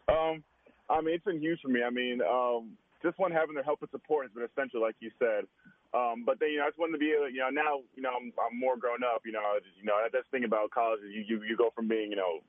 Um, 0.09 0.45
I 0.89 1.01
mean, 1.01 1.17
it's 1.17 1.25
been 1.25 1.41
huge 1.41 1.59
for 1.63 1.71
me. 1.71 1.83
I 1.83 1.91
mean, 1.91 2.21
um, 2.23 2.79
just 3.03 3.19
one 3.19 3.33
having 3.33 3.57
their 3.57 3.65
help 3.65 3.81
and 3.81 3.91
support 3.91 4.27
has 4.27 4.33
been 4.33 4.45
essential, 4.45 4.81
like 4.81 4.95
you 5.01 5.11
said. 5.19 5.49
Um, 5.93 6.23
but 6.25 6.39
then, 6.39 6.51
you 6.51 6.59
know, 6.59 6.67
I 6.67 6.69
just 6.69 6.79
wanted 6.79 6.93
to 6.93 6.99
be, 6.99 7.07
you 7.07 7.43
know, 7.43 7.51
now, 7.51 7.81
you 7.97 8.03
know, 8.05 8.11
I'm, 8.15 8.33
I'm 8.39 8.61
more 8.61 8.77
grown 8.77 9.03
up. 9.03 9.23
You 9.27 9.33
know, 9.33 9.43
just, 9.59 9.75
you 9.77 9.87
know, 9.87 9.99
that's 10.05 10.25
the 10.31 10.39
thing 10.39 10.45
about 10.45 10.71
college 10.71 11.01
is 11.01 11.11
you, 11.11 11.25
you 11.27 11.43
you 11.43 11.57
go 11.57 11.73
from 11.75 11.89
being, 11.89 12.11
you 12.11 12.17
know, 12.17 12.47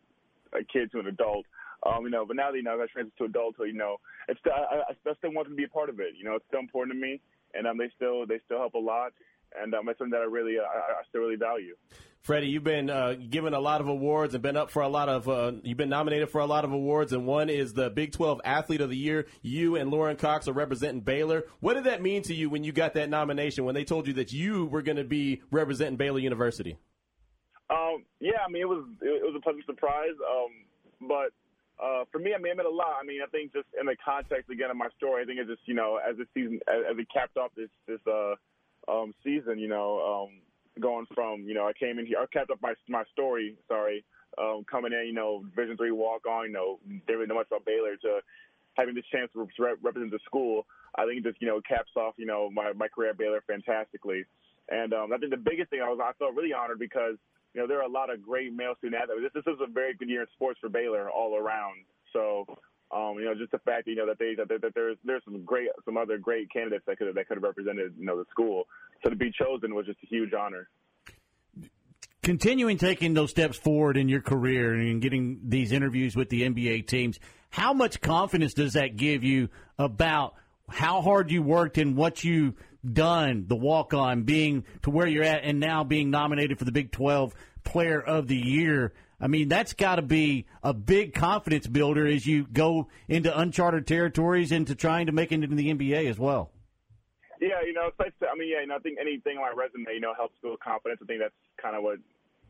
a 0.54 0.64
kid 0.64 0.92
to 0.92 1.00
an 1.00 1.08
adult. 1.08 1.48
Um, 1.86 2.06
you 2.06 2.12
know, 2.12 2.26
but 2.26 2.36
now 2.36 2.52
that 2.52 2.58
you 2.58 2.64
know 2.64 2.76
I 2.76 2.78
got 2.78 2.90
transitioned 2.96 3.18
to 3.18 3.26
adulthood, 3.26 3.68
you 3.68 3.74
know, 3.74 3.98
it's 4.28 4.40
still, 4.40 4.54
I, 4.54 4.92
I 4.92 5.14
still 5.18 5.34
want 5.34 5.48
them 5.48 5.56
to 5.56 5.58
be 5.58 5.66
a 5.66 5.70
part 5.70 5.90
of 5.90 6.00
it. 6.00 6.14
You 6.18 6.24
know, 6.24 6.36
it's 6.36 6.46
still 6.48 6.62
important 6.62 6.96
to 6.96 7.02
me, 7.02 7.20
and 7.54 7.68
um, 7.68 7.78
they 7.78 7.92
still 7.96 8.26
they 8.26 8.40
still 8.46 8.60
help 8.60 8.74
a 8.74 8.80
lot, 8.80 9.12
and 9.62 9.74
um, 9.76 9.90
it's 9.90 10.00
something 10.00 10.12
that 10.12 10.22
I 10.22 10.26
really 10.26 10.58
I, 10.60 10.64
I 10.64 11.04
still 11.10 11.22
really 11.22 11.36
value. 11.36 11.76
Freddie, 12.22 12.48
you've 12.48 12.64
been 12.64 12.90
uh, 12.90 13.16
given 13.30 13.54
a 13.54 13.60
lot 13.60 13.82
of 13.82 13.90
awards 13.90 14.34
and 14.34 14.42
been 14.42 14.56
up 14.56 14.72
for 14.72 14.82
a 14.82 14.88
lot 14.88 15.10
of. 15.10 15.28
Uh, 15.28 15.52
you've 15.62 15.78
been 15.78 15.90
nominated 15.90 16.30
for 16.30 16.40
a 16.40 16.46
lot 16.46 16.64
of 16.64 16.72
awards, 16.72 17.12
and 17.12 17.28
one 17.28 17.50
is 17.50 17.74
the 17.74 17.90
Big 17.90 18.14
12 18.14 18.40
Athlete 18.46 18.80
of 18.80 18.90
the 18.90 18.96
Year. 18.96 19.26
You 19.42 19.76
and 19.76 19.92
Lauren 19.92 20.16
Cox 20.16 20.48
are 20.48 20.54
representing 20.54 21.02
Baylor. 21.02 21.44
What 21.60 21.74
did 21.74 21.84
that 21.84 22.02
mean 22.02 22.22
to 22.24 22.34
you 22.34 22.50
when 22.50 22.64
you 22.64 22.72
got 22.72 22.94
that 22.94 23.10
nomination? 23.10 23.66
When 23.66 23.76
they 23.76 23.84
told 23.84 24.08
you 24.08 24.14
that 24.14 24.32
you 24.32 24.68
were 24.68 24.82
going 24.82 24.96
to 24.96 25.04
be 25.04 25.42
representing 25.52 25.98
Baylor 25.98 26.20
University? 26.20 26.78
Um, 27.70 28.06
yeah, 28.22 28.40
I 28.48 28.50
mean 28.50 28.62
it 28.62 28.70
was 28.70 28.86
it 29.02 29.22
was 29.22 29.36
a 29.36 29.42
pleasant 29.42 29.66
surprise. 29.66 30.16
Um, 30.22 31.08
but 31.10 31.34
uh, 31.84 32.06
for 32.12 32.20
me, 32.20 32.34
I 32.34 32.38
mean, 32.38 32.54
it 32.54 32.58
meant 32.58 32.68
a 32.68 32.72
lot. 32.72 32.96
I 33.02 33.06
mean, 33.06 33.22
I 33.22 33.28
think 33.28 33.52
just 33.52 33.68
in 33.78 33.86
the 33.86 33.96
context 34.04 34.50
again 34.50 34.72
of 34.72 34.78
my 34.78 34.88
story, 34.96 35.22
I 35.22 35.26
think 35.26 35.40
it's 35.40 35.50
just 35.50 35.68
you 35.68 35.74
know 35.74 36.00
as 36.00 36.16
the 36.16 36.26
season 36.34 36.60
as, 36.68 36.92
as 36.92 36.98
it 36.98 37.08
capped 37.14 37.36
off 37.36 37.52
this 37.58 37.70
this 37.88 38.00
uh, 38.08 38.36
um, 38.88 39.14
season, 39.24 39.60
you 39.60 39.68
know, 39.68 40.00
um, 40.00 40.40
going 40.80 41.06
from 41.14 41.44
you 41.44 41.54
know 41.54 41.68
I 41.68 41.74
came 41.74 42.00
in 42.00 42.06
here, 42.06 42.20
I 42.20 42.26
capped 42.32 42.52
up 42.52 42.62
my 42.62 42.74
my 42.88 43.04
story. 43.12 43.58
Sorry, 43.68 44.06
um, 44.38 44.64
coming 44.70 44.94
in, 44.94 45.08
you 45.08 45.14
know, 45.14 45.44
Division 45.56 45.76
three 45.76 45.92
walk 45.92 46.26
on, 46.26 46.48
you 46.48 46.54
know, 46.54 46.80
didn't 47.06 47.28
know 47.28 47.36
much 47.36 47.48
about 47.48 47.66
Baylor 47.66 47.98
to 47.98 48.20
having 48.76 48.96
this 48.96 49.06
chance 49.12 49.30
to 49.34 49.48
represent 49.82 50.12
the 50.12 50.20
school. 50.26 50.66
I 50.96 51.06
think 51.06 51.20
it 51.20 51.30
just 51.30 51.42
you 51.42 51.48
know 51.48 51.60
caps 51.68 51.92
off 51.98 52.16
you 52.18 52.26
know 52.26 52.50
my 52.50 52.72
my 52.74 52.88
career 52.88 53.12
at 53.12 53.18
Baylor 53.18 53.44
fantastically. 53.46 54.24
And 54.70 54.94
um, 54.94 55.12
I 55.12 55.18
think 55.18 55.32
the 55.32 55.38
biggest 55.38 55.70
thing 55.70 55.82
I 55.84 55.90
was 55.90 56.00
I 56.02 56.14
felt 56.18 56.36
really 56.36 56.54
honored 56.54 56.80
because 56.80 57.18
you 57.54 57.62
know, 57.62 57.68
there 57.68 57.80
are 57.80 57.86
a 57.86 57.92
lot 57.92 58.12
of 58.12 58.22
great 58.22 58.54
male 58.54 58.74
student 58.78 59.02
athletes. 59.02 59.32
This, 59.34 59.44
this 59.46 59.54
is 59.54 59.60
a 59.62 59.72
very 59.72 59.94
good 59.94 60.10
year 60.10 60.22
in 60.22 60.28
sports 60.34 60.60
for 60.60 60.70
Baylor 60.70 61.10
all 61.10 61.38
around. 61.38 61.86
So, 62.12 62.46
um, 62.92 63.16
you 63.18 63.26
know, 63.26 63.36
just 63.36 63.52
the 63.52 63.60
fact 63.60 63.88
you 63.88 63.96
know 63.96 64.08
that 64.08 64.20
they 64.20 64.36
that, 64.36 64.50
that 64.50 64.74
there's 64.74 64.98
there's 65.04 65.24
some 65.26 65.44
great 65.44 65.70
some 65.86 65.98
other 65.98 66.18
great 66.18 66.52
candidates 66.52 66.84
that 66.88 66.98
could 66.98 67.14
that 67.14 67.28
could 67.28 67.38
have 67.38 67.44
represented 67.44 67.94
you 67.98 68.06
know 68.06 68.18
the 68.18 68.26
school. 68.30 68.66
So 69.04 69.10
to 69.10 69.16
be 69.16 69.32
chosen 69.32 69.74
was 69.76 69.86
just 69.86 70.00
a 70.04 70.08
huge 70.08 70.34
honor. 70.34 70.70
Continuing 72.22 72.78
taking 72.78 73.14
those 73.14 73.32
steps 73.32 73.58
forward 73.58 73.98
in 73.98 74.08
your 74.08 74.22
career 74.22 74.74
and 74.74 75.02
getting 75.02 75.42
these 75.44 75.74
interviews 75.74 76.16
with 76.16 76.30
the 76.30 76.44
NBA 76.44 76.88
teams, 76.88 77.20
how 77.50 77.74
much 77.74 78.00
confidence 78.00 78.54
does 78.54 78.74
that 78.74 78.96
give 78.96 79.26
you 79.26 79.50
about 79.78 80.36
how 80.70 81.02
hard 81.02 81.32
you 81.32 81.44
worked 81.44 81.78
and 81.78 81.98
what 81.98 82.24
you 82.24 82.56
done, 82.92 83.46
the 83.48 83.56
walk 83.56 83.94
on, 83.94 84.24
being 84.24 84.66
to 84.84 84.90
where 84.90 85.08
you're 85.08 85.24
at, 85.24 85.44
and 85.44 85.60
now 85.60 85.84
being 85.84 86.10
nominated 86.10 86.60
for 86.60 86.66
the 86.66 86.72
Big 86.72 86.92
12 86.92 87.34
Player 87.64 88.02
of 88.02 88.28
the 88.28 88.38
Year. 88.38 88.94
I 89.20 89.28
mean, 89.28 89.48
that's 89.48 89.74
got 89.74 89.96
to 89.96 90.02
be 90.02 90.48
a 90.62 90.74
big 90.74 91.14
confidence 91.14 91.66
builder 91.66 92.06
as 92.06 92.28
you 92.28 92.46
go 92.52 92.90
into 93.08 93.38
uncharted 93.38 93.88
territories 93.88 94.52
into 94.52 94.76
trying 94.76 95.06
to 95.06 95.14
make 95.14 95.32
it 95.32 95.36
into 95.36 95.56
the 95.56 95.74
NBA 95.74 96.10
as 96.10 96.20
well. 96.20 96.52
Yeah, 97.40 97.62
you 97.66 97.74
know, 97.74 97.90
it's 98.00 98.20
to, 98.20 98.28
I 98.28 98.36
mean, 98.36 98.50
yeah, 98.50 98.62
you 98.62 98.68
know, 98.68 98.76
I 98.76 98.80
think 98.80 98.98
anything 99.00 99.38
on 99.38 99.44
my 99.44 99.54
resume, 99.56 99.94
you 99.94 100.00
know, 100.00 100.14
helps 100.14 100.36
build 100.42 100.60
confidence. 100.60 101.00
I 101.04 101.06
think 101.06 101.20
that's 101.20 101.36
kind 101.62 101.76
of 101.76 101.84
what, 101.84 102.00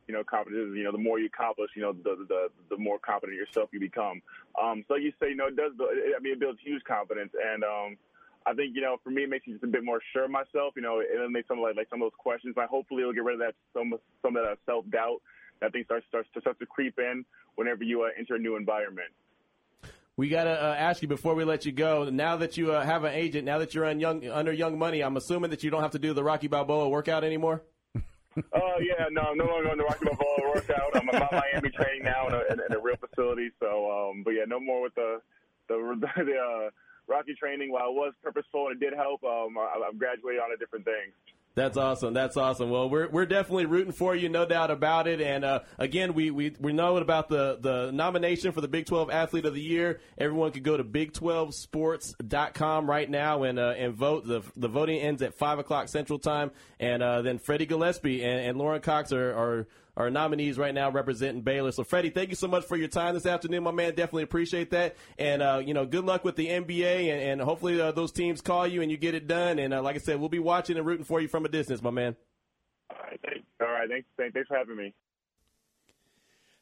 you 0.08 0.14
know, 0.14 0.24
confidence 0.24 0.70
is. 0.70 0.78
You 0.78 0.84
know, 0.84 0.92
the 0.92 1.02
more 1.02 1.20
you 1.20 1.28
accomplish, 1.28 1.72
you 1.76 1.82
know, 1.82 1.94
the 1.94 2.26
the 2.28 2.50
the 2.70 2.78
more 2.78 3.00
confident 3.00 3.38
yourself 3.38 3.70
you 3.72 3.80
become. 3.80 4.22
Um, 4.62 4.84
so 4.88 4.96
you 4.96 5.12
say, 5.20 5.30
you 5.30 5.36
know, 5.36 5.48
it 5.48 5.56
does. 5.56 5.72
I 5.80 6.20
mean, 6.22 6.34
it 6.34 6.40
builds 6.40 6.60
huge 6.64 6.84
confidence, 6.84 7.32
and 7.34 7.64
um, 7.64 7.98
I 8.46 8.54
think 8.54 8.76
you 8.76 8.82
know, 8.82 8.98
for 9.04 9.10
me, 9.10 9.24
it 9.24 9.30
makes 9.30 9.48
me 9.48 9.54
just 9.54 9.64
a 9.64 9.68
bit 9.68 9.84
more 9.84 10.00
sure 10.12 10.26
of 10.26 10.32
myself. 10.32 10.74
You 10.76 10.82
know, 10.82 11.00
it 11.00 11.32
makes 11.32 11.48
some 11.48 11.60
like 11.60 11.76
like 11.76 11.90
some 11.90 12.02
of 12.02 12.06
those 12.06 12.18
questions. 12.18 12.54
But 12.56 12.68
hopefully, 12.68 13.02
it'll 13.02 13.14
get 13.14 13.24
rid 13.24 13.36
of 13.36 13.40
that 13.40 13.56
some 13.74 13.94
some 14.22 14.36
of 14.36 14.44
that 14.44 14.58
self 14.66 14.90
doubt 14.90 15.22
that 15.62 15.72
thing 15.72 15.84
starts 15.86 16.06
starts 16.08 16.30
to 16.34 16.42
start 16.42 16.60
to 16.60 16.66
creep 16.66 17.00
in 17.00 17.26
whenever 17.56 17.84
you 17.84 18.04
uh, 18.04 18.10
enter 18.18 18.36
a 18.36 18.40
new 18.40 18.56
environment. 18.56 19.10
We 20.16 20.30
got 20.30 20.44
to 20.44 20.52
uh, 20.52 20.76
ask 20.78 21.02
you 21.02 21.08
before 21.08 21.34
we 21.34 21.44
let 21.44 21.66
you 21.66 21.72
go. 21.72 22.08
Now 22.10 22.38
that 22.38 22.56
you 22.56 22.72
uh, 22.72 22.86
have 22.86 23.04
an 23.04 23.14
agent, 23.16 23.46
now 23.46 23.58
that 23.58 23.74
you're 23.74 23.86
on 23.86 24.00
young, 24.00 24.28
under 24.30 24.54
Young 24.54 24.78
Money, 24.78 25.02
I'm 25.02 25.18
assuming 25.18 25.50
that 25.50 25.64
you 25.64 25.72
don't 25.72 25.82
have 25.82 25.92
to 25.92 26.00
do 26.00 26.14
the 26.14 26.24
Rocky 26.24 26.48
Balboa 26.48 26.90
workout 26.90 27.24
anymore. 27.24 27.64
Oh 28.36 28.80
yeah, 28.80 29.06
no, 29.12 29.22
I'm 29.22 29.38
no 29.38 29.46
longer 29.46 29.70
on 29.70 29.78
the 29.78 29.84
Rocky 29.84 30.06
Balboa 30.06 30.56
workout. 30.56 30.96
I'm 30.96 31.08
at 31.10 31.32
Miami 31.32 31.70
training 31.70 32.02
now 32.04 32.28
in 32.30 32.34
a, 32.34 32.42
in, 32.50 32.60
in 32.68 32.76
a 32.76 32.80
real 32.80 32.96
facility. 32.96 33.52
So, 33.60 34.10
um, 34.10 34.24
but 34.24 34.32
yeah, 34.32 34.46
no 34.48 34.60
more 34.60 34.82
with 34.82 34.96
the 34.96 35.22
the 35.68 35.76
the. 36.18 36.34
Uh, 36.34 36.70
Rocky 37.08 37.36
training, 37.36 37.72
while 37.72 37.90
it 37.90 37.96
was 37.96 38.14
purposeful 38.24 38.68
and 38.68 38.82
it 38.82 38.84
did 38.84 38.98
help, 38.98 39.24
um, 39.24 39.58
I, 39.58 39.88
I've 39.88 40.00
graduated 40.00 40.42
on 40.42 40.52
a 40.54 40.58
different 40.58 40.86
thing. 40.86 41.14
That's 41.56 41.78
awesome. 41.78 42.16
That's 42.16 42.36
awesome. 42.36 42.72
Well, 42.72 42.90
we're 42.90 43.08
we're 43.10 43.28
definitely 43.28 43.68
rooting 43.68 43.92
for 43.92 44.16
you, 44.16 44.28
no 44.28 44.44
doubt 44.44 44.72
about 44.72 45.08
it. 45.08 45.22
And 45.22 45.46
uh, 45.46 45.60
again, 45.78 46.16
we, 46.16 46.32
we 46.32 46.56
we 46.60 46.74
know 46.74 46.98
about 46.98 47.30
the 47.30 47.60
the 47.62 47.92
nomination 47.92 48.54
for 48.54 48.62
the 48.62 48.68
Big 48.68 48.88
12 48.88 49.12
Athlete 49.12 49.46
of 49.46 49.54
the 49.54 49.62
Year. 49.62 50.00
Everyone 50.18 50.52
can 50.52 50.64
go 50.64 50.78
to 50.78 50.84
Big12Sports.com 50.84 52.90
right 52.90 53.08
now 53.08 53.44
and 53.44 53.60
uh, 53.60 53.76
and 53.78 53.94
vote. 53.94 54.26
The 54.26 54.42
the 54.56 54.68
voting 54.68 55.00
ends 55.00 55.22
at 55.22 55.36
five 55.36 55.60
o'clock 55.60 55.90
Central 55.90 56.18
Time, 56.18 56.50
and 56.80 57.04
uh, 57.04 57.22
then 57.22 57.38
Freddie 57.38 57.68
Gillespie 57.68 58.24
and, 58.24 58.40
and 58.40 58.58
Lauren 58.58 58.82
Cox 58.82 59.14
are, 59.14 59.34
are 59.34 59.68
our 59.96 60.10
nominees 60.10 60.58
right 60.58 60.74
now 60.74 60.90
representing 60.90 61.42
Baylor. 61.42 61.72
So, 61.72 61.84
Freddie, 61.84 62.10
thank 62.10 62.30
you 62.30 62.36
so 62.36 62.48
much 62.48 62.66
for 62.66 62.76
your 62.76 62.88
time 62.88 63.14
this 63.14 63.26
afternoon, 63.26 63.64
my 63.64 63.72
man. 63.72 63.90
Definitely 63.90 64.24
appreciate 64.24 64.72
that. 64.72 64.96
And, 65.18 65.42
uh, 65.42 65.62
you 65.64 65.74
know, 65.74 65.86
good 65.86 66.06
luck 66.06 66.24
with 66.24 66.36
the 66.36 66.48
NBA, 66.48 67.12
and, 67.12 67.22
and 67.22 67.42
hopefully 67.42 67.80
uh, 67.80 67.92
those 67.92 68.12
teams 68.12 68.42
call 68.42 68.68
you 68.68 68.82
and 68.82 68.90
you 68.90 68.98
get 68.98 69.14
it 69.14 69.28
done. 69.28 69.60
And, 69.60 69.74
uh, 69.74 69.82
like 69.82 69.96
I 69.96 70.00
said, 70.00 70.20
we'll 70.20 70.30
be 70.30 70.40
watching 70.40 70.78
and 70.78 70.86
rooting 70.86 71.06
for 71.06 71.22
you 71.22 71.28
from 71.28 71.46
a 71.46 71.50
distance, 71.50 71.82
my 71.82 71.92
man. 71.92 72.16
All 72.90 72.98
right. 73.04 73.20
Thanks, 73.24 73.46
all 73.62 73.68
right, 73.68 73.90
thanks, 73.90 74.08
thanks 74.18 74.48
for 74.48 74.58
having 74.58 74.76
me. 74.76 74.94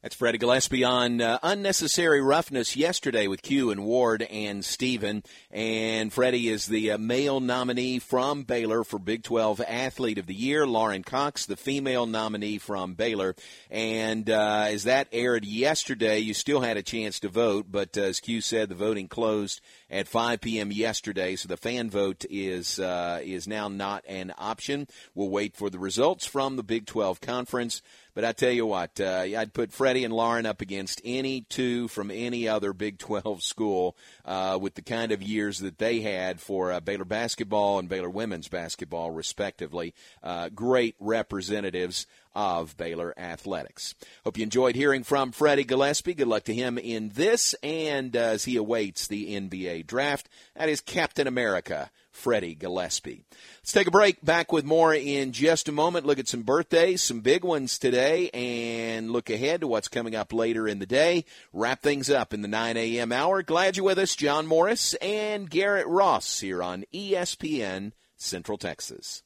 That's 0.04 0.16
Freddie 0.16 0.40
Gillespie 0.40 0.84
on 0.84 1.22
uh, 1.22 1.38
unnecessary 1.44 2.24
roughness 2.24 2.76
yesterday 2.76 3.28
with 3.28 3.44
Q 3.44 3.70
and 3.70 3.86
Ward 3.86 4.24
and 4.24 4.66
Steven. 4.66 5.22
And 5.52 6.12
Freddie 6.12 6.50
is 6.50 6.66
the 6.66 6.94
uh, 6.94 6.98
male 6.98 7.40
nominee 7.40 8.00
from 8.00 8.42
Baylor 8.42 8.84
for 8.84 8.98
Big 8.98 9.22
12 9.22 9.62
Athlete 9.68 10.18
of 10.18 10.26
the 10.26 10.34
Year. 10.34 10.66
Lauren 10.66 11.04
Cox, 11.04 11.46
the 11.46 11.56
female 11.56 12.08
nominee 12.08 12.58
from 12.58 12.96
Baylor. 12.96 13.36
And 13.70 14.28
uh, 14.28 14.66
as 14.70 14.86
that 14.86 15.08
aired 15.12 15.46
yesterday, 15.46 16.18
you 16.18 16.34
still 16.34 16.62
had 16.62 16.78
a 16.78 16.84
chance 16.84 17.20
to 17.20 17.30
vote, 17.30 17.68
but 17.70 17.96
uh, 17.96 18.02
as 18.02 18.20
Q 18.20 18.42
said, 18.42 18.70
the 18.70 18.76
voting 18.76 19.08
closed 19.08 19.62
at 19.92 20.08
5 20.08 20.40
p.m. 20.40 20.72
yesterday, 20.72 21.36
so 21.36 21.50
the 21.50 21.58
fan 21.58 21.90
vote 21.90 22.26
is 22.30 22.80
uh, 22.80 23.20
is 23.22 23.48
now 23.48 23.68
not 23.68 24.06
an 24.08 24.34
option. 24.38 24.88
We'll 25.14 25.30
wait 25.30 25.58
for 25.58 25.70
the 25.70 25.80
results 25.80 26.26
from 26.26 26.56
the 26.56 26.64
Big 26.64 26.86
12 26.86 27.20
conference. 27.20 27.82
But 28.14 28.26
I 28.26 28.34
tell 28.34 28.52
you 28.52 28.66
what, 28.66 29.00
uh, 29.00 29.26
I'd 29.38 29.54
put 29.54 29.72
Freddie 29.72 30.04
and 30.04 30.14
Lauren 30.14 30.46
up 30.46 30.60
against 30.60 31.02
any 31.06 31.42
two 31.42 31.88
from 31.88 32.12
any 32.12 32.48
other 32.48 32.74
Big 32.74 32.98
12 32.98 33.42
school 33.42 33.96
uh, 34.26 34.58
with 34.62 34.76
the 34.76 34.82
kind 34.82 35.12
of 35.12 35.22
years 35.22 35.60
that 35.60 35.78
they 35.78 36.02
had 36.02 36.42
for 36.42 36.72
uh, 36.72 36.82
Baylor 36.82 37.06
basketball 37.06 37.80
and 37.80 37.88
Baylor 37.88 38.10
women's 38.10 38.50
basketball, 38.50 39.12
respectively. 39.12 39.94
Uh, 40.22 40.50
great 40.50 40.96
representatives 41.00 42.06
of 42.34 42.78
Baylor 42.78 43.14
athletics. 43.18 43.96
Hope 44.24 44.38
you 44.38 44.44
enjoyed 44.44 44.76
hearing 44.76 45.04
from 45.04 45.32
Freddie 45.32 45.64
Gillespie. 45.64 46.14
Good 46.14 46.28
luck 46.28 46.44
to 46.44 46.54
him 46.54 46.78
in 46.78 47.10
this 47.10 47.54
and 47.64 48.16
as 48.16 48.46
he 48.46 48.56
awaits 48.56 49.08
the 49.08 49.36
NBA 49.36 49.88
draft. 49.88 50.30
That 50.56 50.70
is 50.70 50.82
Captain 50.82 51.28
America 51.28 51.92
Freddie 52.12 52.56
Gillespie. 52.56 53.24
Let's 53.62 53.72
take 53.72 53.88
a 53.88 53.92
break. 53.92 54.24
Back 54.24 54.52
with 54.52 54.66
more 54.66 54.94
in 54.94 55.32
just 55.32 55.68
a 55.70 55.72
moment. 55.72 56.06
Look 56.06 56.20
at 56.20 56.28
some 56.28 56.44
birthdays, 56.44 57.02
some 57.02 57.22
big 57.22 57.44
ones 57.44 57.80
today, 57.80 58.30
and 58.34 59.12
look 59.12 59.30
ahead 59.30 59.62
to 59.62 59.68
what's 59.68 59.88
coming 59.88 60.16
up 60.16 60.34
later 60.34 60.68
in 60.68 60.80
the 60.80 60.86
day. 60.86 61.26
Wrap 61.54 61.82
things 61.82 62.10
up 62.10 62.34
in 62.34 62.42
the 62.42 62.48
9 62.48 62.78
a.m. 62.78 63.12
hour. 63.12 63.42
Glad 63.42 63.78
you're 63.78 63.86
with 63.86 64.00
us, 64.00 64.16
John 64.16 64.46
Morris 64.46 64.94
and 64.96 65.50
Garrett 65.50 65.88
Ross 65.88 66.40
here 66.40 66.62
on 66.62 66.86
ESPN 66.94 67.94
Central 68.18 68.58
Texas. 68.58 69.24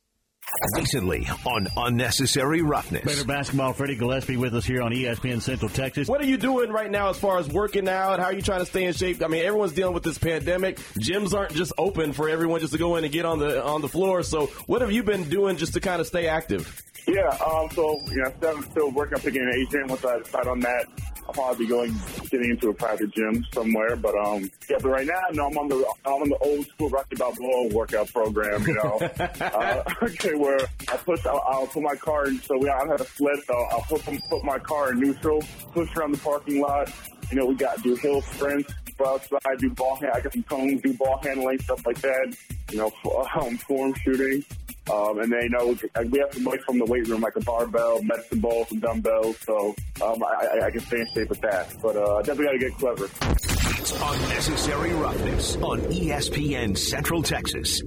Recently 0.78 1.28
on 1.46 1.68
Unnecessary 1.76 2.62
Roughness. 2.62 3.04
Baylor 3.04 3.26
basketball, 3.26 3.74
Freddie 3.74 3.96
Gillespie 3.96 4.38
with 4.38 4.54
us 4.54 4.66
here 4.66 4.82
on 4.82 4.92
ESPN 4.92 5.42
Central 5.42 5.70
Texas. 5.70 6.08
What 6.08 6.22
are 6.22 6.26
you 6.26 6.38
doing 6.38 6.72
right 6.72 6.90
now 6.90 7.10
as 7.10 7.18
far 7.18 7.40
as 7.40 7.48
working 7.50 7.90
out? 7.90 8.20
How 8.20 8.26
are 8.26 8.34
you 8.34 8.42
trying 8.42 8.60
to 8.60 8.66
stay 8.66 8.86
in 8.86 8.94
shape? 8.94 9.24
I 9.24 9.28
mean, 9.28 9.44
everyone's 9.44 9.74
dealing 9.74 9.94
with 9.94 10.04
this 10.04 10.18
pandemic. 10.18 10.78
Gyms 11.00 11.34
aren't 11.34 11.54
just 11.54 11.74
open 11.78 12.14
for 12.14 12.30
everyone 12.30 12.62
just 12.62 12.74
to 12.74 12.80
go 12.80 12.96
in 12.96 13.04
and 13.04 13.12
get 13.12 13.26
on 13.26 13.40
the 13.40 13.64
on 13.64 13.82
the 13.82 13.90
floor. 13.90 14.24
So, 14.24 14.48
what 14.68 14.82
have 14.82 14.92
you 14.92 15.04
been 15.04 15.30
doing 15.30 15.58
just 15.58 15.74
to 15.74 15.80
kind 15.80 16.00
of 16.00 16.08
stay 16.08 16.28
active? 16.28 16.84
Yeah, 17.08 17.28
um, 17.46 17.70
so 17.72 18.00
you 18.08 18.18
know, 18.18 18.30
I 18.30 18.32
still, 18.38 18.62
still 18.64 18.92
working 18.92 19.16
on 19.16 19.22
picking 19.22 19.42
an 19.42 19.54
agent. 19.54 19.90
Once 19.90 20.06
I 20.06 20.20
decide 20.20 20.48
on 20.48 20.60
that, 20.62 20.88
I'll 21.28 21.34
probably 21.34 21.66
be 21.66 21.70
going 21.70 21.96
getting 22.30 22.52
into 22.52 22.70
a 22.70 22.74
private 22.74 23.12
gym 23.14 23.44
somewhere. 23.54 23.96
But 23.96 24.16
um, 24.16 24.50
yeah, 24.70 24.78
but 24.82 24.90
right 24.90 25.08
now, 25.08 25.22
no, 25.32 25.48
I'm 25.48 25.58
on 25.58 25.68
the 25.70 25.94
I'm 26.06 26.14
on 26.14 26.30
the 26.30 26.38
old 26.38 26.68
school 26.68 26.90
Rocky 26.90 27.16
Balboa 27.16 27.74
workout 27.74 28.12
program. 28.12 28.62
You 28.68 28.74
know, 28.76 29.00
uh, 29.20 29.84
okay, 30.04 30.35
where 30.36 30.60
I 30.92 30.98
push, 30.98 31.26
I'll, 31.26 31.44
I'll 31.48 31.68
put 31.68 31.84
my 31.84 31.96
car 31.96 32.28
in. 32.28 32.40
So 32.42 32.58
we 32.58 32.70
I 32.70 32.86
have 32.88 33.02
a. 33.02 33.06
So 33.06 33.54
I'll 33.72 33.82
put 33.82 34.04
put 34.30 34.44
my 34.44 34.60
car 34.60 34.92
in 34.92 35.00
neutral, 35.00 35.44
push 35.74 35.90
around 35.96 36.14
the 36.14 36.20
parking 36.20 36.62
lot. 36.62 36.92
You 37.32 37.38
know, 37.38 37.46
we 37.48 37.56
got 37.56 37.82
do 37.82 37.96
hill 37.96 38.22
sprints. 38.22 38.72
Go 38.98 39.16
outside, 39.16 39.60
do 39.60 39.70
ball 39.72 39.98
hand. 39.98 40.14
I 40.16 40.22
got 40.22 40.32
some 40.32 40.44
cones, 40.44 40.82
do 40.82 40.94
ball 40.94 41.20
handling, 41.22 41.60
stuff 41.60 41.86
like 41.86 42.00
that. 42.02 42.36
You 42.72 42.78
know, 42.78 42.92
um, 43.42 43.58
form 43.58 43.94
shooting. 43.96 44.44
Um, 44.92 45.20
and 45.20 45.32
then, 45.32 45.42
you 45.42 45.50
know, 45.50 45.78
we 46.12 46.20
have 46.20 46.32
some 46.32 46.44
weights 46.44 46.64
from 46.64 46.78
the 46.78 46.86
weight 46.86 47.08
room, 47.08 47.22
like 47.22 47.36
a 47.36 47.42
barbell, 47.42 48.04
medicine 48.04 48.40
ball, 48.40 48.66
some 48.66 48.80
dumbbells. 48.80 49.38
So 49.40 49.76
um, 50.04 50.24
I, 50.24 50.66
I, 50.66 50.72
can 50.72 50.80
stay 50.82 51.02
in 51.02 51.08
shape 51.14 51.30
with 51.30 51.42
that. 51.42 51.74
But 51.82 51.96
uh, 51.96 52.18
I 52.18 52.22
definitely 52.22 52.46
got 52.46 52.52
to 52.52 52.60
get 52.60 52.78
clever. 52.78 53.06
It's 53.80 53.92
Unnecessary 53.92 54.94
Roughness 54.94 55.56
on 55.58 55.82
ESPN 55.82 56.78
Central 56.78 57.24
Texas. 57.24 57.82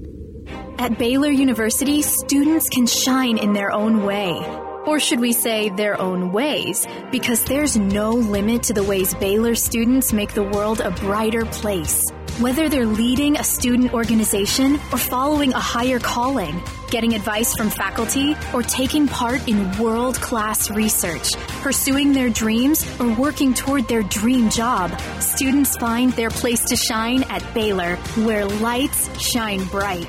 At 0.79 0.99
Baylor 0.99 1.31
University, 1.31 2.03
students 2.03 2.69
can 2.69 2.87
shine 2.87 3.39
in 3.39 3.53
their 3.53 3.73
own 3.73 4.05
way. 4.05 4.41
Or 4.87 5.01
should 5.01 5.21
we 5.21 5.33
say 5.33 5.69
their 5.69 6.01
own 6.01 6.33
ways? 6.33 6.87
Because 7.11 7.45
there's 7.45 7.77
no 7.77 8.13
limit 8.13 8.63
to 8.65 8.73
the 8.73 8.83
ways 8.83 9.13
Baylor 9.15 9.55
students 9.55 10.13
make 10.13 10.33
the 10.33 10.43
world 10.43 10.81
a 10.81 10.91
brighter 10.91 11.45
place. 11.45 12.03
Whether 12.41 12.69
they're 12.69 12.87
leading 12.87 13.37
a 13.37 13.45
student 13.45 13.93
organization 13.93 14.77
or 14.93 14.99
following 14.99 15.53
a 15.53 15.61
higher 15.61 15.99
calling, 15.99 16.63
getting 16.91 17.15
advice 17.15 17.55
from 17.55 17.69
faculty, 17.69 18.37
or 18.55 18.63
taking 18.63 19.09
part 19.09 19.47
in 19.49 19.77
world 19.79 20.15
class 20.21 20.71
research, 20.71 21.33
pursuing 21.61 22.13
their 22.13 22.31
dreams, 22.31 22.87
or 23.01 23.13
working 23.15 23.53
toward 23.55 23.89
their 23.89 24.05
dream 24.05 24.49
job, 24.49 24.99
students 25.21 25.77
find 25.77 26.13
their 26.13 26.31
place 26.31 26.65
to 26.65 26.77
shine 26.77 27.25
at 27.25 27.43
Baylor, 27.55 27.97
where 28.25 28.47
lights 28.47 29.11
shine 29.21 29.65
bright. 29.65 30.09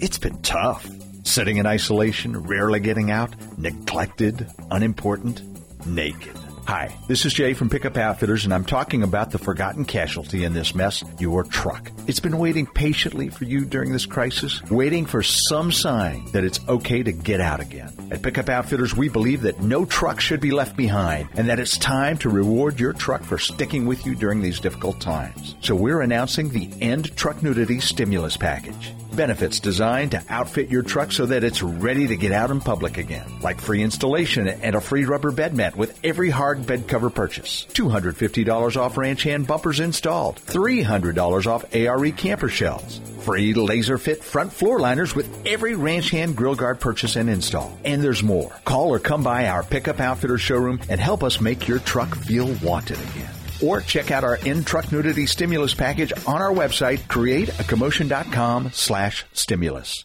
It's 0.00 0.16
been 0.16 0.40
tough. 0.40 0.88
Sitting 1.24 1.58
in 1.58 1.66
isolation, 1.66 2.44
rarely 2.44 2.80
getting 2.80 3.10
out, 3.10 3.34
neglected, 3.58 4.50
unimportant, 4.70 5.42
naked. 5.86 6.34
Hi, 6.66 6.96
this 7.06 7.26
is 7.26 7.34
Jay 7.34 7.52
from 7.52 7.68
Pickup 7.68 7.98
Outfitters, 7.98 8.46
and 8.46 8.54
I'm 8.54 8.64
talking 8.64 9.02
about 9.02 9.30
the 9.30 9.38
forgotten 9.38 9.84
casualty 9.84 10.44
in 10.44 10.54
this 10.54 10.74
mess 10.74 11.04
your 11.18 11.44
truck. 11.44 11.90
It's 12.06 12.20
been 12.20 12.38
waiting 12.38 12.64
patiently 12.64 13.28
for 13.28 13.44
you 13.44 13.66
during 13.66 13.92
this 13.92 14.06
crisis, 14.06 14.62
waiting 14.70 15.04
for 15.04 15.22
some 15.22 15.70
sign 15.70 16.24
that 16.32 16.44
it's 16.44 16.60
okay 16.66 17.02
to 17.02 17.12
get 17.12 17.42
out 17.42 17.60
again. 17.60 17.92
At 18.10 18.22
Pickup 18.22 18.48
Outfitters, 18.48 18.96
we 18.96 19.10
believe 19.10 19.42
that 19.42 19.60
no 19.60 19.84
truck 19.84 20.18
should 20.20 20.40
be 20.40 20.50
left 20.50 20.78
behind 20.78 21.28
and 21.34 21.46
that 21.50 21.60
it's 21.60 21.76
time 21.76 22.16
to 22.18 22.30
reward 22.30 22.80
your 22.80 22.94
truck 22.94 23.22
for 23.22 23.36
sticking 23.36 23.84
with 23.84 24.06
you 24.06 24.14
during 24.14 24.40
these 24.40 24.60
difficult 24.60 24.98
times. 24.98 25.56
So 25.60 25.74
we're 25.74 26.00
announcing 26.00 26.48
the 26.48 26.70
End 26.80 27.14
Truck 27.16 27.42
Nudity 27.42 27.80
Stimulus 27.80 28.38
Package. 28.38 28.94
Benefits 29.14 29.58
designed 29.60 30.12
to 30.12 30.22
outfit 30.28 30.70
your 30.70 30.82
truck 30.82 31.10
so 31.10 31.26
that 31.26 31.42
it's 31.42 31.62
ready 31.62 32.06
to 32.06 32.16
get 32.16 32.32
out 32.32 32.50
in 32.50 32.60
public 32.60 32.96
again, 32.96 33.40
like 33.40 33.60
free 33.60 33.82
installation 33.82 34.46
and 34.46 34.74
a 34.76 34.80
free 34.80 35.04
rubber 35.04 35.32
bed 35.32 35.54
mat 35.54 35.76
with 35.76 35.98
every 36.04 36.30
hard 36.30 36.64
bed 36.66 36.86
cover 36.86 37.10
purchase, 37.10 37.66
$250 37.72 38.76
off 38.76 38.96
ranch 38.96 39.24
hand 39.24 39.46
bumpers 39.46 39.80
installed, 39.80 40.40
$300 40.46 41.46
off 41.46 41.74
ARE 41.74 42.10
camper 42.12 42.48
shells, 42.48 43.00
free 43.20 43.52
laser 43.52 43.98
fit 43.98 44.22
front 44.22 44.52
floor 44.52 44.78
liners 44.78 45.14
with 45.14 45.28
every 45.46 45.74
ranch 45.74 46.10
hand 46.10 46.36
grill 46.36 46.54
guard 46.54 46.78
purchase 46.80 47.16
and 47.16 47.28
install. 47.28 47.76
And 47.84 48.02
there's 48.02 48.22
more. 48.22 48.50
Call 48.64 48.90
or 48.90 49.00
come 49.00 49.24
by 49.24 49.48
our 49.48 49.62
pickup 49.62 50.00
outfitter 50.00 50.38
showroom 50.38 50.80
and 50.88 51.00
help 51.00 51.24
us 51.24 51.40
make 51.40 51.66
your 51.66 51.80
truck 51.80 52.14
feel 52.14 52.54
wanted 52.62 52.98
again 53.00 53.39
or 53.62 53.80
check 53.80 54.10
out 54.10 54.24
our 54.24 54.36
in 54.36 54.64
truck 54.64 54.90
nudity 54.92 55.26
stimulus 55.26 55.74
package 55.74 56.12
on 56.26 56.40
our 56.40 56.52
website, 56.52 56.98
createacommotion.com 57.08 58.70
slash 58.72 59.24
stimulus. 59.32 60.04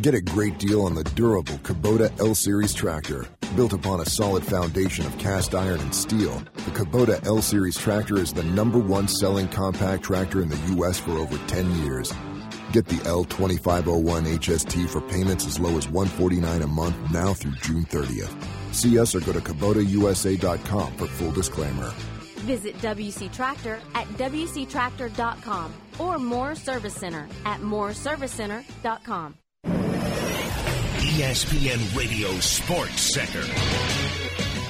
Get 0.00 0.14
a 0.14 0.22
great 0.22 0.58
deal 0.58 0.86
on 0.86 0.94
the 0.94 1.04
durable 1.04 1.58
Kubota 1.58 2.18
L 2.18 2.34
Series 2.34 2.72
tractor. 2.72 3.26
Built 3.54 3.74
upon 3.74 4.00
a 4.00 4.06
solid 4.06 4.42
foundation 4.42 5.04
of 5.04 5.16
cast 5.18 5.54
iron 5.54 5.80
and 5.80 5.94
steel, 5.94 6.42
the 6.54 6.70
Kubota 6.70 7.24
L 7.26 7.42
Series 7.42 7.76
tractor 7.76 8.18
is 8.18 8.32
the 8.32 8.42
number 8.42 8.78
one 8.78 9.06
selling 9.06 9.48
compact 9.48 10.02
tractor 10.02 10.40
in 10.40 10.48
the 10.48 10.56
U.S. 10.76 10.98
for 10.98 11.12
over 11.12 11.36
10 11.46 11.84
years. 11.84 12.12
Get 12.72 12.86
the 12.86 12.96
L2501 12.96 14.38
HST 14.38 14.88
for 14.88 15.02
payments 15.02 15.46
as 15.46 15.60
low 15.60 15.76
as 15.76 15.88
149 15.90 16.62
a 16.62 16.66
month 16.66 16.96
now 17.12 17.34
through 17.34 17.54
June 17.62 17.84
30th. 17.84 18.34
See 18.74 18.98
us 18.98 19.14
or 19.14 19.20
go 19.20 19.34
to 19.34 19.40
KubotaUSA.com 19.40 20.94
for 20.94 21.06
full 21.06 21.32
disclaimer. 21.32 21.92
Visit 22.42 22.76
WC 22.78 23.32
Tractor 23.32 23.78
at 23.94 24.06
WCTractor.com 24.08 25.72
or 25.98 26.18
Moore 26.18 26.54
Service 26.54 26.94
Center 26.94 27.28
at 27.44 27.60
MooreServiceCenter.com. 27.60 29.36
ESPN 31.02 31.96
Radio 31.96 32.30
Sports 32.40 33.12
Center. 33.12 34.01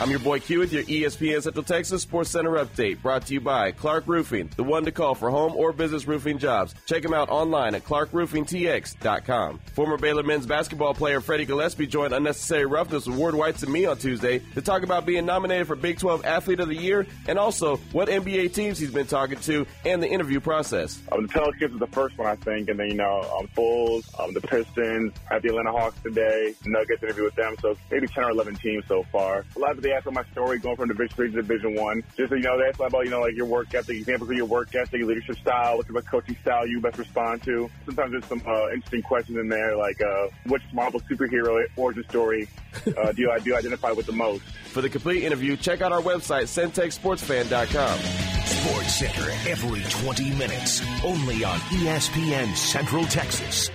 I'm 0.03 0.11
your 0.11 0.18
boy 0.18 0.40
Q 0.40 0.59
with 0.59 0.72
your 0.72 0.82
ESPN 0.82 1.40
Central 1.44 1.62
Texas 1.62 2.03
Sports 2.03 2.30
Center 2.30 2.50
update, 2.55 3.00
brought 3.00 3.24
to 3.26 3.34
you 3.34 3.40
by 3.40 3.70
Clark 3.70 4.09
Roofing, 4.09 4.50
the 4.57 4.64
one 4.64 4.84
to 4.84 4.90
call 4.90 5.14
for 5.14 5.30
home 5.30 5.55
or 5.55 5.72
business 5.72 6.09
roofing 6.09 6.38
jobs. 6.38 6.74
Check 6.86 7.05
them 7.05 7.14
out 7.14 7.28
online 7.28 7.76
at 7.76 7.84
clarkroofingtx.com. 7.84 9.61
Former 9.76 9.96
Baylor 9.98 10.24
men's 10.24 10.44
basketball 10.44 10.92
player 10.92 11.20
Freddie 11.20 11.44
Gillespie 11.44 11.86
joined 11.86 12.12
Unnecessary 12.12 12.66
Roughness 12.66 13.07
with 13.07 13.16
Ward 13.16 13.36
Whites 13.36 13.62
and 13.62 13.72
me 13.72 13.86
on 13.86 13.96
Tuesday 13.96 14.40
to 14.55 14.61
talk 14.61 14.82
about 14.82 15.07
being 15.07 15.24
nominated 15.24 15.68
for 15.68 15.76
Big 15.76 16.00
12 16.00 16.24
Athlete 16.24 16.59
of 16.59 16.66
the 16.66 16.74
Year 16.74 17.07
and 17.28 17.38
also 17.38 17.76
what 17.92 18.09
NBA 18.09 18.53
teams 18.55 18.80
he's 18.80 18.90
been 18.90 19.07
talking 19.07 19.38
to 19.42 19.64
and 19.84 20.03
the 20.03 20.09
interview 20.09 20.40
process. 20.40 21.00
Um, 21.12 21.22
the 21.22 21.28
Pelicans 21.28 21.74
is 21.74 21.78
the 21.78 21.86
first 21.86 22.18
one, 22.18 22.26
I 22.26 22.34
think, 22.34 22.68
and 22.68 22.80
then, 22.80 22.88
you 22.88 22.96
know, 22.96 23.20
um, 23.38 23.48
Bulls, 23.55 24.11
um, 24.18 24.34
the 24.34 24.40
Pistons, 24.40 25.12
have 25.30 25.42
the 25.42 25.50
Atlanta 25.50 25.70
Hawks 25.70 26.03
today, 26.03 26.57
Nuggets 26.66 27.05
interview 27.05 27.22
with 27.22 27.36
them, 27.36 27.55
so 27.62 27.76
maybe 27.92 28.09
10 28.09 28.24
or 28.24 28.30
11 28.30 28.57
teams 28.57 28.84
so 28.88 29.05
far. 29.12 29.44
A 29.55 29.59
lot 29.61 29.70
of 29.76 29.82
they 29.82 29.91
ask 29.93 30.07
about 30.07 30.24
my 30.24 30.32
story 30.32 30.59
going 30.59 30.76
from 30.76 30.88
Division 30.88 31.14
Three 31.14 31.30
to 31.30 31.43
Division 31.43 31.74
One. 31.74 32.03
Just 32.16 32.30
so 32.30 32.36
you 32.36 32.43
know, 32.43 32.59
they 32.59 32.68
ask 32.68 32.80
about 32.80 33.05
you 33.05 33.11
know 33.11 33.20
like 33.20 33.34
your 33.34 33.47
work 33.47 33.72
ethic, 33.74 33.97
examples 33.97 34.30
of 34.30 34.36
your 34.36 34.47
work 34.47 34.74
ethic, 34.74 34.99
your 34.99 35.09
leadership 35.09 35.38
style, 35.38 35.76
what 35.76 35.86
type 35.86 35.97
of 35.97 36.07
coaching 36.07 36.36
style 36.43 36.66
you 36.66 36.80
best 36.80 36.99
respond 36.99 37.43
to. 37.45 37.70
Sometimes 37.86 38.12
there's 38.12 38.26
some 38.26 38.43
uh, 38.47 38.70
interesting 38.70 39.03
questions 39.03 39.38
in 39.38 39.49
there, 39.49 39.76
like 39.76 40.01
uh, 40.01 40.28
which 40.47 40.62
Marvel 40.72 41.01
superhero 41.01 41.64
origin 41.76 42.05
story 42.09 42.49
uh, 42.97 43.12
do 43.12 43.30
I 43.30 43.38
do 43.38 43.57
identify 43.57 43.93
with 43.93 44.07
the 44.07 44.12
most? 44.12 44.43
For 44.43 44.80
the 44.80 44.88
complete 44.88 45.24
interview, 45.24 45.57
check 45.57 45.80
out 45.82 45.93
our 45.93 46.01
website, 46.01 46.45
centexsportsfan.com. 46.45 47.99
Sports 48.45 48.95
Center 48.95 49.30
every 49.49 49.82
20 49.82 50.30
minutes, 50.36 50.82
only 51.05 51.45
on 51.45 51.59
ESPN 51.59 52.55
Central 52.57 53.05
Texas. 53.05 53.70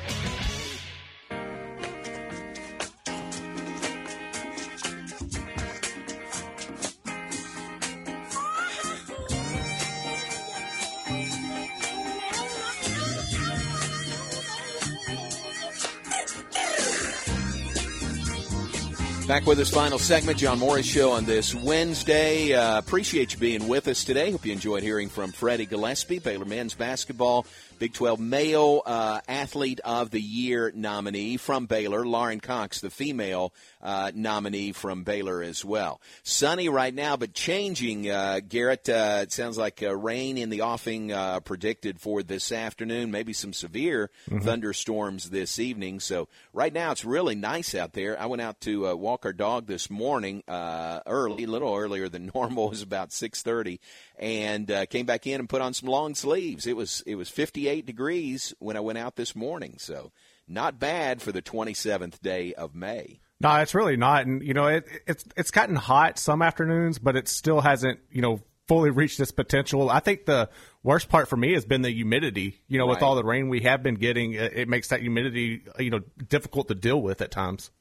Back 19.38 19.45
with 19.45 19.59
this 19.59 19.69
final 19.69 19.99
segment, 19.99 20.39
John 20.39 20.57
Morris 20.57 20.88
Show 20.88 21.11
on 21.11 21.25
this 21.25 21.53
Wednesday. 21.53 22.55
Uh, 22.55 22.79
appreciate 22.79 23.33
you 23.33 23.38
being 23.38 23.67
with 23.67 23.88
us 23.88 24.03
today. 24.03 24.31
Hope 24.31 24.47
you 24.47 24.51
enjoyed 24.51 24.81
hearing 24.81 25.09
from 25.09 25.31
Freddie 25.31 25.67
Gillespie, 25.67 26.17
Baylor 26.17 26.45
men's 26.45 26.73
basketball 26.73 27.45
Big 27.80 27.93
12 27.93 28.19
Male 28.19 28.82
uh, 28.86 29.21
Athlete 29.28 29.80
of 29.86 30.09
the 30.09 30.21
Year 30.21 30.71
nominee 30.73 31.38
from 31.38 31.67
Baylor. 31.67 32.05
Lauren 32.05 32.39
Cox, 32.39 32.82
the 32.82 32.89
female 32.89 33.53
uh, 33.82 34.11
nominee 34.15 34.71
from 34.71 35.03
Baylor 35.03 35.43
as 35.43 35.63
well. 35.63 36.01
Sunny 36.23 36.69
right 36.69 36.93
now, 36.93 37.17
but 37.17 37.34
changing. 37.34 38.09
Uh, 38.09 38.39
Garrett, 38.47 38.89
uh, 38.89 39.19
it 39.21 39.32
sounds 39.32 39.57
like 39.57 39.84
uh, 39.84 39.95
rain 39.95 40.39
in 40.39 40.49
the 40.49 40.61
offing 40.61 41.11
uh, 41.11 41.39
predicted 41.41 41.99
for 41.99 42.23
this 42.23 42.51
afternoon. 42.51 43.11
Maybe 43.11 43.34
some 43.34 43.53
severe 43.53 44.09
mm-hmm. 44.28 44.43
thunderstorms 44.43 45.30
this 45.30 45.59
evening. 45.59 45.99
So 45.99 46.30
right 46.53 46.73
now 46.73 46.91
it's 46.91 47.05
really 47.05 47.36
nice 47.36 47.75
out 47.75 47.93
there. 47.93 48.19
I 48.19 48.25
went 48.25 48.41
out 48.41 48.59
to 48.61 48.95
walk 48.95 49.25
our 49.25 49.34
dog 49.34 49.67
this 49.67 49.89
morning 49.89 50.43
uh 50.47 51.01
early, 51.05 51.43
a 51.43 51.47
little 51.47 51.75
earlier 51.75 52.09
than 52.09 52.32
normal. 52.34 52.67
It 52.67 52.71
was 52.71 52.82
about 52.82 53.09
6:30 53.09 53.80
and 54.18 54.70
uh, 54.72 54.86
came 54.86 55.05
back 55.05 55.28
in 55.28 55.39
and 55.39 55.49
put 55.49 55.61
on 55.61 55.74
some 55.74 55.89
long 55.89 56.15
sleeves. 56.15 56.65
It 56.68 56.76
was 56.76 57.03
it 57.05 57.15
was 57.15 57.30
58 57.30 57.86
degrees 57.86 58.53
when 58.59 58.78
I 58.78 58.82
went 58.82 58.97
out 58.97 59.15
this 59.15 59.36
morning, 59.36 59.76
so 59.78 60.11
not 60.47 60.80
bad 60.80 61.22
for 61.22 61.32
the 61.32 61.41
27th 61.41 62.22
day 62.22 62.53
of 62.53 62.74
May. 62.74 63.20
No, 63.39 63.55
it's 63.57 63.76
really 63.76 63.97
not. 63.97 64.26
And 64.26 64.41
you 64.41 64.53
know, 64.53 64.68
it, 64.68 64.86
it's 65.05 65.24
it's 65.36 65.51
gotten 65.51 65.76
hot 65.76 66.18
some 66.18 66.41
afternoons, 66.41 66.99
but 66.99 67.15
it 67.15 67.28
still 67.28 67.61
hasn't 67.61 67.99
you 68.11 68.22
know 68.22 68.41
fully 68.68 68.89
reached 68.89 69.20
its 69.20 69.32
potential. 69.32 69.89
I 69.89 69.99
think 69.99 70.26
the 70.26 70.49
worst 70.84 71.07
part 71.09 71.30
for 71.30 71.38
me 71.38 71.53
has 71.53 71.65
been 71.65 71.84
the 71.84 71.91
humidity. 71.91 72.59
You 72.68 72.80
know, 72.80 72.88
with 72.88 73.01
all 73.01 73.15
the 73.15 73.24
rain 73.24 73.49
we 73.49 73.61
have 73.61 73.84
been 73.84 73.95
getting, 73.95 74.34
it, 74.34 74.53
it 74.53 74.68
makes 74.68 74.89
that 74.89 75.01
humidity 75.01 75.63
you 75.78 75.91
know 75.91 75.99
difficult 76.28 76.68
to 76.70 76.76
deal 76.76 77.01
with 77.01 77.22
at 77.22 77.32
times. 77.32 77.72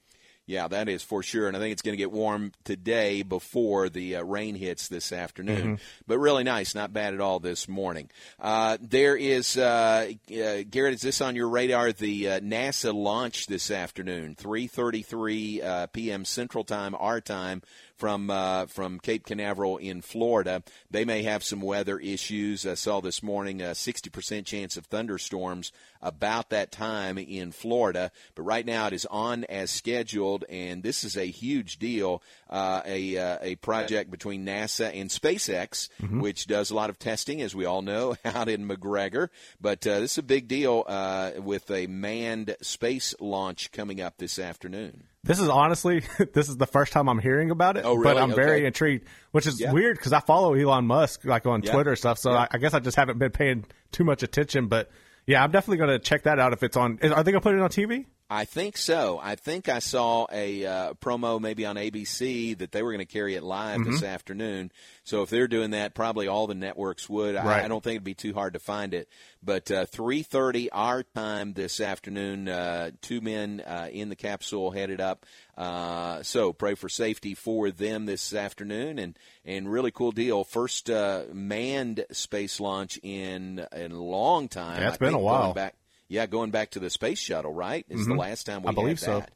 Yeah, 0.49 0.69
that 0.69 0.89
is 0.89 1.03
for 1.03 1.25
sure. 1.25 1.49
And 1.49 1.57
I 1.57 1.61
think 1.61 1.73
it's 1.73 1.83
going 1.83 1.95
to 1.95 1.99
get 1.99 2.13
warm 2.13 2.53
today 2.65 3.23
before 3.23 3.89
the 3.89 4.17
uh, 4.17 4.23
rain 4.23 4.55
hits 4.55 4.87
this 4.87 5.13
afternoon. 5.13 5.77
Mhm. 5.77 5.81
But 6.07 6.19
really 6.19 6.45
nice, 6.45 6.73
not 6.73 6.93
bad 6.93 7.15
at 7.15 7.21
all 7.21 7.41
this 7.41 7.67
morning. 7.67 8.11
Uh, 8.39 8.79
there 8.81 9.17
is, 9.17 9.57
uh, 9.57 10.13
uh, 10.31 10.63
Garrett, 10.71 10.95
is 10.95 11.01
this 11.01 11.21
on 11.21 11.35
your 11.35 11.49
radar? 11.49 11.91
The 11.93 12.29
uh, 12.31 12.41
NASA 12.41 12.95
launch 12.95 13.47
this 13.49 13.73
afternoon, 13.73 14.37
3.33 14.37 15.65
uh, 15.65 15.87
p.m. 15.89 16.25
Central 16.25 16.63
Time, 16.63 16.95
our 16.97 17.21
time, 17.21 17.63
from 17.97 18.31
uh, 18.31 18.67
from 18.67 18.99
Cape 19.01 19.25
Canaveral 19.27 19.79
in 19.79 20.03
Florida. 20.03 20.63
They 20.91 21.05
may 21.05 21.23
have 21.23 21.43
some 21.43 21.61
weather 21.61 21.99
issues. 21.99 22.67
I 22.67 22.75
saw 22.75 23.01
this 23.01 23.23
morning 23.23 23.63
a 23.63 23.67
60% 23.71 24.45
chance 24.47 24.77
of 24.77 24.87
thunderstorms 24.87 25.73
about 26.03 26.51
that 26.51 26.71
time 26.71 27.19
in 27.19 27.53
Florida. 27.53 28.11
But 28.35 28.43
right 28.43 28.65
now 28.67 28.87
it 28.87 28.93
is 28.93 29.07
on 29.07 29.45
as 29.45 29.71
scheduled, 29.71 30.45
and 30.49 30.83
this 30.83 31.05
is 31.05 31.17
a 31.17 31.27
huge 31.27 31.79
deal. 31.79 32.23
Uh, 32.49 32.83
a 32.85 33.17
uh, 33.19 33.39
a 33.43 33.55
project 33.57 34.11
between 34.11 34.45
NASA 34.47 34.91
and 34.95 35.11
SpaceX, 35.11 35.89
Mhm. 36.01 36.21
which 36.21 36.47
does 36.47 36.71
a 36.71 36.75
lot 36.75 36.91
of 36.91 36.99
testing, 36.99 37.41
as 37.43 37.55
we 37.55 37.65
all 37.65 37.83
know, 37.83 38.15
out 38.25 38.49
in 38.49 38.69
McGregor. 38.69 39.29
But 39.61 39.87
uh, 39.87 40.01
this 40.01 40.13
is 40.13 40.19
a 40.19 40.23
big 40.23 40.47
deal 40.49 40.85
uh, 40.87 41.33
with 41.39 41.71
a 41.71 41.87
manned 41.87 42.57
space 42.61 43.15
launch 43.21 43.73
coming 43.73 44.01
up 44.01 44.19
this 44.19 44.39
afternoon. 44.39 45.05
This 45.27 45.41
is 45.41 45.49
honestly, 45.49 46.03
this 46.33 46.49
is 46.49 46.57
the 46.57 46.67
first 46.67 46.93
time 46.93 47.09
I'm 47.09 47.19
hearing 47.19 47.51
about 47.51 47.77
it. 47.77 47.85
Oh, 47.85 47.95
really? 47.95 48.15
But? 48.15 48.23
I'm 48.23 48.35
very 48.35 48.65
intrigued, 48.65 49.07
which 49.33 49.47
is 49.47 49.61
Yeah. 49.61 49.73
weird 49.73 49.97
because 49.97 50.13
I 50.13 50.21
follow 50.21 50.55
Elon 50.55 50.87
Musk 50.87 51.25
like 51.25 51.47
on 51.47 51.63
Yeah. 51.63 51.73
Twitter 51.73 51.91
and 51.91 51.99
stuff. 51.99 52.19
So 52.19 52.33
Yeah. 52.33 52.39
I, 52.41 52.49
I 52.53 52.59
guess 52.59 52.75
I 52.75 52.79
just 52.81 52.97
haven't 52.97 53.19
been 53.19 53.33
paying 53.33 53.65
too 53.93 54.05
much 54.05 54.23
attention. 54.23 54.69
But 54.69 54.91
yeah, 55.27 55.43
I'm 55.43 55.51
definitely 55.51 55.79
going 55.79 55.91
to 55.91 55.99
check 55.99 56.23
that 56.25 56.39
out 56.39 56.53
if 56.53 56.63
it's 56.63 56.77
on. 56.77 56.99
Are 57.03 57.23
they 57.25 57.33
going 57.33 57.35
to 57.35 57.41
put 57.41 57.55
it 57.55 57.61
on 57.61 57.69
TV? 57.71 58.07
I 58.29 58.45
think 58.45 58.77
so. 58.77 59.21
I 59.23 59.37
think 59.37 59.69
I 59.69 59.79
saw 59.79 60.27
a 60.33 60.67
uh, 60.67 60.95
promo 60.95 61.41
maybe 61.41 61.65
on 61.65 61.77
ABC 61.77 62.59
that 62.59 62.73
they 62.73 62.83
were 62.83 62.91
going 62.91 63.07
to 63.07 63.13
carry 63.13 63.37
it 63.37 63.45
live 63.45 63.85
this 63.85 64.01
Mhm. 64.01 64.09
afternoon. 64.09 64.73
So 65.05 65.23
if 65.23 65.31
they're 65.31 65.47
doing 65.47 65.71
that, 65.71 65.95
probably 65.95 66.27
all 66.27 66.49
the 66.49 66.57
networks 66.57 67.09
would. 67.09 67.37
Right. 67.37 67.63
I, 67.63 67.65
I 67.67 67.69
don't 67.69 67.85
think 67.85 67.95
it'd 67.95 68.05
be 68.05 68.15
too 68.15 68.35
hard 68.35 68.55
to 68.55 68.59
find 68.59 68.95
it. 68.95 69.09
But 69.45 69.71
uh, 69.71 69.87
3:30 69.87 70.69
our 70.73 71.05
time 71.05 71.53
this 71.53 71.81
afternoon. 71.81 72.49
Uh, 72.49 72.91
two 73.01 73.21
men 73.21 73.61
uh, 73.65 73.89
in 73.93 74.09
the 74.09 74.17
capsule 74.17 74.73
headed 74.73 75.01
up. 75.01 75.25
Uh, 75.57 76.23
so 76.25 76.53
pray 76.53 76.75
for 76.75 76.89
safety 76.89 77.35
for 77.35 77.71
them 77.71 78.07
this 78.07 78.35
afternoon, 78.35 78.99
and 78.99 79.17
and 79.45 79.71
really 79.71 79.93
cool 79.93 80.11
deal. 80.11 80.43
First 80.43 80.91
uh, 80.91 81.23
manned 81.33 82.05
space 82.11 82.59
launch 82.59 82.99
in 83.05 83.65
in 83.73 83.93
a 83.93 84.03
long 84.03 84.49
time. 84.49 84.83
It's 84.83 84.95
I 84.95 84.99
been 84.99 85.15
a 85.15 85.19
while. 85.19 85.55
Back, 85.55 85.75
yeah, 86.09 86.27
going 86.27 86.51
back 86.51 86.71
to 86.73 86.81
the 86.81 86.91
space 86.91 87.19
shuttle, 87.19 87.53
right? 87.53 87.85
Is 87.89 88.07
the 88.07 88.15
Mhm. 88.15 88.19
last 88.19 88.45
time 88.45 88.63
we 88.63 88.69
I 88.69 88.73
believe 88.73 88.99
had 89.01 89.07
so. 89.07 89.21
that. 89.21 89.33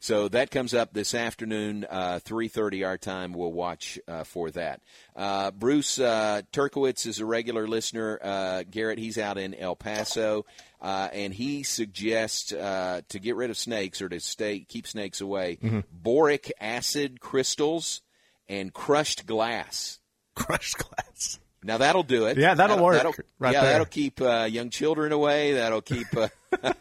So 0.00 0.28
that 0.28 0.50
comes 0.50 0.74
up 0.74 0.92
this 0.92 1.14
afternoon, 1.14 1.86
uh, 1.88 2.18
3.30 2.22 2.84
our 2.84 2.98
time. 2.98 3.32
We'll 3.32 3.52
watch 3.52 3.98
uh, 4.06 4.24
for 4.24 4.50
that. 4.50 4.82
Uh, 5.16 5.50
Bruce 5.50 5.98
uh, 5.98 6.42
Turkowitz 6.52 7.06
is 7.06 7.20
a 7.20 7.24
regular 7.24 7.66
listener. 7.66 8.18
Uh, 8.22 8.64
Garrett, 8.70 8.98
he's 8.98 9.16
out 9.16 9.38
in 9.38 9.54
El 9.54 9.76
Paso, 9.76 10.44
uh, 10.82 11.08
and 11.10 11.32
he 11.32 11.62
suggests 11.62 12.52
uh, 12.52 13.00
to 13.08 13.18
get 13.18 13.34
rid 13.34 13.48
of 13.48 13.56
snakes 13.56 14.02
or 14.02 14.10
to 14.10 14.20
stay 14.20 14.60
keep 14.60 14.86
snakes 14.86 15.22
away, 15.22 15.56
Mhm. 15.62 15.84
boric 15.90 16.52
acid 16.60 17.18
crystals 17.20 18.02
and 18.46 18.74
crushed 18.74 19.24
glass. 19.24 20.00
Crushed 20.34 20.76
glass. 20.76 21.38
Now 21.66 21.78
that'll 21.78 22.02
do 22.02 22.26
it. 22.26 22.36
Yeah, 22.36 22.54
that'll 22.54 22.78
work 22.82 22.96
That'll, 22.96 23.14
right 23.38 23.54
yeah, 23.54 23.62
there. 23.62 23.70
that'll 23.72 23.86
keep 23.86 24.20
uh, 24.20 24.46
young 24.50 24.68
children 24.70 25.12
away. 25.12 25.54
That'll 25.54 25.80
keep. 25.80 26.06
Uh, 26.14 26.28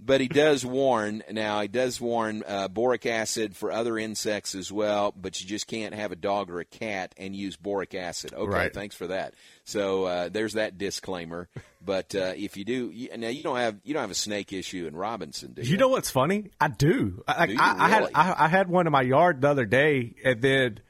but 0.00 0.20
he 0.20 0.28
does 0.28 0.64
warn. 0.64 1.22
Now 1.30 1.60
he 1.60 1.68
does 1.68 2.00
warn 2.00 2.44
uh, 2.46 2.68
boric 2.68 3.06
acid 3.06 3.56
for 3.56 3.72
other 3.72 3.98
insects 3.98 4.54
as 4.54 4.70
well. 4.72 5.12
But 5.16 5.40
you 5.40 5.46
just 5.48 5.66
can't 5.66 5.94
have 5.94 6.12
a 6.12 6.16
dog 6.16 6.48
or 6.50 6.60
a 6.60 6.64
cat 6.64 7.12
and 7.18 7.34
use 7.34 7.56
boric 7.56 7.94
acid. 7.94 8.32
Okay, 8.32 8.48
Right. 8.50 8.72
thanks 8.72 8.94
for 8.94 9.08
that. 9.08 9.34
So 9.64 10.04
uh, 10.04 10.28
there's 10.28 10.54
that 10.54 10.78
disclaimer. 10.78 11.48
But 11.84 12.14
uh, 12.14 12.32
if 12.36 12.56
you 12.56 12.64
do, 12.64 12.90
you, 12.92 13.08
now 13.16 13.28
you 13.28 13.42
don't 13.42 13.56
have 13.56 13.78
you 13.84 13.94
don't 13.94 14.02
have 14.02 14.10
a 14.10 14.14
snake 14.14 14.52
issue 14.52 14.86
in 14.86 14.94
Robinson, 14.96 15.52
do 15.54 15.62
you? 15.62 15.72
You 15.72 15.76
know 15.76 15.88
what's 15.88 16.10
funny? 16.10 16.50
I 16.60 16.68
do. 16.68 17.22
I, 17.26 17.46
Do 17.46 17.56
I, 17.58 17.74
I 17.84 17.88
had? 17.88 18.04
I, 18.14 18.44
I 18.44 18.48
had 18.48 18.68
one 18.68 18.86
in 18.86 18.92
my 18.92 19.02
yard 19.02 19.40
the 19.40 19.48
other 19.48 19.66
day, 19.66 20.14
and 20.24 20.40
then 20.40 20.80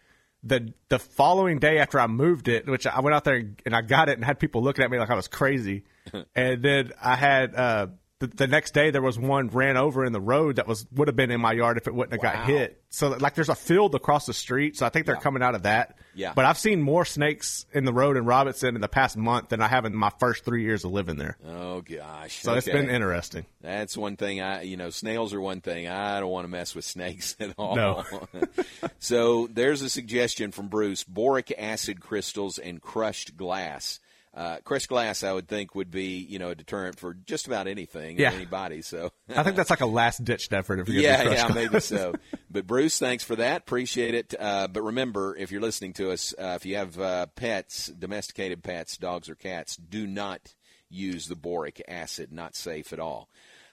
the 0.42 0.72
the 0.88 0.98
following 0.98 1.58
day 1.58 1.78
after 1.78 1.98
I 1.98 2.06
moved 2.06 2.48
it, 2.48 2.66
which 2.66 2.86
I 2.86 3.00
went 3.00 3.14
out 3.14 3.24
there 3.24 3.42
and 3.64 3.74
I 3.74 3.82
got 3.82 4.08
it 4.08 4.16
and 4.16 4.24
had 4.24 4.38
people 4.38 4.62
looking 4.62 4.84
at 4.84 4.90
me 4.90 4.98
like 4.98 5.10
I 5.10 5.14
was 5.14 5.28
crazy, 5.28 5.84
and 6.34 6.62
then 6.62 6.92
I 7.02 7.16
had 7.16 7.54
uh, 7.54 7.86
the, 8.20 8.26
the 8.26 8.46
next 8.48 8.74
day 8.74 8.90
there 8.90 9.02
was 9.02 9.18
one 9.18 9.48
ran 9.48 9.76
over 9.76 10.04
in 10.04 10.12
the 10.12 10.20
road 10.20 10.56
that 10.56 10.66
was 10.66 10.86
would 10.92 11.06
have 11.06 11.16
been 11.16 11.30
in 11.30 11.40
my 11.40 11.52
yard 11.52 11.76
if 11.76 11.86
it 11.86 11.94
wouldn't 11.94 12.12
have 12.12 12.22
got 12.22 12.46
hit. 12.46 12.82
So 12.90 13.10
like 13.10 13.34
there's 13.34 13.48
a 13.48 13.54
field 13.54 13.94
across 13.94 14.26
the 14.26 14.34
street, 14.34 14.76
so 14.76 14.86
I 14.86 14.88
think 14.88 15.06
they're 15.06 15.16
coming 15.16 15.42
out 15.42 15.54
of 15.54 15.62
that. 15.62 15.96
Yeah. 16.14 16.32
But 16.34 16.44
I've 16.46 16.58
seen 16.58 16.82
more 16.82 17.04
snakes 17.04 17.64
in 17.72 17.84
the 17.84 17.92
road 17.92 18.16
in 18.16 18.24
Robinson 18.24 18.74
in 18.74 18.80
the 18.80 18.88
past 18.88 19.16
month 19.16 19.50
than 19.50 19.60
I 19.60 19.68
have 19.68 19.84
in 19.84 19.94
my 19.94 20.10
first 20.18 20.44
three 20.44 20.64
years 20.64 20.84
of 20.84 20.90
living 20.90 21.16
there. 21.16 21.36
Oh 21.46 21.80
gosh. 21.80 22.42
So 22.42 22.54
it's 22.54 22.66
been 22.66 22.90
interesting. 22.90 23.46
That's 23.60 23.96
one 23.96 24.16
thing 24.16 24.40
I, 24.40 24.62
you 24.62 24.76
know, 24.76 24.90
snails 24.90 25.32
are 25.32 25.40
one 25.40 25.60
thing. 25.60 25.86
I 25.86 26.18
don't 26.18 26.30
want 26.30 26.44
to 26.44 26.48
mess 26.48 26.74
with 26.74 26.84
snakes 26.84 27.36
at 27.38 27.54
all. 27.56 27.76
No. 27.76 28.04
so 28.98 29.48
there's 29.52 29.82
a 29.82 29.90
suggestion 29.90 30.50
from 30.50 30.68
Bruce: 30.68 31.04
boric 31.04 31.52
acid 31.56 32.00
crystals 32.00 32.58
and 32.58 32.80
crushed 32.82 33.36
glass. 33.36 34.00
Uh, 34.34 34.58
crushed 34.62 34.88
glass, 34.88 35.24
I 35.24 35.32
would 35.32 35.48
think, 35.48 35.74
would 35.74 35.90
be 35.90 36.18
you 36.18 36.38
know 36.38 36.50
a 36.50 36.54
deterrent 36.54 36.98
for 36.98 37.14
just 37.14 37.46
about 37.46 37.66
anything, 37.66 38.18
Yeah. 38.18 38.32
anybody. 38.32 38.82
So 38.82 39.10
I 39.34 39.42
think 39.42 39.56
that's 39.56 39.70
like 39.70 39.80
a 39.80 39.86
last 39.86 40.24
ditch 40.24 40.48
effort. 40.52 40.78
If 40.80 40.88
you're 40.88 41.02
yeah, 41.02 41.22
yeah, 41.22 41.42
crushed 41.48 41.54
maybe 41.54 41.80
so. 41.80 42.14
But 42.50 42.66
Bruce, 42.66 42.98
thanks 42.98 43.24
for 43.24 43.36
that. 43.36 43.58
Appreciate 43.62 44.14
it. 44.14 44.34
Uh, 44.38 44.68
but 44.68 44.82
remember, 44.82 45.36
if 45.36 45.50
you're 45.52 45.60
listening 45.60 45.92
to 45.94 46.10
us, 46.12 46.34
uh, 46.38 46.54
if 46.56 46.64
you 46.64 46.76
have 46.76 46.98
uh, 46.98 47.26
pets, 47.36 47.88
domesticated 47.88 48.62
pets, 48.62 48.96
dogs 48.96 49.28
or 49.28 49.34
cats, 49.34 49.76
do 49.76 50.06
not 50.06 50.54
use 50.88 51.26
the 51.28 51.36
boric 51.36 51.82
acid. 51.88 52.32
Not 52.32 52.56
safe 52.56 52.92
at 52.94 53.00
all. 53.00 53.28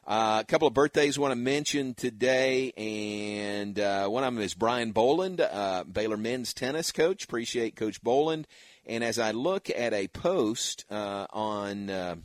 Uh, 0.07 0.39
a 0.41 0.45
couple 0.45 0.67
of 0.67 0.73
birthdays 0.73 1.17
I 1.17 1.21
want 1.21 1.31
to 1.31 1.35
mention 1.37 1.93
today, 1.95 2.71
and 2.77 3.79
uh, 3.79 4.07
one 4.07 4.23
of 4.23 4.33
them 4.35 4.43
is 4.43 4.53
Brian 4.53 4.91
Boland, 4.91 5.41
uh, 5.41 5.83
Baylor 5.91 6.17
men's 6.17 6.53
tennis 6.53 6.91
coach. 6.91 7.23
Appreciate 7.23 7.75
Coach 7.75 8.03
Boland. 8.03 8.45
And 8.85 9.03
as 9.03 9.19
I 9.19 9.31
look 9.31 9.69
at 9.69 9.93
a 9.93 10.07
post 10.07 10.85
uh, 10.89 11.27
on 11.31 11.89
uh, 11.89 12.15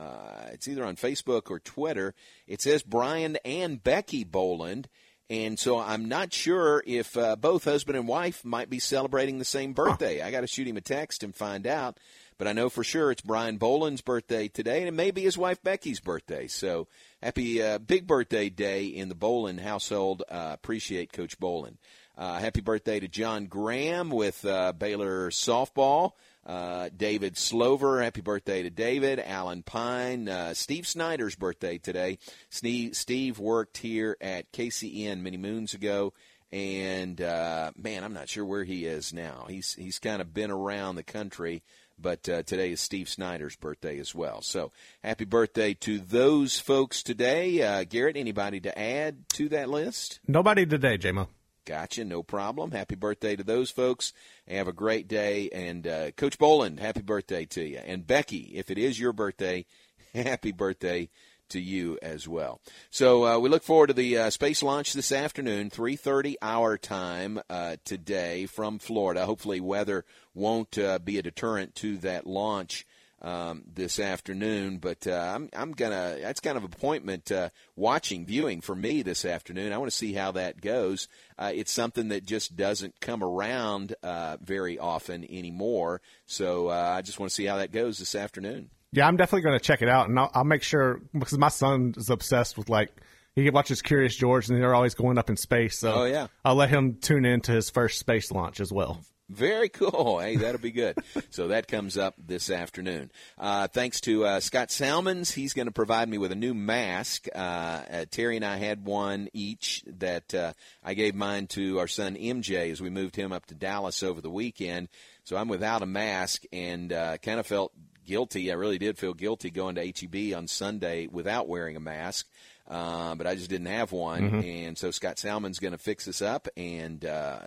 uh, 0.00 0.48
it's 0.52 0.66
either 0.66 0.84
on 0.84 0.96
Facebook 0.96 1.50
or 1.50 1.60
Twitter. 1.60 2.14
It 2.46 2.62
says 2.62 2.82
Brian 2.82 3.36
and 3.44 3.82
Becky 3.82 4.24
Boland. 4.24 4.88
And 5.28 5.58
so 5.58 5.78
I'm 5.78 6.08
not 6.08 6.32
sure 6.32 6.82
if 6.86 7.16
uh, 7.16 7.36
both 7.36 7.64
husband 7.64 7.96
and 7.96 8.08
wife 8.08 8.44
might 8.44 8.70
be 8.70 8.80
celebrating 8.80 9.38
the 9.38 9.44
same 9.44 9.74
birthday. 9.74 10.22
I 10.22 10.30
got 10.30 10.40
to 10.40 10.46
shoot 10.46 10.66
him 10.66 10.76
a 10.76 10.80
text 10.80 11.22
and 11.22 11.34
find 11.34 11.66
out. 11.66 11.98
But 12.36 12.48
I 12.48 12.52
know 12.52 12.70
for 12.70 12.82
sure 12.82 13.10
it's 13.10 13.20
Brian 13.20 13.58
Boland's 13.58 14.00
birthday 14.00 14.48
today, 14.48 14.78
and 14.78 14.88
it 14.88 14.94
may 14.94 15.10
be 15.10 15.20
his 15.20 15.36
wife 15.36 15.62
Becky's 15.62 16.00
birthday. 16.00 16.46
So 16.46 16.88
happy 17.22 17.62
uh, 17.62 17.78
big 17.78 18.06
birthday 18.06 18.48
day 18.48 18.86
in 18.86 19.10
the 19.10 19.14
Boland 19.14 19.60
household. 19.60 20.22
Uh, 20.28 20.50
appreciate 20.54 21.12
Coach 21.12 21.38
Boland. 21.38 21.76
Uh, 22.20 22.38
happy 22.38 22.60
birthday 22.60 23.00
to 23.00 23.08
John 23.08 23.46
Graham 23.46 24.10
with 24.10 24.44
uh, 24.44 24.72
Baylor 24.72 25.30
softball. 25.30 26.12
Uh, 26.44 26.90
David 26.94 27.38
Slover, 27.38 28.02
happy 28.02 28.20
birthday 28.20 28.62
to 28.62 28.68
David. 28.68 29.18
Alan 29.18 29.62
Pine, 29.62 30.28
uh, 30.28 30.52
Steve 30.52 30.86
Snyder's 30.86 31.34
birthday 31.34 31.78
today. 31.78 32.18
Steve, 32.50 33.38
worked 33.38 33.78
here 33.78 34.18
at 34.20 34.52
KCN 34.52 35.22
many 35.22 35.38
moons 35.38 35.72
ago, 35.72 36.12
and 36.52 37.22
uh, 37.22 37.70
man, 37.74 38.04
I'm 38.04 38.12
not 38.12 38.28
sure 38.28 38.44
where 38.44 38.64
he 38.64 38.84
is 38.84 39.14
now. 39.14 39.46
He's 39.48 39.72
he's 39.72 39.98
kind 39.98 40.20
of 40.20 40.34
been 40.34 40.50
around 40.50 40.96
the 40.96 41.02
country, 41.02 41.62
but 41.98 42.28
uh, 42.28 42.42
today 42.42 42.72
is 42.72 42.82
Steve 42.82 43.08
Snyder's 43.08 43.56
birthday 43.56 43.98
as 43.98 44.14
well. 44.14 44.42
So 44.42 44.72
happy 45.02 45.24
birthday 45.24 45.72
to 45.72 45.98
those 45.98 46.58
folks 46.58 47.02
today. 47.02 47.62
Uh, 47.62 47.84
Garrett, 47.84 48.18
anybody 48.18 48.60
to 48.60 48.78
add 48.78 49.26
to 49.30 49.48
that 49.48 49.70
list? 49.70 50.20
Nobody 50.28 50.66
today, 50.66 50.98
JMO. 50.98 51.26
Gotcha, 51.70 52.04
no 52.04 52.24
problem. 52.24 52.72
Happy 52.72 52.96
birthday 52.96 53.36
to 53.36 53.44
those 53.44 53.70
folks. 53.70 54.12
Have 54.48 54.66
a 54.66 54.72
great 54.72 55.06
day. 55.06 55.48
And 55.52 55.86
uh, 55.86 56.10
Coach 56.10 56.36
Boland, 56.36 56.80
happy 56.80 57.00
birthday 57.00 57.44
to 57.44 57.62
you. 57.62 57.78
And 57.78 58.04
Becky, 58.04 58.50
if 58.56 58.72
it 58.72 58.76
is 58.76 58.98
your 58.98 59.12
birthday, 59.12 59.66
happy 60.12 60.50
birthday 60.50 61.10
to 61.50 61.60
you 61.60 61.96
as 62.02 62.26
well. 62.26 62.60
So 62.90 63.24
uh, 63.24 63.38
we 63.38 63.48
look 63.48 63.62
forward 63.62 63.86
to 63.86 63.92
the 63.92 64.18
uh, 64.18 64.30
space 64.30 64.64
launch 64.64 64.94
this 64.94 65.12
afternoon, 65.12 65.70
3:30 65.70 66.34
our 66.42 66.76
time 66.76 67.40
uh, 67.48 67.76
today 67.84 68.46
from 68.46 68.80
Florida. 68.80 69.24
Hopefully, 69.24 69.60
weather 69.60 70.04
won't 70.34 70.76
uh, 70.76 70.98
be 70.98 71.18
a 71.18 71.22
deterrent 71.22 71.76
to 71.76 71.98
that 71.98 72.26
launch. 72.26 72.84
Um, 73.22 73.62
this 73.72 73.98
afternoon. 73.98 74.78
But 74.78 75.06
uh, 75.06 75.32
I'm 75.34 75.48
I'm 75.54 75.72
gonna 75.72 76.16
that's 76.20 76.40
kind 76.40 76.56
of 76.56 76.64
appointment 76.64 77.30
uh, 77.30 77.50
watching 77.76 78.24
viewing 78.26 78.60
for 78.60 78.74
me 78.74 79.02
this 79.02 79.24
afternoon. 79.24 79.72
I 79.72 79.78
want 79.78 79.90
to 79.90 79.96
see 79.96 80.12
how 80.12 80.32
that 80.32 80.60
goes. 80.60 81.08
Uh, 81.38 81.52
it's 81.54 81.72
something 81.72 82.08
that 82.08 82.24
just 82.24 82.56
doesn't 82.56 83.00
come 83.00 83.22
around 83.22 83.94
uh, 84.02 84.36
very 84.42 84.78
often 84.78 85.24
anymore. 85.24 86.00
So 86.26 86.68
uh, 86.68 86.94
I 86.96 87.02
just 87.02 87.18
want 87.18 87.30
to 87.30 87.34
see 87.34 87.46
how 87.46 87.56
that 87.58 87.72
goes 87.72 87.98
this 87.98 88.14
afternoon. 88.14 88.70
Yeah, 88.92 89.06
I'm 89.06 89.16
definitely 89.16 89.42
going 89.42 89.58
to 89.58 89.64
check 89.64 89.82
it 89.82 89.88
out, 89.88 90.08
and 90.08 90.18
I'll, 90.18 90.30
I'll 90.34 90.44
make 90.44 90.64
sure 90.64 91.00
because 91.12 91.38
my 91.38 91.48
son 91.48 91.94
is 91.96 92.10
obsessed 92.10 92.58
with 92.58 92.68
like 92.68 92.90
he 93.36 93.48
watches 93.50 93.82
Curious 93.82 94.16
George, 94.16 94.48
and 94.48 94.60
they're 94.60 94.74
always 94.74 94.94
going 94.94 95.16
up 95.16 95.30
in 95.30 95.36
space. 95.36 95.78
So 95.78 95.92
Oh, 95.94 96.04
yeah. 96.04 96.26
I'll 96.44 96.56
let 96.56 96.70
him 96.70 96.96
tune 97.00 97.24
in 97.24 97.40
to 97.42 97.52
his 97.52 97.70
first 97.70 98.00
space 98.00 98.32
launch 98.32 98.58
as 98.58 98.72
well. 98.72 99.00
Very 99.30 99.68
cool. 99.68 99.90
Hey, 100.20 100.36
that'll 100.36 100.60
be 100.60 100.72
good. 100.72 100.98
so 101.30 101.48
that 101.48 101.68
comes 101.68 101.96
up 101.96 102.14
this 102.18 102.50
afternoon. 102.50 103.10
Uh, 103.38 103.68
thanks 103.68 104.00
to 104.02 104.24
uh, 104.24 104.40
Scott 104.40 104.70
Salmons. 104.70 105.30
He's 105.30 105.54
going 105.54 105.66
to 105.66 105.72
provide 105.72 106.08
me 106.08 106.18
with 106.18 106.32
a 106.32 106.36
new 106.36 106.52
mask. 106.52 107.26
Uh, 107.34 107.38
uh, 107.38 108.04
Terry 108.10 108.36
and 108.36 108.44
I 108.44 108.56
had 108.56 108.84
one 108.84 109.28
each 109.32 109.82
that 109.86 110.34
uh, 110.34 110.52
I 110.84 110.94
gave 110.94 111.14
mine 111.14 111.46
to 111.48 111.78
our 111.78 111.86
son 111.86 112.16
MJ 112.16 112.70
as 112.70 112.80
we 112.80 112.90
moved 112.90 113.16
him 113.16 113.32
up 113.32 113.46
to 113.46 113.54
Dallas 113.54 114.02
over 114.02 114.20
the 114.20 114.30
weekend. 114.30 114.88
So 115.24 115.36
I'm 115.36 115.48
without 115.48 115.82
a 115.82 115.86
mask 115.86 116.42
and 116.52 116.92
uh, 116.92 117.16
kind 117.18 117.38
of 117.40 117.46
felt 117.46 117.72
guilty. 118.04 118.50
I 118.50 118.54
really 118.54 118.78
did 118.78 118.98
feel 118.98 119.14
guilty 119.14 119.50
going 119.50 119.76
to 119.76 119.86
HEB 119.86 120.36
on 120.36 120.48
Sunday 120.48 121.06
without 121.06 121.48
wearing 121.48 121.76
a 121.76 121.80
mask. 121.80 122.26
Uh, 122.70 123.16
but 123.16 123.26
I 123.26 123.34
just 123.34 123.50
didn't 123.50 123.66
have 123.66 123.90
one, 123.90 124.30
Mhm. 124.30 124.66
and 124.68 124.78
so 124.78 124.92
Scott 124.92 125.18
Salmon's 125.18 125.58
going 125.58 125.72
to 125.72 125.78
fix 125.78 126.04
this 126.04 126.22
up, 126.22 126.46
and 126.56 127.04
uh, 127.04 127.40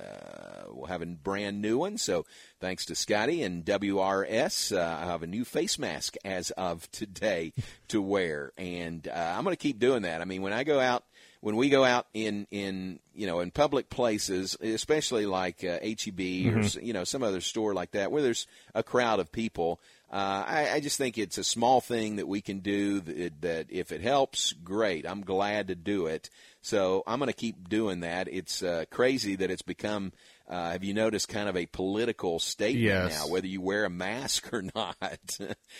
we'll 0.69 0.87
have 0.87 1.01
a 1.01 1.05
brand 1.05 1.61
new 1.61 1.77
one. 1.77 1.97
So 1.97 2.25
thanks 2.59 2.85
to 2.87 2.95
Scotty 2.95 3.41
and 3.41 3.63
WRS, 3.63 4.73
uh, 4.75 4.97
I 5.01 5.05
have 5.05 5.23
a 5.23 5.27
new 5.27 5.45
face 5.45 5.79
mask 5.79 6.15
as 6.25 6.51
of 6.51 6.91
today 6.91 7.53
to 7.87 8.01
wear, 8.01 8.51
and 8.57 9.07
uh, 9.07 9.33
I'm 9.37 9.45
going 9.45 9.55
to 9.55 9.61
keep 9.61 9.79
doing 9.79 10.01
that. 10.01 10.19
I 10.21 10.25
mean, 10.25 10.41
when 10.41 10.51
I 10.51 10.65
go 10.65 10.81
out, 10.81 11.05
when 11.39 11.55
we 11.55 11.69
go 11.69 11.83
out 11.85 12.07
in 12.13 12.47
in 12.51 12.99
you 13.15 13.25
know 13.27 13.39
in 13.39 13.51
public 13.51 13.89
places, 13.89 14.57
especially 14.61 15.25
like 15.25 15.63
uh, 15.63 15.79
HEB 15.81 16.19
or 16.47 16.59
Mhm. 16.59 16.63
s- 16.65 16.75
you 16.81 16.91
know 16.93 17.03
some 17.05 17.23
other 17.23 17.41
store 17.41 17.73
like 17.73 17.91
that, 17.91 18.11
where 18.11 18.21
there's 18.21 18.45
a 18.75 18.83
crowd 18.83 19.19
of 19.21 19.31
people. 19.31 19.79
Uh, 20.13 20.43
I, 20.47 20.69
I 20.73 20.79
just 20.79 20.99
think 20.99 21.17
it's 21.17 21.39
a 21.39 21.43
small 21.43 21.81
thing 21.81 22.17
that 22.17 22.27
we 22.27 22.39
can 22.39 22.59
do 22.59 22.99
that, 22.99 23.41
that 23.41 23.65
if 23.71 23.91
it 23.91 24.01
helps, 24.01 24.53
great. 24.53 25.07
I'm 25.07 25.21
glad 25.21 25.69
to 25.69 25.75
do 25.75 26.05
it. 26.05 26.29
So 26.61 27.01
I'm 27.07 27.17
going 27.17 27.29
to 27.31 27.33
keep 27.35 27.67
doing 27.67 28.01
that. 28.01 28.27
It's 28.31 28.61
uh, 28.61 28.85
crazy 28.91 29.35
that 29.37 29.49
it's 29.49 29.63
become, 29.63 30.13
uh, 30.47 30.69
have 30.71 30.83
you 30.83 30.93
noticed, 30.93 31.29
kind 31.29 31.49
of 31.49 31.57
a 31.57 31.65
political 31.65 32.37
statement 32.37 32.83
Yes. 32.85 33.19
now, 33.25 33.31
whether 33.31 33.47
you 33.47 33.59
wear 33.59 33.85
a 33.85 33.89
mask 33.89 34.53
or 34.53 34.61
not. 34.75 34.95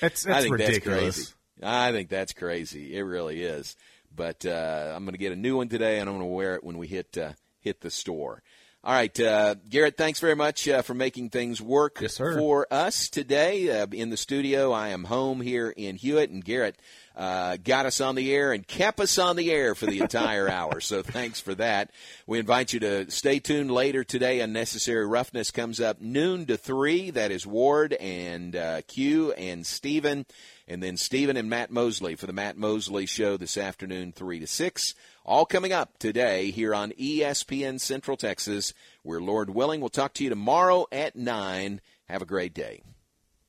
It's- 0.02 0.26
I 0.26 0.42
think 0.42 0.54
ridiculous. 0.54 0.82
that's 1.16 1.16
crazy. 1.18 1.34
I 1.62 1.92
think 1.92 2.10
that's 2.10 2.34
crazy. 2.34 2.98
It 2.98 3.04
really 3.04 3.44
is. 3.44 3.76
But 4.16 4.48
uh, 4.48 4.94
I'm 4.96 5.06
going 5.06 5.14
to 5.14 5.20
get 5.20 5.32
a 5.32 5.36
new 5.36 5.58
one 5.58 5.70
today, 5.70 6.00
and 6.00 6.10
I'm 6.10 6.16
going 6.18 6.28
to 6.28 6.34
wear 6.34 6.56
it 6.56 6.64
when 6.64 6.80
we 6.80 6.88
hit 6.88 7.16
uh, 7.20 7.34
hit 7.62 7.82
the 7.82 7.92
store. 7.92 8.42
All 8.86 8.94
right, 8.94 9.18
uh, 9.18 9.56
Garrett, 9.70 9.96
thanks 9.96 10.20
very 10.20 10.36
much 10.36 10.68
uh, 10.68 10.82
for 10.82 10.94
making 10.94 11.30
things 11.30 11.62
work 11.62 12.00
for 12.38 12.68
us 12.70 13.08
today 13.08 13.80
uh, 13.80 13.88
in 13.90 14.10
the 14.10 14.18
studio. 14.18 14.74
I 14.74 14.90
am 14.90 15.06
home 15.06 15.40
here 15.40 15.70
in 15.70 15.96
Hewitt, 15.96 16.32
and 16.32 16.44
Garrett 16.44 16.76
uh, 17.16 17.56
got 17.64 17.86
us 17.86 18.02
on 18.02 18.16
the 18.16 18.34
air 18.34 18.52
and 18.52 18.68
kept 18.68 19.00
us 19.00 19.18
on 19.18 19.38
the 19.38 19.52
air 19.54 19.74
for 19.74 19.86
the 19.86 20.02
entire 20.02 20.50
hour. 20.52 20.82
So 20.82 21.02
thanks 21.02 21.40
for 21.40 21.56
that. 21.56 21.92
We 22.28 22.40
invite 22.40 22.74
you 22.74 22.82
to 22.82 23.10
stay 23.10 23.40
tuned 23.40 23.72
later 23.72 24.04
today. 24.04 24.42
Unnecessary 24.42 25.06
Roughness 25.06 25.50
comes 25.50 25.80
up 25.80 26.02
noon 26.02 26.46
to 26.48 26.58
3. 26.58 27.12
That 27.12 27.32
is 27.32 27.48
Ward 27.48 27.94
and 27.94 28.54
uh, 28.54 28.82
Q 28.82 29.32
and 29.32 29.66
Steven. 29.66 30.26
And 30.68 30.84
then 30.84 30.98
Stephen 30.98 31.38
and 31.38 31.50
Matt 31.50 31.72
Mosley 31.72 32.16
for 32.16 32.26
the 32.26 32.34
Matt 32.34 32.58
Mosley 32.58 33.06
Show 33.06 33.38
this 33.38 33.58
afternoon, 33.58 34.12
3 34.12 34.40
to 34.40 34.48
6. 34.48 34.94
All 35.26 35.46
coming 35.46 35.72
up 35.72 35.98
today 36.00 36.52
here 36.52 36.76
on 36.76 36.92
ESPN 36.92 37.80
Central 37.80 38.18
Texas, 38.18 38.74
where 39.04 39.22
Lord 39.22 39.52
willing, 39.52 39.80
we'll 39.80 39.90
talk 39.90 40.14
to 40.16 40.24
you 40.26 40.30
tomorrow 40.30 40.86
at 40.92 41.16
9. 41.16 41.80
Have 42.10 42.22
a 42.22 42.26
great 42.26 42.54
day. 42.54 42.84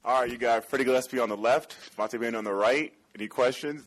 All 0.04 0.20
right, 0.20 0.30
you 0.30 0.38
got 0.38 0.64
Freddie 0.66 0.84
Gillespie 0.84 1.18
on 1.18 1.28
the 1.28 1.36
left, 1.36 1.76
Monte 1.98 2.16
Bane 2.18 2.36
on 2.36 2.44
the 2.44 2.52
right. 2.52 2.92
Any 3.16 3.26
questions? 3.26 3.82